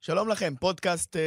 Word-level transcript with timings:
שלום 0.00 0.28
לכם, 0.28 0.54
פודקאסט 0.60 1.16
uh, 1.16 1.18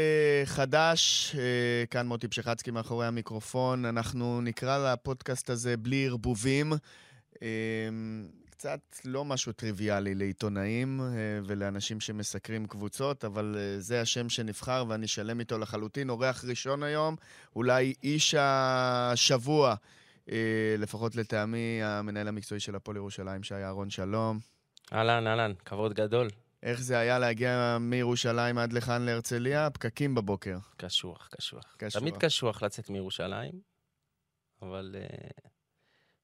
חדש, 0.46 1.32
uh, 1.36 1.88
כאן 1.88 2.08
מוטי 2.08 2.28
פשחצקי 2.28 2.72
מאחורי 2.72 3.08
המיקרופון. 3.08 3.86
אנחנו 3.86 4.42
נקרא 4.42 4.94
לפודקאסט 4.94 5.50
הזה 5.50 5.78
בלי 5.78 6.08
ערבובים. 6.08 6.74
Uh, 7.34 7.40
קצת 8.50 8.80
לא 9.06 9.26
משהו 9.26 9.52
טריוויאלי 9.52 10.16
לעיתונאים 10.16 11.00
uh, 11.00 11.04
ולאנשים 11.48 12.00
שמסקרים 12.00 12.66
קבוצות, 12.66 13.26
אבל 13.26 13.56
uh, 13.56 13.82
זה 13.82 14.02
השם 14.02 14.30
שנבחר 14.30 14.86
ואני 14.88 15.08
שלם 15.08 15.40
איתו 15.40 15.58
לחלוטין. 15.58 16.10
אורח 16.10 16.46
ראשון 16.46 16.84
היום, 16.84 17.16
אולי 17.56 17.94
איש 18.04 18.36
השבוע, 18.38 19.76
uh, 20.28 20.32
לפחות 20.78 21.16
לטעמי, 21.16 21.80
המנהל 21.84 22.28
המקצועי 22.28 22.60
של 22.60 22.76
הפועל 22.76 22.98
ירושלים, 22.98 23.44
שי 23.44 23.56
אהרון, 23.56 23.90
שלום. 23.90 24.40
אהלן, 24.94 25.28
אהלן, 25.28 25.52
כבוד 25.66 25.94
גדול. 25.94 26.28
איך 26.64 26.82
זה 26.82 26.98
היה 27.00 27.20
להגיע 27.20 27.78
מירושלים 27.80 28.58
עד 28.58 28.74
לכאן 28.74 29.02
להרצליה? 29.02 29.70
פקקים 29.70 30.16
בבוקר. 30.16 30.58
קשוח, 30.78 31.30
קשוח. 31.32 31.76
קשוח. 31.78 32.02
תמיד 32.02 32.18
קשוח 32.18 32.64
לצאת 32.64 32.90
מירושלים, 32.90 33.52
אבל 34.62 34.96
uh, 34.96 35.50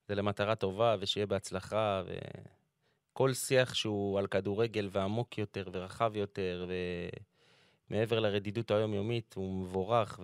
זה 0.07 0.15
למטרה 0.15 0.55
טובה, 0.55 0.95
ושיהיה 0.99 1.25
בהצלחה, 1.25 2.03
וכל 3.13 3.33
שיח 3.33 3.73
שהוא 3.73 4.19
על 4.19 4.27
כדורגל 4.27 4.89
ועמוק 4.91 5.37
יותר 5.37 5.69
ורחב 5.73 6.11
יותר, 6.15 6.69
ומעבר 7.89 8.19
לרדידות 8.19 8.71
היומיומית, 8.71 9.33
הוא 9.37 9.63
מבורך, 9.63 10.19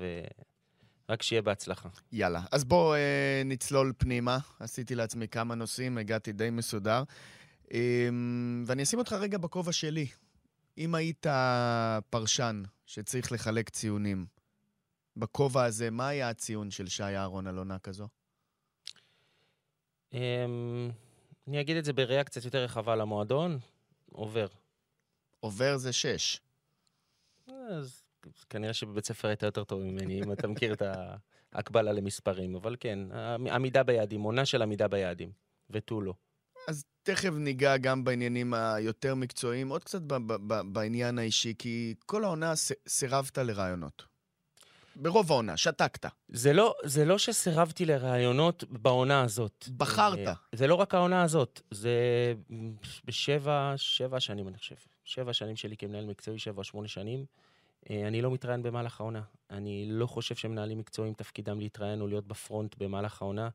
ורק 1.09 1.21
שיהיה 1.21 1.41
בהצלחה. 1.41 1.89
יאללה, 2.11 2.41
אז 2.51 2.63
בואו 2.63 2.93
אה, 2.93 3.41
נצלול 3.45 3.93
פנימה. 3.97 4.37
עשיתי 4.59 4.95
לעצמי 4.95 5.27
כמה 5.27 5.55
נושאים, 5.55 5.97
הגעתי 5.97 6.31
די 6.31 6.49
מסודר. 6.49 7.03
אמ, 7.71 8.63
ואני 8.67 8.83
אשים 8.83 8.99
אותך 8.99 9.13
רגע 9.13 9.37
בכובע 9.37 9.71
שלי. 9.71 10.07
אם 10.77 10.95
היית 10.95 11.25
פרשן 12.09 12.63
שצריך 12.85 13.31
לחלק 13.31 13.69
ציונים, 13.69 14.25
בכובע 15.17 15.63
הזה, 15.63 15.89
מה 15.89 16.07
היה 16.07 16.29
הציון 16.29 16.71
של 16.71 16.87
שי 16.87 17.03
אהרון 17.03 17.47
על 17.47 17.57
עונה 17.57 17.79
כזו? 17.79 18.07
אמ, 20.13 20.91
אני 21.47 21.61
אגיד 21.61 21.77
את 21.77 21.85
זה 21.85 21.93
בראייה 21.93 22.23
קצת 22.23 22.45
יותר 22.45 22.63
רחבה 22.63 22.95
למועדון, 22.95 23.59
עובר. 24.11 24.47
עובר 25.39 25.77
זה 25.77 25.93
שש. 25.93 26.41
אז 27.47 28.03
כנראה 28.49 28.73
שבבית 28.73 29.05
ספר 29.05 29.27
היית 29.27 29.43
יותר 29.43 29.63
טוב 29.63 29.81
ממני, 29.81 30.21
אם 30.23 30.31
אתה 30.31 30.47
מכיר 30.47 30.73
את 30.73 30.81
ההקבלה 31.53 31.91
למספרים, 31.91 32.55
אבל 32.55 32.75
כן, 32.79 32.99
עמידה 33.51 33.83
ביעדים, 33.83 34.21
עונה 34.21 34.45
של 34.45 34.61
עמידה 34.61 34.87
ביעדים, 34.87 35.31
ותו 35.69 36.01
לא. 36.01 36.13
אז 36.67 36.85
תכף 37.03 37.33
ניגע 37.33 37.77
גם 37.77 38.03
בעניינים 38.03 38.53
היותר 38.53 39.15
מקצועיים, 39.15 39.69
עוד 39.69 39.83
קצת 39.83 40.01
בעניין 40.65 41.19
האישי, 41.19 41.53
כי 41.59 41.93
כל 42.05 42.23
העונה 42.23 42.53
סירבת 42.87 43.37
לרעיונות. 43.37 44.03
ברוב 44.95 45.31
העונה, 45.31 45.57
שתקת. 45.57 46.05
זה 46.29 46.53
לא, 46.53 46.75
זה 46.83 47.05
לא 47.05 47.17
שסירבתי 47.17 47.85
לרעיונות 47.85 48.63
בעונה 48.69 49.21
הזאת. 49.21 49.69
בחרת. 49.77 50.27
אה, 50.27 50.33
זה 50.51 50.67
לא 50.67 50.75
רק 50.75 50.93
העונה 50.95 51.23
הזאת, 51.23 51.61
זה 51.71 51.93
בשבע, 53.05 53.73
שבע 53.77 54.19
שנים, 54.19 54.47
אני 54.47 54.57
חושב. 54.57 54.75
שבע 55.05 55.33
שנים 55.33 55.55
שלי 55.55 55.77
כמנהל 55.77 56.05
מקצועי, 56.05 56.39
שבע, 56.39 56.63
שמונה 56.63 56.87
שנים. 56.87 57.25
אה, 57.89 58.07
אני 58.07 58.21
לא 58.21 58.31
מתראיין 58.31 58.63
במהלך 58.63 59.01
העונה. 59.01 59.21
אני 59.49 59.85
לא 59.89 60.07
חושב 60.07 60.35
שמנהלים 60.35 60.77
מקצועיים 60.77 61.13
תפקידם 61.13 61.59
להתראיין 61.59 62.01
או 62.01 62.07
להיות 62.07 62.27
בפרונט 62.27 62.75
במהלך 62.77 63.21
העונה. 63.21 63.49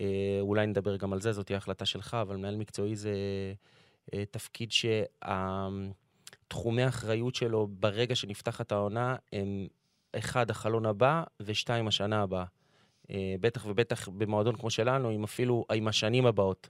אה, 0.00 0.38
אולי 0.40 0.66
נדבר 0.66 0.96
גם 0.96 1.12
על 1.12 1.20
זה, 1.20 1.32
זאת 1.32 1.46
תהיה 1.46 1.56
החלטה 1.56 1.86
שלך, 1.86 2.16
אבל 2.20 2.36
מנהל 2.36 2.56
מקצועי 2.56 2.96
זה 2.96 3.12
אה, 4.14 4.24
תפקיד 4.30 4.72
שהתחומי 5.22 6.82
האחריות 6.82 7.34
שלו 7.34 7.68
ברגע 7.70 8.14
שנפתחת 8.14 8.72
העונה 8.72 9.16
הם 9.32 9.66
אחד, 10.18 10.50
החלון 10.50 10.86
הבא, 10.86 11.22
ושתיים, 11.40 11.88
השנה 11.88 12.22
הבאה. 12.22 12.44
אה, 13.10 13.34
בטח 13.40 13.66
ובטח 13.66 14.08
במועדון 14.08 14.56
כמו 14.56 14.70
שלנו, 14.70 15.08
עם 15.08 15.24
אפילו, 15.24 15.64
עם 15.74 15.88
השנים 15.88 16.26
הבאות. 16.26 16.68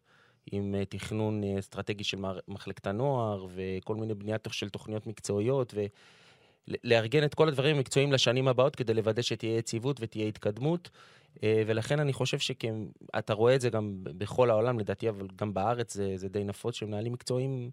עם 0.53 0.75
תכנון 0.88 1.42
אסטרטגי 1.59 2.04
של 2.04 2.19
מחלקת 2.48 2.86
הנוער, 2.86 3.47
וכל 3.54 3.97
מיני 3.97 4.15
בניית 4.15 4.48
של 4.50 4.69
תוכניות 4.69 5.06
מקצועיות, 5.06 5.75
ולארגן 6.69 7.25
את 7.25 7.34
כל 7.34 7.48
הדברים 7.48 7.76
המקצועיים 7.76 8.12
לשנים 8.12 8.48
הבאות 8.48 8.76
כדי 8.76 8.94
לוודא 8.94 9.22
שתהיה 9.22 9.59
יציבות 9.59 9.97
ותהיה 10.00 10.26
התקדמות. 10.26 10.91
אה, 11.42 11.62
ולכן 11.66 12.00
אני 12.00 12.12
חושב 12.12 12.38
שאתה 12.38 13.34
רואה 13.34 13.54
את 13.54 13.60
זה 13.60 13.70
גם 13.70 13.92
בכל 14.00 14.50
העולם, 14.50 14.78
לדעתי, 14.78 15.08
אבל 15.08 15.26
גם 15.36 15.54
בארץ 15.54 15.94
זה, 15.94 16.12
זה 16.16 16.28
די 16.28 16.44
נפוץ, 16.44 16.74
שמנהלים 16.74 17.12
מקצועיים 17.12 17.70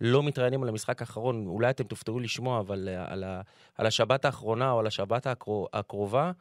לא 0.00 0.22
מתראיינים 0.22 0.62
על 0.62 0.68
המשחק 0.68 1.00
האחרון. 1.00 1.46
אולי 1.46 1.70
אתם 1.70 1.84
תופתעו 1.84 2.20
לשמוע, 2.20 2.60
אבל 2.60 2.88
אה, 2.88 3.12
על, 3.12 3.24
ה, 3.24 3.40
על 3.78 3.86
השבת 3.86 4.24
האחרונה 4.24 4.70
או 4.70 4.78
על 4.78 4.86
השבת 4.86 5.26
הקרובה, 5.72 6.32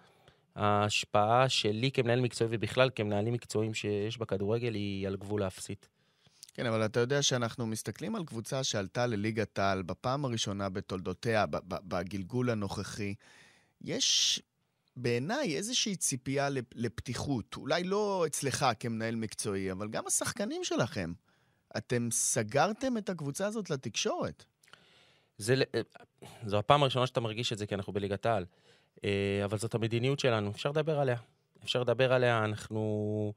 ההשפעה 0.55 1.49
שלי 1.49 1.91
כמנהל 1.91 2.19
מקצועי 2.19 2.49
ובכלל 2.53 2.89
כמנהלים 2.95 3.33
מקצועיים 3.33 3.73
שיש 3.73 4.17
בכדורגל 4.17 4.73
היא 4.73 5.07
על 5.07 5.15
גבול 5.15 5.43
האפסית. 5.43 5.89
כן, 6.53 6.65
אבל 6.65 6.85
אתה 6.85 6.99
יודע 6.99 7.21
שאנחנו 7.21 7.67
מסתכלים 7.67 8.15
על 8.15 8.25
קבוצה 8.25 8.63
שעלתה 8.63 9.07
לליגת 9.07 9.59
העל 9.59 9.81
בפעם 9.81 10.25
הראשונה 10.25 10.69
בתולדותיה, 10.69 11.45
בגלגול 11.67 12.49
הנוכחי. 12.49 13.13
יש 13.81 14.41
בעיניי 14.95 15.57
איזושהי 15.57 15.95
ציפייה 15.95 16.47
לפתיחות. 16.75 17.55
אולי 17.57 17.83
לא 17.83 18.23
אצלך 18.27 18.65
כמנהל 18.79 19.15
מקצועי, 19.15 19.71
אבל 19.71 19.87
גם 19.89 20.07
השחקנים 20.07 20.63
שלכם. 20.63 21.13
אתם 21.77 22.07
סגרתם 22.11 22.97
את 22.97 23.09
הקבוצה 23.09 23.47
הזאת 23.47 23.69
לתקשורת. 23.69 24.45
זה, 25.37 25.55
אה, 25.75 25.81
זו 26.45 26.57
הפעם 26.59 26.81
הראשונה 26.81 27.07
שאתה 27.07 27.19
מרגיש 27.19 27.53
את 27.53 27.57
זה, 27.57 27.65
כי 27.65 27.75
אנחנו 27.75 27.93
בליגת 27.93 28.25
העל. 28.25 28.45
אה, 29.03 29.41
אבל 29.45 29.57
זאת 29.57 29.75
המדיניות 29.75 30.19
שלנו, 30.19 30.51
אפשר 30.51 30.69
לדבר 30.69 30.99
עליה. 30.99 31.17
אפשר 31.63 31.81
לדבר 31.81 32.13
עליה, 32.13 32.45
אנחנו 32.45 33.33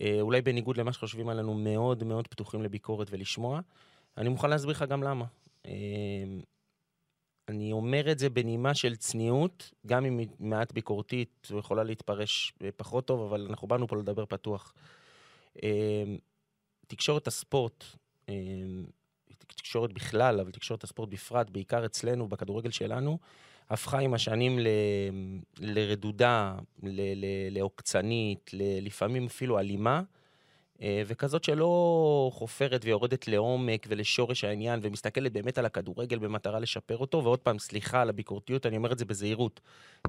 אה, 0.00 0.18
אולי 0.20 0.42
בניגוד 0.42 0.76
למה 0.76 0.92
שחושבים 0.92 1.28
עלינו, 1.28 1.54
מאוד 1.54 2.04
מאוד 2.04 2.28
פתוחים 2.28 2.62
לביקורת 2.62 3.08
ולשמוע. 3.10 3.60
אני 4.18 4.28
מוכן 4.28 4.50
להסביר 4.50 4.70
לך 4.70 4.84
גם 4.88 5.02
למה. 5.02 5.24
אני 7.48 7.72
אומר 7.72 8.12
את 8.12 8.18
זה 8.18 8.30
בנימה 8.30 8.74
של 8.74 8.96
צניעות, 8.96 9.70
גם 9.86 10.04
אם 10.04 10.18
היא 10.18 10.28
מעט 10.38 10.72
ביקורתית, 10.72 11.28
זו 11.46 11.58
יכולה 11.58 11.84
להתפרש 11.84 12.52
פחות 12.76 13.06
טוב, 13.06 13.22
אבל 13.22 13.46
אנחנו 13.50 13.68
באנו 13.68 13.88
פה 13.88 13.96
לדבר 13.96 14.26
פתוח. 14.26 14.74
אמ, 15.62 15.68
תקשורת 16.86 17.26
הספורט, 17.26 17.84
אמ, 18.28 18.84
תקשורת 19.46 19.92
בכלל, 19.92 20.40
אבל 20.40 20.50
תקשורת 20.50 20.84
הספורט 20.84 21.08
בפרט, 21.08 21.50
בעיקר 21.50 21.86
אצלנו, 21.86 22.28
בכדורגל 22.28 22.70
שלנו, 22.70 23.18
הפכה 23.70 23.98
עם 23.98 24.14
השנים 24.14 24.58
ל... 24.58 24.68
לרדודה, 25.60 26.54
ל... 26.82 27.00
לעוקצנית, 27.50 28.50
ל... 28.52 28.86
לפעמים 28.86 29.26
אפילו 29.26 29.58
אלימה. 29.58 30.02
אה, 30.82 31.02
וכזאת 31.06 31.44
שלא 31.44 32.30
חופרת 32.32 32.80
ויורדת 32.84 33.28
לעומק 33.28 33.86
ולשורש 33.88 34.44
העניין 34.44 34.80
ומסתכלת 34.82 35.32
באמת 35.32 35.58
על 35.58 35.66
הכדורגל 35.66 36.18
במטרה 36.18 36.58
לשפר 36.58 36.96
אותו, 36.96 37.24
ועוד 37.24 37.38
פעם, 37.38 37.58
סליחה 37.58 38.02
על 38.02 38.08
הביקורתיות, 38.08 38.66
אני 38.66 38.76
אומר 38.76 38.92
את 38.92 38.98
זה 38.98 39.04
בזהירות, 39.04 39.60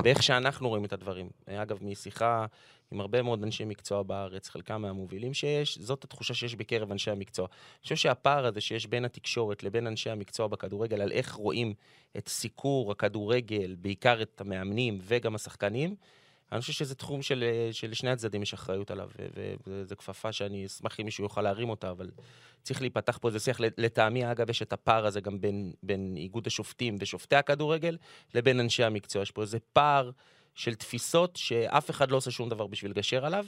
באיך 0.02 0.24
שאנחנו 0.24 0.70
רואים 0.70 0.86
את 0.86 0.94
הדברים. 0.94 1.30
אה, 1.50 1.62
אגב, 1.62 1.78
משיחה 1.82 2.46
עם 2.92 3.02
הרבה 3.02 3.22
מאוד 3.22 3.44
אנשי 3.44 3.66
מקצוע 3.66 4.04
בארץ, 4.04 4.50
חלקם 4.50 4.82
מהמובילים 4.82 5.34
שיש, 5.34 5.78
זאת 5.78 6.04
התחושה 6.04 6.34
שיש 6.34 6.56
בקרב 6.56 6.92
אנשי 6.92 7.12
המקצוע. 7.12 7.46
אני 7.46 7.84
חושב 7.84 7.96
שהפער 7.96 8.46
הזה 8.46 8.62
שיש 8.62 8.88
בין 8.88 9.06
התקשורת 9.06 9.64
לבין 9.64 9.88
אנשי 9.88 10.10
המקצוע 10.10 10.48
בכדורגל, 10.48 11.02
על 11.02 11.12
איך 11.12 11.34
רואים 11.34 11.74
את 12.18 12.28
סיקור 12.28 12.92
הכדורגל, 12.92 13.76
בעיקר 13.80 14.22
את 14.22 14.42
המאמנים 14.42 15.00
וגם 15.02 15.36
השחקנים, 15.36 15.96
אני 16.56 16.62
חושב 16.62 16.74
שזה 16.74 16.96
תחום 16.96 17.22
של, 17.22 17.44
שלשני 17.72 18.10
הצדדים 18.10 18.42
יש 18.42 18.54
אחריות 18.54 18.92
עליו, 18.92 19.10
וזו 19.68 19.96
כפפה 19.98 20.32
שאני 20.32 20.66
אשמח 20.66 21.00
אם 21.00 21.06
מישהו 21.06 21.24
יוכל 21.24 21.42
להרים 21.42 21.70
אותה, 21.70 21.92
אבל 21.92 22.10
צריך 22.64 22.82
להיפתח 22.82 23.18
פה 23.22 23.28
איזה 23.28 23.40
שיח. 23.40 23.60
לטעמי, 23.60 24.32
אגב, 24.32 24.50
יש 24.50 24.62
את 24.62 24.74
הפער 24.74 25.06
הזה 25.06 25.22
גם 25.22 25.42
בין, 25.42 25.74
בין 25.84 26.14
איגוד 26.18 26.48
השופטים 26.48 26.96
ושופטי 27.00 27.36
הכדורגל 27.36 27.98
לבין 28.34 28.60
אנשי 28.60 28.84
המקצוע. 28.84 29.22
יש 29.22 29.32
פה 29.32 29.42
איזה 29.42 29.58
פער 29.74 30.12
של 30.56 30.76
תפיסות 30.76 31.36
שאף 31.36 31.90
אחד 31.90 32.12
לא 32.12 32.18
עושה 32.18 32.32
שום 32.32 32.50
דבר 32.50 32.68
בשביל 32.68 32.92
לגשר 32.92 33.26
עליו. 33.26 33.46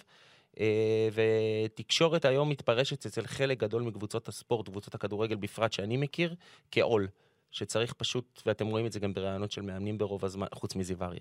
אה, 0.59 1.09
ותקשורת 1.13 2.25
היום 2.25 2.49
מתפרשת 2.49 3.05
אצל 3.05 3.27
חלק 3.27 3.59
גדול 3.59 3.81
מקבוצות 3.81 4.27
הספורט, 4.27 4.69
קבוצות 4.69 4.95
הכדורגל 4.95 5.35
בפרט, 5.35 5.73
שאני 5.73 5.97
מכיר, 5.97 6.35
כעול. 6.71 7.07
שצריך 7.51 7.93
פשוט, 7.93 8.41
ואתם 8.45 8.67
רואים 8.67 8.85
את 8.85 8.91
זה 8.91 8.99
גם 8.99 9.13
בראיונות 9.13 9.51
של 9.51 9.61
מאמנים 9.61 9.97
ברוב 9.97 10.25
הזמן, 10.25 10.47
חוץ 10.53 10.75
מזיווריה. 10.75 11.19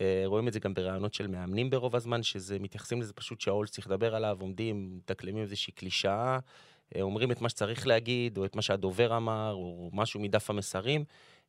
אה, 0.00 0.22
רואים 0.24 0.48
את 0.48 0.52
זה 0.52 0.60
גם 0.60 0.74
בראיונות 0.74 1.14
של 1.14 1.26
מאמנים 1.26 1.70
ברוב 1.70 1.96
הזמן, 1.96 2.22
שזה, 2.22 2.58
מתייחסים 2.58 3.00
לזה 3.00 3.12
פשוט 3.12 3.40
שהעול 3.40 3.66
צריך 3.66 3.86
לדבר 3.86 4.14
עליו, 4.14 4.36
עומדים, 4.40 4.96
מדקלמים 4.96 5.42
איזושהי 5.42 5.72
קלישאה, 5.72 6.38
אה, 6.96 7.02
אומרים 7.02 7.32
את 7.32 7.40
מה 7.40 7.48
שצריך 7.48 7.86
להגיד, 7.86 8.38
או 8.38 8.44
את 8.44 8.56
מה 8.56 8.62
שהדובר 8.62 9.16
אמר, 9.16 9.52
או 9.52 9.90
משהו 9.92 10.20
מדף 10.20 10.50
המסרים, 10.50 11.04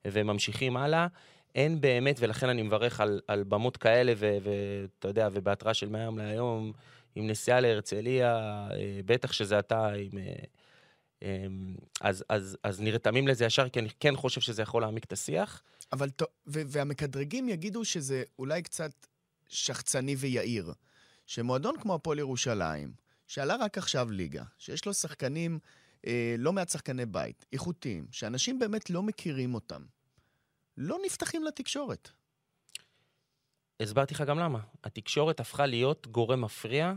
וממשיכים 0.07 0.77
הלאה. 0.77 1.07
אין 1.55 1.81
באמת, 1.81 2.17
ולכן 2.19 2.49
אני 2.49 2.61
מברך 2.61 3.01
על, 3.01 3.21
על 3.27 3.43
במות 3.43 3.77
כאלה, 3.77 4.13
ואתה 4.17 5.07
יודע, 5.07 5.29
ובהתראה 5.31 5.73
של 5.73 5.89
מהיום 5.89 6.17
להיום, 6.17 6.71
עם 7.15 7.27
נסיעה 7.27 7.59
להרצליה, 7.59 8.37
אה, 8.71 8.99
בטח 9.05 9.31
שזה 9.31 9.59
אתה, 9.59 9.87
עם... 9.87 10.11
אז, 12.01 12.23
אז, 12.29 12.57
אז 12.63 12.81
נרתמים 12.81 13.27
לזה 13.27 13.45
ישר, 13.45 13.69
כי 13.69 13.79
אני 13.79 13.89
כן 13.99 14.15
חושב 14.15 14.41
שזה 14.41 14.61
יכול 14.61 14.81
להעמיק 14.81 15.03
את 15.03 15.11
השיח. 15.11 15.63
אבל, 15.91 16.09
והמקדרגים 16.45 17.49
יגידו 17.49 17.85
שזה 17.85 18.23
אולי 18.39 18.61
קצת 18.61 18.91
שחצני 19.47 20.15
ויהיר. 20.15 20.73
שמועדון 21.25 21.75
כמו 21.81 21.95
הפועל 21.95 22.19
ירושלים, 22.19 22.93
שעלה 23.27 23.55
רק 23.59 23.77
עכשיו 23.77 24.11
ליגה, 24.11 24.43
שיש 24.57 24.85
לו 24.85 24.93
שחקנים, 24.93 25.59
אה, 26.07 26.35
לא 26.37 26.53
מעט 26.53 26.69
שחקני 26.69 27.05
בית, 27.05 27.45
איכותיים, 27.53 28.07
שאנשים 28.11 28.59
באמת 28.59 28.89
לא 28.89 29.03
מכירים 29.03 29.53
אותם, 29.53 29.81
לא 30.77 30.97
נפתחים 31.05 31.43
לתקשורת. 31.43 32.09
הסברתי 33.79 34.13
לך 34.13 34.21
גם 34.21 34.39
למה. 34.39 34.59
התקשורת 34.83 35.39
הפכה 35.39 35.65
להיות 35.65 36.07
גורם 36.07 36.41
מפריע. 36.41 36.93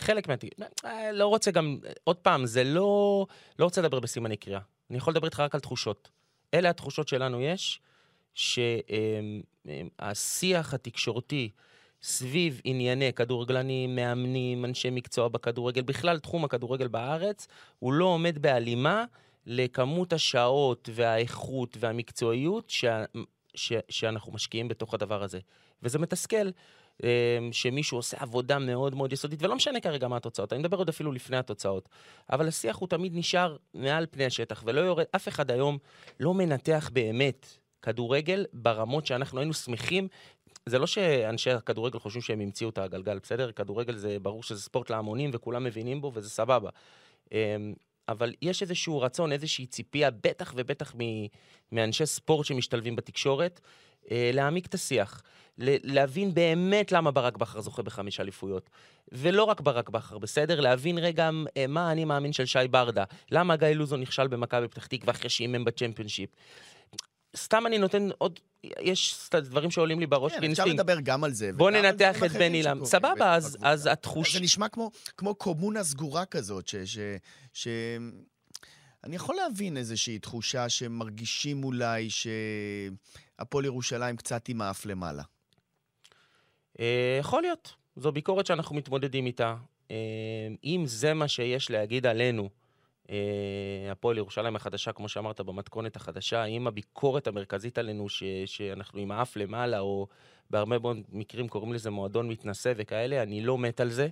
חלק 0.00 0.28
מהתקשורת, 0.28 0.80
אה, 0.84 1.12
לא 1.12 1.26
רוצה 1.26 1.50
גם, 1.50 1.78
עוד 2.04 2.16
פעם, 2.16 2.46
זה 2.46 2.64
לא, 2.64 3.26
לא 3.58 3.64
רוצה 3.64 3.82
לדבר 3.82 4.00
בסימני 4.00 4.36
קריאה. 4.36 4.60
אני 4.90 4.98
יכול 4.98 5.12
לדבר 5.12 5.26
איתך 5.26 5.40
רק 5.40 5.54
על 5.54 5.60
תחושות. 5.60 6.10
אלה 6.54 6.70
התחושות 6.70 7.08
שלנו 7.08 7.40
יש, 7.40 7.80
שהשיח 8.34 9.34
התקשורתי 10.74 11.50
סביב 12.02 12.60
ענייני 12.64 13.12
כדורגלנים, 13.12 13.96
מאמנים, 13.96 14.64
אנשי 14.64 14.90
מקצוע 14.90 15.28
בכדורגל, 15.28 15.82
בכלל 15.82 16.18
תחום 16.18 16.44
הכדורגל 16.44 16.88
בארץ, 16.88 17.46
הוא 17.78 17.92
לא 17.92 18.04
עומד 18.04 18.38
בהלימה 18.38 19.04
לכמות 19.46 20.12
השעות 20.12 20.88
והאיכות 20.92 21.76
והמקצועיות 21.80 22.70
ש... 22.70 22.84
ש... 23.54 23.72
שאנחנו 23.88 24.32
משקיעים 24.32 24.68
בתוך 24.68 24.94
הדבר 24.94 25.22
הזה. 25.22 25.38
וזה 25.82 25.98
מתסכל. 25.98 26.50
אמ, 27.02 27.52
שמישהו 27.52 27.98
עושה 27.98 28.16
עבודה 28.20 28.58
מאוד 28.58 28.94
מאוד 28.94 29.12
יסודית, 29.12 29.42
ולא 29.42 29.56
משנה 29.56 29.80
כרגע 29.80 30.08
מה 30.08 30.16
התוצאות, 30.16 30.52
אני 30.52 30.60
מדבר 30.60 30.76
עוד 30.76 30.88
אפילו 30.88 31.12
לפני 31.12 31.36
התוצאות. 31.36 31.88
אבל 32.30 32.48
השיח 32.48 32.76
הוא 32.76 32.88
תמיד 32.88 33.12
נשאר 33.14 33.56
מעל 33.74 34.06
פני 34.10 34.24
השטח, 34.24 34.62
ולא 34.66 34.80
יורד, 34.80 35.04
אף 35.16 35.28
אחד 35.28 35.50
היום 35.50 35.78
לא 36.20 36.34
מנתח 36.34 36.90
באמת 36.92 37.46
כדורגל 37.82 38.46
ברמות 38.52 39.06
שאנחנו 39.06 39.38
היינו 39.38 39.54
שמחים 39.54 40.08
זה 40.66 40.78
לא 40.78 40.86
שאנשי 40.86 41.50
הכדורגל 41.50 41.98
חושבים 41.98 42.22
שהם 42.22 42.40
המציאו 42.40 42.68
את 42.68 42.78
הגלגל, 42.78 43.18
בסדר? 43.18 43.52
כדורגל 43.52 43.96
זה 43.96 44.16
ברור 44.22 44.42
שזה 44.42 44.62
ספורט 44.62 44.90
להמונים 44.90 45.30
וכולם 45.32 45.64
מבינים 45.64 46.00
בו 46.00 46.12
וזה 46.14 46.30
סבבה. 46.30 46.70
אמ, 47.32 47.74
אבל 48.08 48.34
יש 48.42 48.62
איזשהו 48.62 49.00
רצון, 49.00 49.32
איזושהי 49.32 49.66
ציפייה, 49.66 50.10
בטח 50.10 50.52
ובטח 50.56 50.94
מאנשי 51.72 52.06
ספורט 52.06 52.46
שמשתלבים 52.46 52.96
בתקשורת, 52.96 53.60
אה, 54.10 54.30
להעמיק 54.34 54.66
את 54.66 54.74
השיח. 54.74 55.22
להבין 55.84 56.34
באמת 56.34 56.92
למה 56.92 57.10
ברק 57.10 57.36
בכר 57.36 57.60
זוכה 57.60 57.82
בחמש 57.82 58.20
אליפויות. 58.20 58.70
ולא 59.12 59.44
רק 59.44 59.60
ברק 59.60 59.88
בכר, 59.88 60.18
בסדר? 60.18 60.60
להבין 60.60 60.98
רגע 60.98 61.30
אה, 61.56 61.66
מה 61.66 61.88
האני 61.88 62.04
מאמין 62.04 62.32
של 62.32 62.46
שי 62.46 62.58
ברדה. 62.70 63.04
למה 63.30 63.56
גיא 63.56 63.68
לוזון 63.68 64.00
נכשל 64.00 64.28
במכבי 64.28 64.68
פתח 64.68 64.86
תקווה 64.86 65.12
אחרי 65.12 65.30
שאימן 65.30 65.64
בצ'מפיונשיפ. 65.64 66.30
סתם 67.36 67.66
אני 67.66 67.78
נותן 67.78 68.08
עוד, 68.18 68.40
יש 68.80 69.28
דברים 69.32 69.70
שעולים 69.70 70.00
לי 70.00 70.06
בראש 70.06 70.32
כן, 70.32 70.50
אפשר 70.50 70.64
לדבר 70.64 71.00
גם 71.00 71.24
על 71.24 71.32
זה. 71.32 71.52
בוא 71.52 71.70
ננתח 71.70 72.24
את 72.24 72.32
בן 72.32 72.54
אילם. 72.54 72.84
סבבה, 72.84 73.34
אז, 73.34 73.58
אז 73.62 73.86
התחוש... 73.86 74.34
זה 74.34 74.40
נשמע 74.40 74.68
כמו, 74.68 74.90
כמו 75.16 75.34
קומונה 75.34 75.84
סגורה 75.84 76.24
כזאת, 76.24 76.68
ש... 76.68 76.76
ש, 76.76 76.98
ש... 77.52 77.68
אני 79.04 79.16
יכול 79.16 79.36
להבין 79.36 79.76
איזושהי 79.76 80.18
תחושה 80.18 80.68
שמרגישים 80.68 81.64
אולי 81.64 82.08
שהפועל 82.10 83.64
ירושלים 83.64 84.16
קצת 84.16 84.48
עם 84.48 84.60
האף 84.60 84.86
למעלה. 84.86 85.22
אה, 86.80 87.16
יכול 87.20 87.42
להיות. 87.42 87.74
זו 87.96 88.12
ביקורת 88.12 88.46
שאנחנו 88.46 88.76
מתמודדים 88.76 89.26
איתה. 89.26 89.56
אה, 89.90 89.96
אם 90.64 90.82
זה 90.86 91.14
מה 91.14 91.28
שיש 91.28 91.70
להגיד 91.70 92.06
עלינו, 92.06 92.48
אה, 93.10 93.16
הפועל 93.90 94.18
ירושלים 94.18 94.56
החדשה, 94.56 94.92
כמו 94.92 95.08
שאמרת, 95.08 95.40
במתכונת 95.40 95.96
החדשה, 95.96 96.42
האם 96.42 96.66
הביקורת 96.66 97.26
המרכזית 97.26 97.78
עלינו, 97.78 98.08
ש, 98.08 98.22
שאנחנו 98.46 99.00
עם 99.00 99.10
האף 99.10 99.36
למעלה, 99.36 99.80
או 99.80 100.06
בהרבה 100.50 100.78
מאוד 100.78 100.96
מקרים 101.12 101.48
קוראים 101.48 101.72
לזה 101.72 101.90
מועדון 101.90 102.28
מתנשא 102.28 102.72
וכאלה, 102.76 103.22
אני 103.22 103.40
לא 103.40 103.58
מת 103.58 103.80
על 103.80 103.90
זה. 103.90 104.08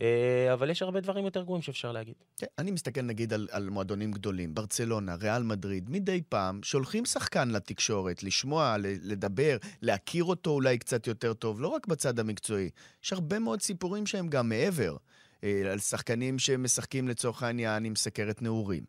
אה, 0.00 0.52
אבל 0.52 0.70
יש 0.70 0.82
הרבה 0.82 1.00
דברים 1.00 1.24
יותר 1.24 1.42
גרועים 1.42 1.62
שאפשר 1.62 1.92
להגיד. 1.92 2.14
כן, 2.36 2.46
אני 2.58 2.70
מסתכל 2.70 3.02
נגיד 3.02 3.32
על, 3.32 3.48
על 3.50 3.68
מועדונים 3.68 4.12
גדולים, 4.12 4.54
ברצלונה, 4.54 5.14
ריאל 5.14 5.42
מדריד, 5.42 5.90
מדי 5.90 6.22
פעם 6.28 6.60
שולחים 6.62 7.04
שחקן 7.04 7.50
לתקשורת, 7.50 8.22
לשמוע, 8.22 8.76
לדבר, 8.80 9.56
להכיר 9.82 10.24
אותו 10.24 10.50
אולי 10.50 10.78
קצת 10.78 11.06
יותר 11.06 11.34
טוב, 11.34 11.60
לא 11.60 11.68
רק 11.68 11.86
בצד 11.86 12.18
המקצועי. 12.18 12.70
יש 13.04 13.12
הרבה 13.12 13.38
מאוד 13.38 13.62
סיפורים 13.62 14.06
שהם 14.06 14.28
גם 14.28 14.48
מעבר. 14.48 14.96
אה, 15.44 15.72
על 15.72 15.78
שחקנים 15.78 16.38
שמשחקים 16.38 17.08
לצורך 17.08 17.42
העניין 17.42 17.84
עם 17.84 17.96
סכרת 17.96 18.42
נעורים. 18.42 18.84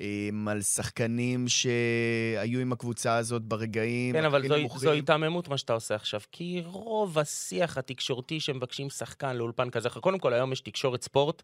אה, 0.00 0.28
על 0.46 0.62
שחקנים 0.62 1.48
שהיו 1.48 2.60
עם 2.60 2.72
הקבוצה 2.72 3.16
הזאת 3.16 3.42
ברגעים 3.42 4.14
כן, 4.14 4.24
אבל 4.24 4.48
זו, 4.48 4.54
זו 4.76 4.90
היתממות 4.90 5.48
מה 5.48 5.58
שאתה 5.58 5.72
עושה 5.72 5.94
עכשיו, 5.94 6.20
כי 6.32 6.62
רוב 6.66 7.18
השיח 7.18 7.78
התקשורתי 7.78 8.40
שמבקשים 8.40 8.90
שחקן 8.90 9.36
לאולפן 9.36 9.70
כזה, 9.70 9.88
קודם 9.90 10.18
כל 10.18 10.32
היום 10.32 10.52
יש 10.52 10.60
תקשורת 10.60 11.02
ספורט, 11.02 11.42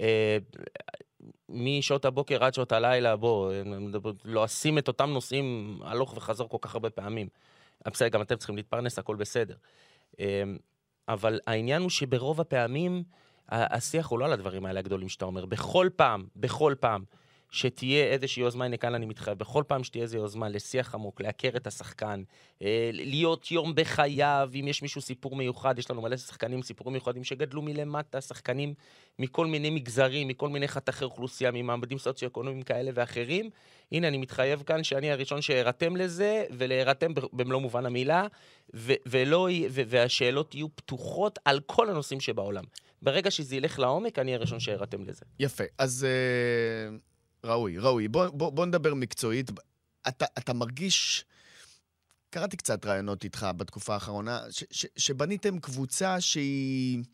אה, 0.00 0.38
משעות 1.48 2.04
הבוקר 2.04 2.44
עד 2.44 2.54
שעות 2.54 2.72
הלילה, 2.72 3.16
בוא, 3.16 3.52
לועסים 4.24 4.74
לא 4.74 4.78
את 4.78 4.88
אותם 4.88 5.10
נושאים 5.10 5.78
הלוך 5.84 6.16
וחזור 6.16 6.48
כל 6.48 6.58
כך 6.60 6.74
הרבה 6.74 6.90
פעמים. 6.90 7.28
בסדר, 7.86 8.08
גם 8.08 8.22
אתם 8.22 8.36
צריכים 8.36 8.56
להתפרנס, 8.56 8.98
הכל 8.98 9.16
בסדר. 9.16 9.54
אה, 10.20 10.42
אבל 11.08 11.40
העניין 11.46 11.82
הוא 11.82 11.90
שברוב 11.90 12.40
הפעמים, 12.40 13.02
השיח 13.48 14.06
הוא 14.06 14.18
לא 14.18 14.24
על 14.24 14.32
הדברים 14.32 14.66
האלה 14.66 14.80
הגדולים 14.80 15.08
שאתה 15.08 15.24
אומר. 15.24 15.46
בכל 15.46 15.88
פעם, 15.96 16.26
בכל 16.36 16.74
פעם, 16.80 17.04
שתהיה 17.56 18.04
איזושהי 18.04 18.40
יוזמה, 18.40 18.64
הנה 18.64 18.76
כאן 18.76 18.94
אני 18.94 19.06
מתחייב, 19.06 19.38
בכל 19.38 19.64
פעם 19.66 19.84
שתהיה 19.84 20.02
איזו 20.02 20.18
יוזמה 20.18 20.48
לשיח 20.48 20.94
עמוק, 20.94 21.20
להכר 21.20 21.56
את 21.56 21.66
השחקן, 21.66 22.22
אה, 22.62 22.90
להיות 22.92 23.50
יום 23.50 23.74
בחייו, 23.74 24.50
אם 24.54 24.68
יש 24.68 24.82
מישהו 24.82 25.00
סיפור 25.00 25.36
מיוחד, 25.36 25.78
יש 25.78 25.90
לנו 25.90 26.02
מלא 26.02 26.16
שחקנים, 26.16 26.62
סיפורים 26.62 26.92
מיוחדים 26.92 27.24
שגדלו 27.24 27.62
מלמטה, 27.62 28.20
שחקנים 28.20 28.74
מכל 29.18 29.46
מיני 29.46 29.70
מגזרים, 29.70 30.28
מכל 30.28 30.48
מיני 30.48 30.68
חתכי 30.68 31.04
אוכלוסייה, 31.04 31.50
ממעמדים 31.50 31.98
סוציו-אקונומיים 31.98 32.62
כאלה 32.62 32.90
ואחרים. 32.94 33.50
הנה, 33.92 34.08
אני 34.08 34.18
מתחייב 34.18 34.62
כאן 34.62 34.84
שאני 34.84 35.10
הראשון 35.12 35.42
שארתם 35.42 35.96
לזה, 35.96 36.44
ולהירתם 36.50 37.12
במלוא 37.32 37.60
מובן 37.60 37.86
המילה, 37.86 38.26
ו- 38.74 38.92
ולא, 39.06 39.48
ו- 39.70 39.82
והשאלות 39.86 40.54
יהיו 40.54 40.76
פתוחות 40.76 41.38
על 41.44 41.60
כל 41.66 41.90
הנושאים 41.90 42.20
שבעולם. 42.20 42.64
ברגע 43.02 43.30
שזה 43.30 43.56
ילך 43.56 43.78
לעומק, 43.78 44.18
אני 44.18 44.34
הראשון 44.34 44.60
שארתם 44.60 45.04
לזה. 45.04 45.24
יפה. 45.38 45.64
אז 45.78 46.06
uh, 46.06 47.15
ראוי, 47.46 47.78
ראוי. 47.78 48.08
בוא, 48.08 48.28
בוא, 48.28 48.50
בוא 48.50 48.66
נדבר 48.66 48.94
מקצועית. 48.94 49.50
אתה, 50.08 50.24
אתה 50.38 50.52
מרגיש... 50.52 51.24
קראתי 52.30 52.56
קצת 52.56 52.86
ראיונות 52.86 53.24
איתך 53.24 53.46
בתקופה 53.56 53.94
האחרונה, 53.94 54.40
ש, 54.50 54.64
ש, 54.70 54.86
שבניתם 54.96 55.58
קבוצה 55.58 56.20
שהיא... 56.20 57.04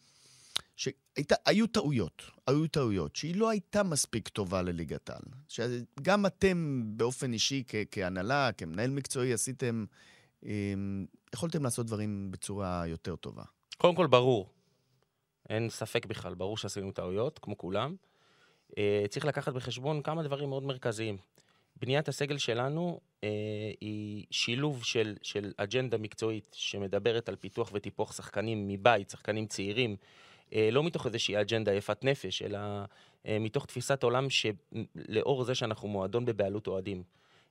שהיו 0.76 1.66
טעויות, 1.66 2.22
היו 2.46 2.68
טעויות, 2.68 3.16
שהיא 3.16 3.36
לא 3.36 3.50
הייתה 3.50 3.82
מספיק 3.82 4.28
טובה 4.28 4.62
לליגת 4.62 5.10
העל. 5.10 5.22
שגם 5.48 6.26
אתם 6.26 6.82
באופן 6.86 7.32
אישי, 7.32 7.64
כ- 7.68 7.74
כהנהלה, 7.90 8.50
כמנהל 8.52 8.90
מקצועי, 8.90 9.32
עשיתם, 9.32 9.84
אמ, 10.42 11.06
יכולתם 11.34 11.64
לעשות 11.64 11.86
דברים 11.86 12.30
בצורה 12.30 12.84
יותר 12.86 13.16
טובה. 13.16 13.44
קודם 13.78 13.94
כל, 13.94 14.06
ברור. 14.06 14.48
אין 15.48 15.70
ספק 15.70 16.06
בכלל, 16.06 16.34
ברור 16.34 16.56
שעשינו 16.56 16.92
טעויות, 16.92 17.38
כמו 17.38 17.58
כולם. 17.58 17.96
Uh, 18.72 18.74
צריך 19.08 19.26
לקחת 19.26 19.52
בחשבון 19.52 20.02
כמה 20.02 20.22
דברים 20.22 20.48
מאוד 20.48 20.62
מרכזיים. 20.62 21.16
בניית 21.80 22.08
הסגל 22.08 22.38
שלנו 22.38 23.00
uh, 23.00 23.24
היא 23.80 24.24
שילוב 24.30 24.84
של, 24.84 25.16
של 25.22 25.52
אג'נדה 25.56 25.98
מקצועית 25.98 26.48
שמדברת 26.52 27.28
על 27.28 27.36
פיתוח 27.36 27.70
וטיפוח 27.72 28.12
שחקנים 28.12 28.68
מבית, 28.68 29.10
שחקנים 29.10 29.46
צעירים, 29.46 29.96
uh, 30.50 30.54
לא 30.72 30.82
מתוך 30.82 31.06
איזושהי 31.06 31.40
אג'נדה 31.40 31.72
יפת 31.72 32.04
נפש, 32.04 32.42
אלא 32.42 32.58
uh, 32.58 33.28
מתוך 33.40 33.66
תפיסת 33.66 34.02
עולם 34.02 34.26
שלאור 34.30 35.44
זה 35.44 35.54
שאנחנו 35.54 35.88
מועדון 35.88 36.24
בבעלות 36.24 36.66
אוהדים. 36.66 37.02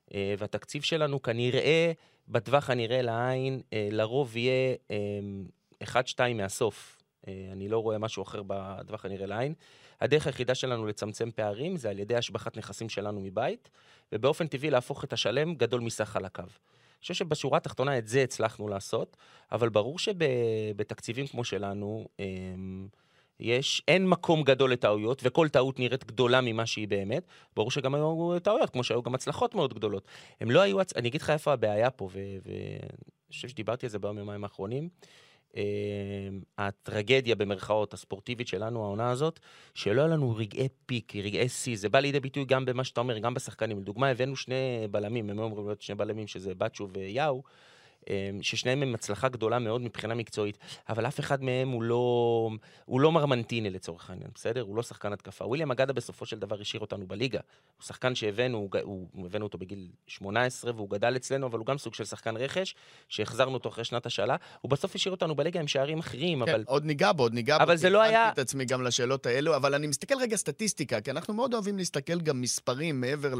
Uh, 0.08 0.12
והתקציב 0.38 0.82
שלנו 0.82 1.22
כנראה, 1.22 1.92
בטווח 2.28 2.70
הנראה 2.70 3.02
לעין, 3.02 3.60
uh, 3.60 3.74
לרוב 3.90 4.36
יהיה 4.36 4.74
אחד-שתיים 5.82 6.36
מהסוף. 6.36 7.02
אה, 7.28 7.48
אני 7.52 7.68
לא 7.68 7.78
רואה 7.78 7.98
משהו 7.98 8.22
אחר 8.22 8.42
בטווח 8.46 9.04
הנראה 9.04 9.26
לעין. 9.26 9.54
הדרך 10.02 10.26
היחידה 10.26 10.54
שלנו 10.54 10.86
לצמצם 10.86 11.30
פערים 11.30 11.76
זה 11.76 11.90
על 11.90 11.98
ידי 11.98 12.16
השבחת 12.16 12.56
נכסים 12.56 12.88
שלנו 12.88 13.20
מבית, 13.20 13.70
ובאופן 14.12 14.46
טבעי 14.46 14.70
להפוך 14.70 15.04
את 15.04 15.12
השלם 15.12 15.54
גדול 15.54 15.80
מסך 15.80 16.04
חלקיו. 16.04 16.44
אני 16.44 17.00
חושב 17.00 17.14
שבשורה 17.14 17.56
התחתונה 17.56 17.98
את 17.98 18.08
זה 18.08 18.22
הצלחנו 18.22 18.68
לעשות, 18.68 19.16
אבל 19.52 19.68
ברור 19.68 19.98
שבתקציבים 19.98 21.26
כמו 21.26 21.44
שלנו, 21.44 22.08
אמ, 22.20 22.88
יש, 23.40 23.82
אין 23.88 24.08
מקום 24.08 24.42
גדול 24.42 24.72
לטעויות, 24.72 25.20
וכל 25.24 25.48
טעות 25.48 25.78
נראית 25.78 26.04
גדולה 26.04 26.40
ממה 26.40 26.66
שהיא 26.66 26.88
באמת. 26.88 27.26
ברור 27.56 27.70
שגם 27.70 27.94
היו 27.94 28.40
טעויות, 28.42 28.70
כמו 28.70 28.84
שהיו 28.84 29.02
גם 29.02 29.14
הצלחות 29.14 29.54
מאוד 29.54 29.74
גדולות. 29.74 30.06
הם 30.40 30.50
לא 30.50 30.60
היו, 30.60 30.78
אני 30.96 31.08
אגיד 31.08 31.22
לך 31.22 31.30
איפה 31.30 31.52
הבעיה 31.52 31.90
פה, 31.90 32.08
ואני 32.12 32.88
חושב 33.32 33.48
שדיברתי 33.48 33.86
על 33.86 33.90
זה 33.90 33.98
ביום 33.98 34.18
יומיים 34.18 34.44
האחרונים. 34.44 34.88
אה, 35.56 35.62
הטרגדיה 36.58 37.34
במרכאות 37.34 37.94
הספורטיבית 37.94 38.48
שלנו, 38.48 38.84
העונה 38.84 39.10
הזאת, 39.10 39.40
שלא 39.74 40.00
היה 40.00 40.08
לנו 40.08 40.36
רגעי 40.36 40.68
פיק, 40.86 41.16
רגעי 41.16 41.48
שיא. 41.48 41.76
זה 41.76 41.88
בא 41.88 41.98
לידי 42.00 42.20
ביטוי 42.20 42.44
גם 42.44 42.64
במה 42.64 42.84
שאתה 42.84 43.00
אומר, 43.00 43.18
גם 43.18 43.34
בשחקנים. 43.34 43.78
לדוגמה, 43.78 44.08
הבאנו 44.08 44.36
שני 44.36 44.88
בלמים, 44.90 45.30
הם 45.30 45.38
אמורים 45.38 45.66
להיות 45.66 45.82
שני 45.82 45.94
בלמים, 45.94 46.26
שזה 46.26 46.54
בצ'ו 46.54 46.88
ויאו. 46.92 47.42
אמ, 48.10 48.42
ששניהם 48.42 48.82
הם 48.82 48.94
הצלחה 48.94 49.28
גדולה 49.28 49.58
מאוד 49.58 49.80
מבחינה 49.80 50.14
מקצועית, 50.14 50.58
אבל 50.88 51.06
אף 51.06 51.20
אחד 51.20 51.42
מהם 51.42 51.68
הוא 51.68 51.82
לא, 51.82 52.50
הוא 52.84 53.00
לא 53.00 53.12
מרמנטיני 53.12 53.70
לצורך 53.70 54.10
העניין, 54.10 54.30
בסדר? 54.34 54.60
הוא 54.60 54.76
לא 54.76 54.82
שחקן 54.82 55.12
התקפה. 55.12 55.44
וויליאם 55.44 55.70
אגדה 55.70 55.92
בסופו 55.92 56.26
של 56.26 56.38
דבר 56.38 56.60
השאיר 56.60 56.80
אותנו 56.80 57.06
בליגה. 57.06 57.40
הוא 57.76 57.84
שחקן 57.84 58.14
שהבאנו, 58.14 58.58
הוא, 58.58 58.70
הוא, 58.82 59.26
הבאנו 59.26 59.44
אותו 59.44 59.58
בגיל 59.58 59.88
18 60.06 60.72
והוא 60.74 60.90
גדל 60.90 61.16
אצלנו, 61.16 61.46
אבל 61.46 61.58
הוא 61.58 61.66
גם 61.66 61.78
סוג 61.78 61.94
של 61.94 62.04
שחקן 62.04 62.36
רכש, 62.36 62.74
שהחזרנו 63.08 63.54
אותו 63.54 63.68
אחרי 63.68 63.84
שנת 63.84 64.06
השאלה. 64.06 64.36
הוא 64.60 64.70
בסוף 64.70 64.94
השאיר 64.94 65.14
אותנו 65.14 65.34
בליגה 65.34 65.60
עם 65.60 65.68
שערים 65.68 65.98
אחרים, 65.98 66.44
כן, 66.44 66.52
אבל... 66.52 66.64
עוד 66.66 66.84
ניגע 66.84 67.12
בו, 67.12 67.22
עוד 67.22 67.34
ניגע 67.34 67.58
בו. 67.58 67.64
אבל 67.64 67.76
זה 67.76 67.90
לא 67.90 68.02
היה... 68.02 68.28
את 68.28 68.38
עצמי 68.38 68.64
גם 68.64 68.82
לשאלות 68.82 69.26
האלו, 69.26 69.56
אבל 69.56 69.74
אני 69.74 69.86
מסתכל 69.86 70.14
רגע 70.20 70.36
סטטיסטיקה, 70.36 71.00
כי 71.00 71.10
אנחנו 71.10 71.34
מאוד 71.34 71.54
אוהבים 71.54 71.78
להסתכל 71.78 72.20
גם 72.20 72.40
מספרים 72.40 73.00
מעבר 73.00 73.34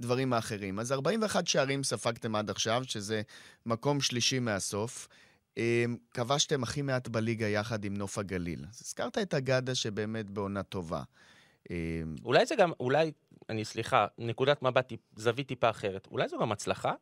לדברים 0.00 0.32
האחרים. 0.32 0.78
אז 0.78 0.92
41 0.92 1.46
שערים 1.46 1.84
ספגתם 1.84 2.36
עד 2.36 2.50
עכשיו, 2.50 2.82
שזה 2.86 3.22
מקום 3.66 4.00
שלישי 4.04 4.38
מהסוף. 4.38 5.08
אמ, 5.56 5.96
כבשתם 6.10 6.62
הכי 6.62 6.82
מעט 6.82 7.08
בליגה 7.08 7.48
יחד 7.48 7.84
עם 7.84 7.96
נוף 7.96 8.18
הגליל. 8.18 8.64
אז 8.70 8.80
הזכרת 8.84 9.18
את 9.18 9.34
אגדה 9.34 9.74
שבאמת 9.74 10.30
בעונה 10.30 10.62
טובה. 10.62 11.02
אמ, 11.70 11.74
אולי 12.24 12.46
זה 12.46 12.54
גם, 12.56 12.72
אולי, 12.80 13.12
אני 13.48 13.64
סליחה, 13.64 14.06
נקודת 14.18 14.62
מבט, 14.62 14.92
זווית 15.16 15.48
טיפה 15.48 15.70
אחרת. 15.70 16.08
אולי 16.10 16.28
זו 16.28 16.38
גם 16.38 16.52
הצלחה? 16.52 16.92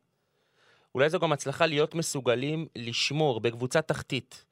אולי 0.95 1.09
זו 1.09 1.19
גם 1.19 1.31
הצלחה 1.31 1.65
להיות 1.65 1.95
מסוגלים 1.95 2.67
לשמור 2.75 3.39
בקבוצה 3.39 3.81
תחתית 3.81 4.45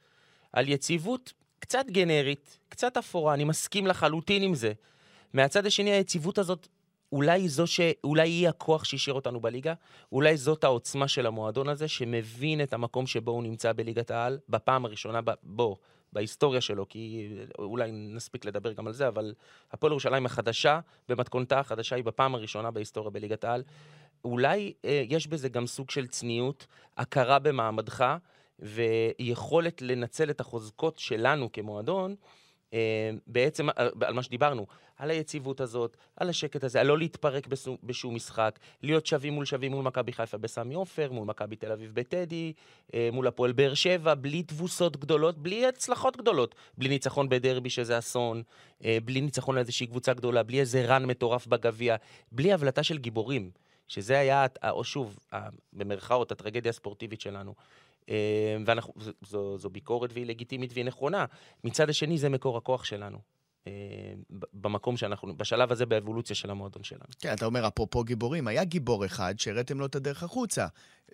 על 0.53 0.69
יציבות 0.69 1.33
קצת 1.59 1.85
גנרית, 1.87 2.59
קצת 2.69 2.97
אפורה, 2.97 3.33
אני 3.33 3.43
מסכים 3.43 3.87
לחלוטין 3.87 4.43
עם 4.43 4.55
זה. 4.55 4.73
מהצד 5.33 5.65
השני, 5.65 5.91
היציבות 5.91 6.37
הזאת 6.37 6.67
אולי 7.11 7.49
זו 7.49 7.67
ש... 7.67 7.79
אולי 8.03 8.29
היא 8.29 8.49
הכוח 8.49 8.83
שהשאיר 8.83 9.13
אותנו 9.13 9.39
בליגה, 9.39 9.73
אולי 10.11 10.37
זאת 10.37 10.63
העוצמה 10.63 11.07
של 11.07 11.25
המועדון 11.25 11.69
הזה, 11.69 11.87
שמבין 11.87 12.63
את 12.63 12.73
המקום 12.73 13.07
שבו 13.07 13.31
הוא 13.31 13.43
נמצא 13.43 13.73
בליגת 13.73 14.11
העל, 14.11 14.39
בפעם 14.49 14.85
הראשונה 14.85 15.19
בו, 15.43 15.77
בהיסטוריה 16.13 16.61
שלו, 16.61 16.89
כי 16.89 17.29
אולי 17.59 17.91
נספיק 17.91 18.45
לדבר 18.45 18.73
גם 18.73 18.87
על 18.87 18.93
זה, 18.93 19.07
אבל 19.07 19.33
הפועל 19.71 19.91
ירושלים 19.91 20.25
החדשה, 20.25 20.79
במתכונתה 21.09 21.59
החדשה, 21.59 21.95
היא 21.95 22.03
בפעם 22.03 22.35
הראשונה 22.35 22.71
בהיסטוריה 22.71 23.11
בליגת 23.11 23.43
העל. 23.43 23.63
אולי 24.25 24.73
אה, 24.85 25.03
יש 25.09 25.27
בזה 25.27 25.49
גם 25.49 25.67
סוג 25.67 25.89
של 25.89 26.07
צניעות, 26.07 26.67
הכרה 26.97 27.39
במעמדך, 27.39 28.05
ויכולת 28.59 29.81
לנצל 29.81 30.29
את 30.29 30.39
החוזקות 30.39 30.99
שלנו 30.99 31.51
כמועדון, 31.51 32.11
אה, 32.11 32.40
בעצם 33.27 33.67
על, 33.75 33.89
על 34.01 34.13
מה 34.13 34.23
שדיברנו, 34.23 34.65
על 34.97 35.09
היציבות 35.09 35.61
הזאת, 35.61 35.97
על 36.17 36.29
השקט 36.29 36.63
הזה, 36.63 36.81
על 36.81 36.87
לא 36.87 36.97
להתפרק 36.97 37.47
בשום, 37.47 37.77
בשום 37.83 38.15
משחק, 38.15 38.59
להיות 38.83 39.05
שווים 39.05 39.33
מול 39.33 39.45
שווים 39.45 39.71
מול 39.71 39.83
מכבי 39.83 40.13
חיפה 40.13 40.37
בסמי 40.37 40.73
עופר, 40.73 41.11
מול 41.11 41.27
מכבי 41.27 41.55
תל 41.55 41.71
אביב 41.71 41.91
בטדי, 41.93 42.53
אה, 42.93 43.09
מול 43.13 43.27
הפועל 43.27 43.51
באר 43.51 43.73
שבע, 43.73 44.13
בלי 44.15 44.43
תבוסות 44.43 44.97
גדולות, 44.97 45.37
בלי 45.37 45.65
הצלחות 45.65 46.17
גדולות, 46.17 46.55
בלי 46.77 46.89
ניצחון 46.89 47.29
בדרבי 47.29 47.69
שזה 47.69 47.97
אסון, 47.97 48.43
אה, 48.85 48.97
בלי 49.05 49.21
ניצחון 49.21 49.55
על 49.55 49.59
איזושהי 49.59 49.87
קבוצה 49.87 50.13
גדולה, 50.13 50.43
בלי 50.43 50.59
איזה 50.59 50.85
רן 50.85 51.05
מטורף 51.05 51.47
בגביע, 51.47 51.95
בלי 52.31 52.53
הבלטה 52.53 52.83
של 52.83 52.97
גיבורים, 52.97 53.51
שזה 53.87 54.19
היה, 54.19 54.45
או 54.69 54.83
שוב, 54.83 55.19
במרכאות, 55.73 56.31
הטרגדיה 56.31 56.69
הספורטיבית 56.69 57.21
שלנו. 57.21 57.53
וזו 59.23 59.69
ביקורת 59.71 60.13
והיא 60.13 60.25
לגיטימית 60.25 60.73
והיא 60.73 60.85
נכונה. 60.85 61.25
מצד 61.63 61.89
השני, 61.89 62.17
זה 62.17 62.29
מקור 62.29 62.57
הכוח 62.57 62.83
שלנו. 62.83 63.17
אה, 63.67 63.73
במקום 64.53 64.97
שאנחנו, 64.97 65.37
בשלב 65.37 65.71
הזה 65.71 65.85
באבולוציה 65.85 66.35
של 66.35 66.49
המועדון 66.49 66.83
שלנו. 66.83 67.03
כן, 67.19 67.33
אתה 67.33 67.45
אומר, 67.45 67.67
אפרופו 67.67 68.03
גיבורים, 68.03 68.47
היה 68.47 68.63
גיבור 68.63 69.05
אחד 69.05 69.39
שהראיתם 69.39 69.79
לו 69.79 69.85
את 69.85 69.95
הדרך 69.95 70.23
החוצה. 70.23 70.67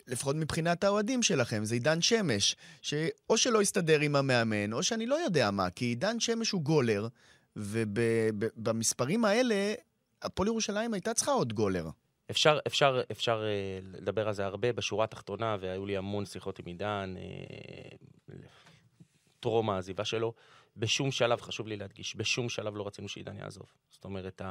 לפחות 0.08 0.36
מבחינת 0.36 0.84
האוהדים 0.84 1.24
שלכם, 1.24 1.66
זה 1.66 1.76
עידן 1.76 2.02
שמש, 2.02 2.56
שאו 2.82 3.38
שלא 3.38 3.62
הסתדר 3.62 4.00
עם 4.00 4.16
המאמן, 4.16 4.74
או 4.74 4.84
שאני 4.84 5.06
לא 5.06 5.16
יודע 5.16 5.52
מה, 5.52 5.70
כי 5.70 5.86
עידן 5.86 6.20
שמש 6.20 6.52
הוא 6.52 6.62
גולר, 6.62 7.08
ובמספרים 7.56 9.26
האלה, 9.26 9.74
הפועל 10.22 10.48
ירושלים 10.48 10.94
הייתה 10.94 11.14
צריכה 11.14 11.32
עוד 11.32 11.54
גולר. 11.54 11.90
אפשר, 12.32 12.60
אפשר, 12.68 13.02
אפשר 13.12 13.44
אה, 13.44 13.80
לדבר 13.84 14.28
על 14.28 14.34
זה 14.34 14.46
הרבה 14.46 14.74
בשורה 14.74 15.04
התחתונה, 15.04 15.58
והיו 15.60 15.86
לי 15.86 15.98
המון 15.98 16.26
שיחות 16.26 16.60
עם 16.60 16.66
עידן, 16.66 17.14
אה, 17.18 18.36
טרום 19.40 19.70
העזיבה 19.70 20.06
שלו. 20.06 20.34
בשום 20.78 21.12
שלב, 21.12 21.42
חשוב 21.42 21.68
לי 21.68 21.76
להדגיש, 21.78 22.16
בשום 22.16 22.50
שלב 22.50 22.76
לא 22.76 22.88
רצינו 22.88 23.10
שעידן 23.10 23.38
יעזוב. 23.38 23.66
זאת 23.90 24.06
אומרת, 24.06 24.42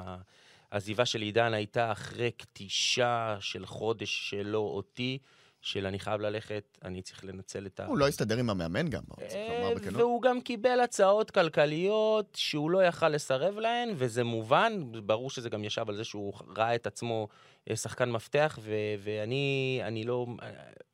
העזיבה 0.70 1.06
של 1.06 1.22
עידן 1.22 1.54
הייתה 1.54 1.92
אחרי 1.92 2.30
כתישה 2.38 3.36
של 3.40 3.66
חודש 3.66 4.30
שלו 4.30 4.60
אותי, 4.60 5.18
של 5.60 5.86
אני 5.86 5.98
חייב 5.98 6.20
ללכת, 6.20 6.78
אני 6.84 7.02
צריך 7.02 7.24
לנצל 7.24 7.66
את 7.66 7.80
ה... 7.80 7.86
הוא 7.86 7.98
לא 7.98 8.08
הסתדר 8.08 8.38
עם 8.38 8.50
המאמן 8.50 8.88
גם, 8.88 9.02
צריך 9.28 9.34
לומר 9.34 9.68
אה, 9.68 9.74
בכנות. 9.74 10.00
והוא 10.00 10.22
גם 10.22 10.40
קיבל 10.40 10.80
הצעות 10.80 11.30
כלכליות 11.30 12.34
שהוא 12.34 12.70
לא 12.70 12.84
יכל 12.84 13.08
לסרב 13.08 13.58
להן, 13.58 13.88
וזה 13.96 14.24
מובן, 14.24 14.82
ברור 15.06 15.30
שזה 15.30 15.48
גם 15.48 15.64
ישב 15.64 15.88
על 15.88 15.96
זה 15.96 16.04
שהוא 16.04 16.32
ראה 16.56 16.74
את 16.74 16.86
עצמו 16.86 17.28
אה, 17.70 17.76
שחקן 17.76 18.10
מפתח, 18.10 18.58
ו- 18.62 18.94
ואני 18.98 20.04
לא, 20.04 20.26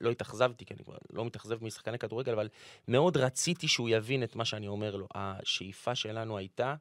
לא 0.00 0.10
התאכזבתי, 0.10 0.64
כי 0.64 0.74
אני 0.74 0.82
לא 1.12 1.24
מתאכזב 1.24 1.64
משחקני 1.64 1.98
כדורגל, 1.98 2.32
אבל 2.32 2.48
מאוד 2.88 3.16
רציתי 3.16 3.68
שהוא 3.68 3.88
יבין 3.88 4.22
את 4.22 4.36
מה 4.36 4.44
שאני 4.44 4.68
אומר 4.68 4.96
לו. 4.96 5.08
השאיפה 5.14 5.94
שלנו 5.94 6.38
הייתה 6.38 6.74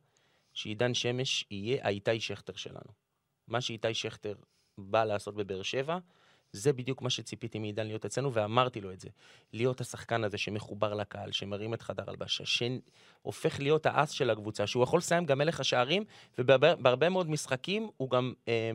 שעידן 0.54 0.94
שמש 0.94 1.46
יהיה 1.52 1.86
האיתי 1.86 2.20
שכטר 2.20 2.54
שלנו. 2.56 2.92
מה 3.48 3.62
שאיתי 3.62 3.94
שכטר 3.94 4.36
בא 4.78 5.04
לעשות 5.04 5.36
בבאר 5.36 5.62
שבע, 5.62 5.98
זה 6.54 6.74
בדיוק 6.74 7.02
מה 7.02 7.10
שציפיתי 7.10 7.60
מעידן 7.60 7.88
להיות 7.88 8.06
אצלנו, 8.06 8.34
ואמרתי 8.34 8.82
לו 8.82 8.92
את 8.92 9.00
זה. 9.00 9.10
להיות 9.54 9.82
השחקן 9.82 10.24
הזה 10.24 10.38
שמחובר 10.38 10.94
לקהל, 10.94 11.32
שמרים 11.32 11.74
את 11.74 11.82
חדר 11.82 12.04
הלבשה, 12.08 12.44
שהופך 12.46 13.60
להיות 13.60 13.86
האס 13.86 14.10
של 14.10 14.30
הקבוצה, 14.30 14.68
שהוא 14.68 14.84
יכול 14.84 14.98
לסיים 14.98 15.26
גם 15.26 15.38
מלך 15.38 15.60
השערים, 15.60 16.04
ובהרבה 16.38 17.10
מאוד 17.10 17.30
משחקים 17.30 17.90
הוא 17.98 18.10
גם 18.10 18.34
אה, 18.48 18.72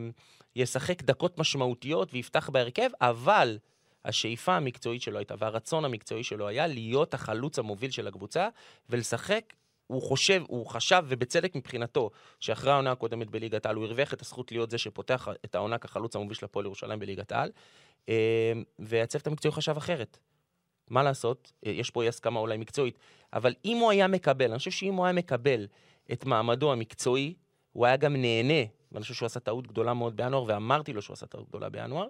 ישחק 0.55 1.03
דקות 1.03 1.37
משמעותיות 1.37 2.13
ויפתח 2.13 2.49
בהרכב, 2.49 2.89
אבל 3.01 3.57
השאיפה 4.05 4.55
המקצועית 4.55 5.01
שלו 5.01 5.17
הייתה, 5.17 5.35
והרצון 5.37 5.85
המקצועי 5.85 6.23
שלו 6.23 6.47
היה 6.47 6.67
להיות 6.67 7.13
החלוץ 7.13 7.59
המוביל 7.59 7.91
של 7.91 8.07
הקבוצה, 8.07 8.47
ולשחק 8.89 9.53
הוא 9.87 10.01
חושב, 10.01 10.43
הוא 10.47 10.67
חשב, 10.67 11.03
ובצדק 11.07 11.55
מבחינתו, 11.55 12.09
שאחרי 12.39 12.71
העונה 12.71 12.91
הקודמת 12.91 13.29
בליגת 13.29 13.65
העל, 13.65 13.75
הוא 13.75 13.85
הרוויח 13.85 14.13
את 14.13 14.21
הזכות 14.21 14.51
להיות 14.51 14.69
זה 14.69 14.77
שפותח 14.77 15.27
את 15.45 15.55
העונה 15.55 15.77
כחלוץ 15.77 16.15
המוביל 16.15 16.35
של 16.35 16.45
הפועל 16.45 16.65
ירושלים 16.65 16.99
בליגת 16.99 17.31
העל, 17.31 17.51
אה, 18.09 18.53
והצוות 18.79 19.27
המקצועי 19.27 19.53
חשב 19.53 19.77
אחרת. 19.77 20.17
מה 20.89 21.03
לעשות? 21.03 21.51
אה, 21.65 21.71
יש 21.71 21.91
פה 21.91 22.03
אי 22.03 22.07
הסכמה 22.07 22.39
אולי 22.39 22.57
מקצועית, 22.57 22.99
אבל 23.33 23.53
אם 23.65 23.77
הוא 23.77 23.91
היה 23.91 24.07
מקבל, 24.07 24.49
אני 24.49 24.57
חושב 24.57 24.71
שאם 24.71 24.93
הוא 24.93 25.05
היה 25.05 25.13
מקבל 25.13 25.67
את 26.11 26.25
מעמדו 26.25 26.71
המקצועי, 26.71 27.33
הוא 27.73 27.85
היה 27.85 27.97
גם 27.97 28.15
נהנה, 28.15 28.63
ואני 28.91 29.01
חושב 29.01 29.13
שהוא 29.13 29.25
עשה 29.25 29.39
טעות 29.39 29.67
גדולה 29.67 29.93
מאוד 29.93 30.17
בינואר, 30.17 30.43
ואמרתי 30.47 30.93
לו 30.93 31.01
שהוא 31.01 31.13
עשה 31.13 31.25
טעות 31.25 31.49
גדולה 31.49 31.69
בינואר, 31.69 32.07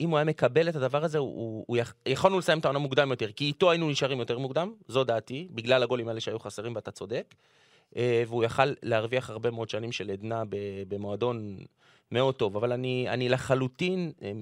אם 0.00 0.10
הוא 0.10 0.18
היה 0.18 0.24
מקבל 0.24 0.68
את 0.68 0.76
הדבר 0.76 1.04
הזה, 1.04 1.18
הוא, 1.18 1.64
הוא 1.66 1.76
יכ... 1.76 1.94
יכולנו 2.06 2.38
לסיים 2.38 2.58
את 2.58 2.64
העונה 2.64 2.78
מוקדם 2.78 3.10
יותר, 3.10 3.32
כי 3.32 3.44
איתו 3.44 3.70
היינו 3.70 3.90
נשארים 3.90 4.18
יותר 4.18 4.38
מוקדם, 4.38 4.72
זו 4.88 5.04
דעתי, 5.04 5.48
בגלל 5.50 5.82
הגולים 5.82 6.08
האלה 6.08 6.20
שהיו 6.20 6.38
חסרים, 6.38 6.74
ואתה 6.74 6.90
צודק. 6.90 7.34
אה, 7.96 8.22
והוא 8.26 8.44
יכל 8.44 8.72
להרוויח 8.82 9.30
הרבה 9.30 9.50
מאוד 9.50 9.68
שנים 9.68 9.92
של 9.92 10.10
עדנה 10.10 10.42
במועדון 10.88 11.58
מאוד 12.14 12.34
טוב, 12.34 12.56
אבל 12.56 12.72
אני, 12.72 13.06
אני 13.08 13.28
לחלוטין 13.28 14.12
אה, 14.22 14.32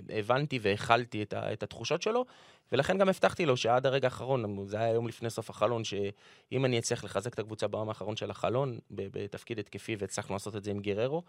אה, 0.00 0.18
הבנתי 0.18 0.58
והכלתי 0.62 1.22
את, 1.22 1.34
את 1.34 1.62
התחושות 1.62 2.02
שלו, 2.02 2.24
ולכן 2.72 2.98
גם 2.98 3.08
הבטחתי 3.08 3.46
לו 3.46 3.56
שעד 3.56 3.86
הרגע 3.86 4.06
האחרון, 4.06 4.66
זה 4.66 4.76
היה 4.76 4.92
יום 4.92 5.08
לפני 5.08 5.30
סוף 5.30 5.50
החלון, 5.50 5.84
שאם 5.84 6.64
אני 6.64 6.78
אצליח 6.78 7.04
לחזק 7.04 7.34
את 7.34 7.38
הקבוצה 7.38 7.68
ביום 7.68 7.88
האחרון 7.88 8.16
של 8.16 8.30
החלון, 8.30 8.78
בתפקיד 8.90 9.58
התקפי, 9.58 9.96
והצלחנו 9.98 10.34
לעשות 10.34 10.56
את 10.56 10.64
זה 10.64 10.70
עם 10.70 10.80
גררו, 10.80 11.22